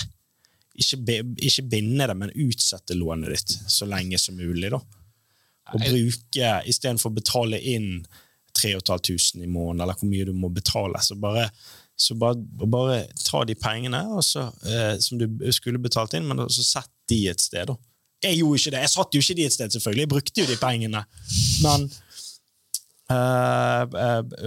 [0.72, 4.72] Ikke, be, ikke binde det, men utsette lånet ditt så lenge som mulig.
[4.72, 4.80] da.
[5.72, 8.02] Og bruke, istedenfor å betale inn
[8.58, 11.46] 3500 i måneden, eller hvor mye du må betale, så bare,
[11.96, 12.36] så bare,
[12.68, 15.26] bare ta de pengene så, eh, som du
[15.56, 17.72] skulle betalt inn, men så sett de et sted.
[17.72, 17.78] da.
[18.22, 18.82] Jeg gjorde ikke det.
[18.84, 20.04] Jeg satt jo ikke de et sted, selvfølgelig.
[20.04, 21.04] Jeg brukte jo de pengene.
[21.64, 21.88] Men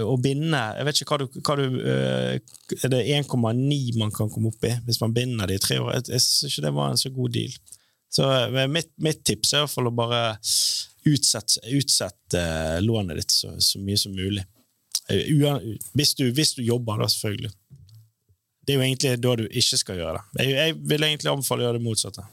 [0.06, 2.36] å binde Jeg vet ikke hva du, hva du eh,
[2.82, 5.92] Er det 1,9 man kan komme opp i hvis man binder det i tre år?
[5.98, 7.54] Jeg, jeg synes ikke det var en så god deal.
[8.16, 10.22] Så eh, mitt, mitt tips er i hvert fall å bare
[11.06, 14.44] utsette, utsette eh, lånet ditt så, så mye som mulig.
[15.12, 15.28] Eh,
[15.94, 17.52] Hvis du, hvis du jobber, da, selvfølgelig.
[18.66, 20.42] Det er jo egentlig da du ikke skal gjøre det.
[20.42, 22.24] Jeg, jeg vil egentlig anbefale å gjøre det motsatte.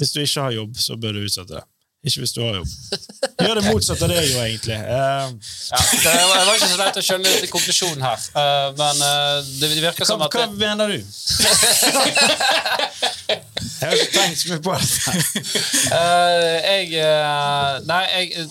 [0.00, 1.64] Hvis du ikke har jobb, så bør du utsette det.
[2.06, 2.70] Ikke hvis du har jobb.
[3.42, 4.76] Gjør det motsatte av det, jo, egentlig.
[4.78, 5.26] Uh,
[5.72, 9.66] Ja, det var var ikke så lett å skjønne konklusjonen her, uh, men uh, det
[9.72, 10.98] virker hva, som at hva mener du?
[13.80, 14.88] Jeg har ikke på det.
[15.92, 18.46] uh, jeg uh, Nei, jeg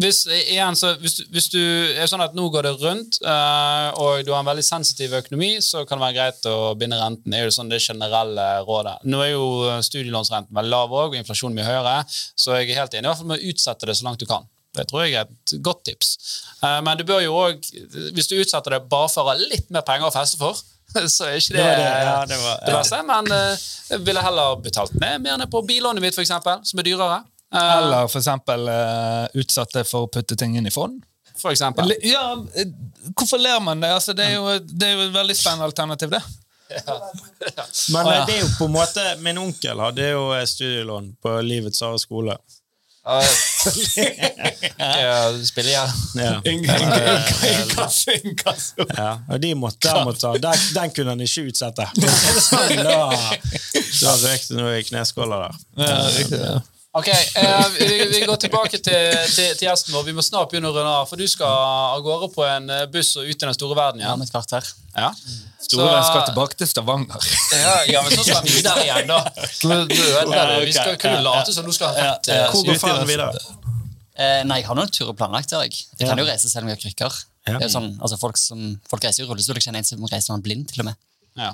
[0.00, 4.24] hvis, Igjen, så hvis, hvis du er sånn at nå går det rundt, uh, og
[4.26, 7.30] du har en veldig sensitiv økonomi, så kan det være greit å binde renten.
[7.30, 8.98] Det er jo sånn det generelle rådet.
[9.08, 9.46] Nå er jo
[9.84, 13.22] studielånsrenten veldig lav òg, og inflasjonen mye høyere, så jeg er helt enig i hvert
[13.22, 14.48] fall med å utsette det så langt du kan.
[14.74, 16.08] Det tror jeg er et godt tips.
[16.62, 17.66] Eh, men du bør jo òg,
[18.16, 20.58] hvis du utsetter det bare for å ha litt mer penger å feste for,
[21.14, 23.00] så er ikke det Det det, ja, det var- det verste.
[23.06, 26.88] Men eh, jeg ville heller betalt med mer ned på billånet mitt, eksempel, som er
[26.90, 27.22] dyrere.
[27.54, 31.02] Eh, Eller for eksempel utsatt utsatte for å putte ting inn i fond.
[31.38, 31.90] for eksempel.
[32.02, 32.66] Ja, eh,
[33.14, 33.90] hvorfor ler man det?
[33.94, 36.22] Altså, det, er jo, det er jo et veldig spennende alternativ, det.
[37.92, 38.20] Men Å, ja.
[38.20, 41.82] eh, det er jo på en måte Min onkel hadde jo eh, studielån på Livets
[41.84, 42.36] harde skole.
[45.44, 45.90] Spille igjen.
[46.14, 46.40] Ja.
[48.24, 48.86] Inkasso.
[48.96, 51.84] Ja, og de måtte, der måtte den, den kunne han ikke utsette.
[52.84, 53.10] Da,
[54.00, 55.54] da røk det noe i kneskåla der.
[55.84, 56.60] Ja, riktig, ja.
[56.94, 60.04] Ok, eh, vi, vi går tilbake til, til, til gjesten vår.
[60.06, 61.50] Vi må snart begynne å runde av, for du skal
[61.96, 64.20] av gårde på en eh, buss og ut i den store verden Ja, igjen.
[64.22, 64.68] med et kvarter.
[64.94, 65.08] Ja.
[65.64, 67.26] Stolen skal tilbake til Stavanger.
[67.56, 69.18] Ja, ja, men så skal han videre igjen, da.
[70.62, 72.30] Vi skal kunne late som du skal ha rett.
[72.30, 73.42] eh, Hvor går ferden videre?
[74.14, 75.50] Eh, nei, jeg har noen turer planlagt.
[75.50, 75.74] Jeg.
[75.98, 77.16] jeg kan jo reise selv om jeg har krykker.
[77.48, 77.56] Ja.
[77.58, 79.58] Det er jo sånn, altså folk, som, folk reiser i rullestol.
[79.58, 81.00] Jeg kjenner en som reiser når han er blind, til og med.
[81.36, 81.48] Ja.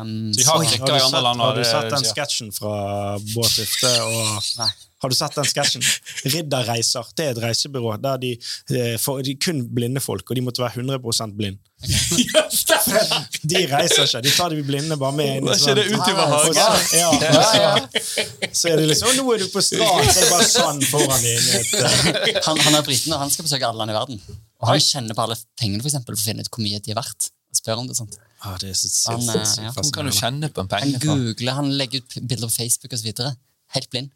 [0.00, 3.90] Um, Så har så- har du sett, har du sett den sketsjen fra Bård Tufte?
[4.02, 4.68] Og, Nei.
[5.02, 5.82] har du sett den sketsjen?
[6.34, 7.04] Ridderreiser.
[7.16, 8.30] Det er et reisebyrå der de,
[8.72, 11.58] eh, for, de kun blinde folk, og de måtte være 100% blind.
[13.50, 14.20] De reiser ikke.
[14.24, 15.46] De tar de blinde bare med inn.
[15.48, 17.10] det sånn- utover så- ja, Ja,
[17.54, 17.88] ja.
[18.00, 20.48] så, så er det liksom «Å, Nå er du på stranden, så er det bare
[20.48, 21.38] sand foran deg.
[22.36, 24.20] eh, Han, han er briten, og han skal besøke alle land i verden.
[24.60, 26.90] Og han kjenner på alle pengene for, eksempel, for å finne ut hvor mye de
[26.92, 27.30] er verdt.
[27.50, 28.16] Og spør om det sånt.
[28.46, 29.72] ah, det er så Han, så, så, ja.
[29.94, 30.96] Kan du kjenne på en penge?
[31.02, 33.10] Han googler, han legger ut bilder på Facebook osv.
[33.74, 34.10] Helt blind.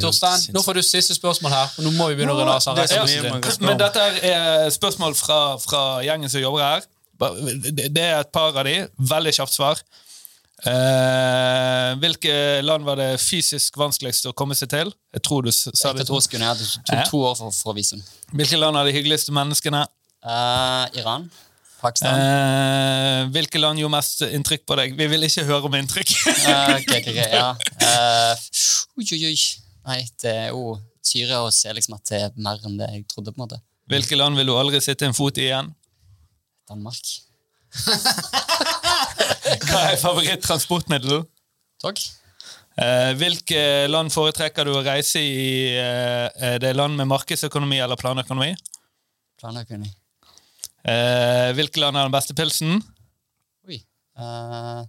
[0.00, 1.72] Torstein, nå får du siste spørsmål her.
[1.76, 2.78] og Nå må vi begynne å runde av.
[2.78, 6.86] Det så Men dette er spørsmål fra, fra gjengen som jobber her.
[7.76, 8.76] Det er et par av de.
[9.12, 9.82] Veldig kjapt svar.
[10.64, 12.34] Eh, hvilke
[12.64, 14.92] land var det fysisk vanskeligst å komme seg til?
[15.12, 16.06] Jeg tror du sa det.
[16.08, 18.00] to år for å få visum.
[18.32, 19.84] Hvilke land er de hyggeligste menneskene?
[20.26, 21.28] Uh, Iran.
[21.80, 22.16] Pakistan.
[22.16, 24.96] Eh, hvilke land gjorde mest inntrykk på deg?
[24.98, 26.12] Vi vil ikke høre om inntrykk.
[26.32, 27.48] okay, ok, ok, ok, ja.
[27.86, 28.32] Eh,
[28.96, 29.36] oi, oi, oi.
[29.86, 30.76] Nei, det er jo
[31.06, 33.32] Syria og ser liksom at det er mer enn det jeg trodde.
[33.32, 33.60] på en måte.
[33.90, 35.70] Hvilke land vil du aldri sitte en fot i igjen?
[36.66, 37.12] Danmark.
[39.68, 41.20] Hva er favorittransportmiddel?
[41.82, 42.00] Tog.
[42.76, 45.76] Eh, hvilke land foretrekker du å reise i?
[45.76, 48.50] Eh, er det land med markedsøkonomi eller planøkonomi?
[49.40, 49.92] Planøkonomi.
[50.86, 52.78] Eh, hvilke land har den beste pilsen?
[53.66, 53.80] Oi.
[54.18, 54.84] Uh,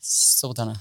[0.00, 0.78] Storbritannia.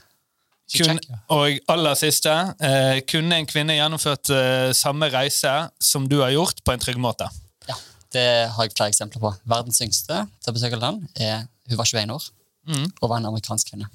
[0.69, 0.99] Kun,
[1.33, 2.29] og aller siste,
[2.61, 5.49] eh, kunne en kvinne gjennomført eh, samme reise
[5.81, 7.25] som du har gjort, på en trygg måte?
[7.65, 7.73] Ja,
[8.13, 9.31] det har jeg flere eksempler på.
[9.49, 12.29] Verdens yngste til å besøke land er Hun var 21 år
[12.69, 12.85] Mm.
[13.01, 13.87] og var en amerikansk kvinne.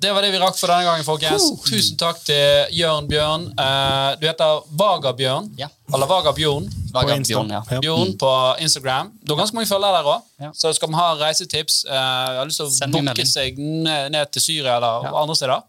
[0.00, 1.44] Det var det vi rakk for denne gangen, folkens.
[1.66, 3.42] Tusen takk til Jørn Bjørn.
[3.52, 5.50] Uh, du heter Vagabjørn.
[5.60, 5.68] Ja.
[5.92, 6.70] Eller Vagabjørn.
[6.94, 7.34] Vaga Insta.
[7.34, 7.60] Bjørn, ja.
[7.84, 8.30] Bjørn på
[8.64, 9.10] Instagram.
[9.20, 10.20] Du har ganske mange følgere der òg.
[10.40, 10.50] Ja.
[10.56, 11.74] Så skal vi ha reisetips.
[11.84, 15.12] Uh, jeg har lyst til å booke seg ned, til Syria eller Ja.
[15.20, 15.60] andre steder.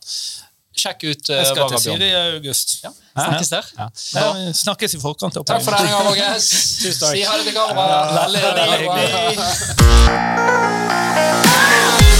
[0.82, 2.68] Sjekk ut uh, Jeg skal til Syria i august.
[2.86, 2.92] Ja.
[3.12, 3.66] Snakkes der.
[3.82, 3.88] Ja.
[4.16, 4.28] Ja,
[4.64, 5.36] snakkes i forkant.
[5.42, 5.48] Opp.
[5.52, 6.48] Takk for denne gang, folkens.
[6.86, 7.14] Tusen takk.
[7.18, 8.16] Si ha det til kameraet.
[8.16, 8.40] Veldig,
[8.80, 9.12] hyggelig.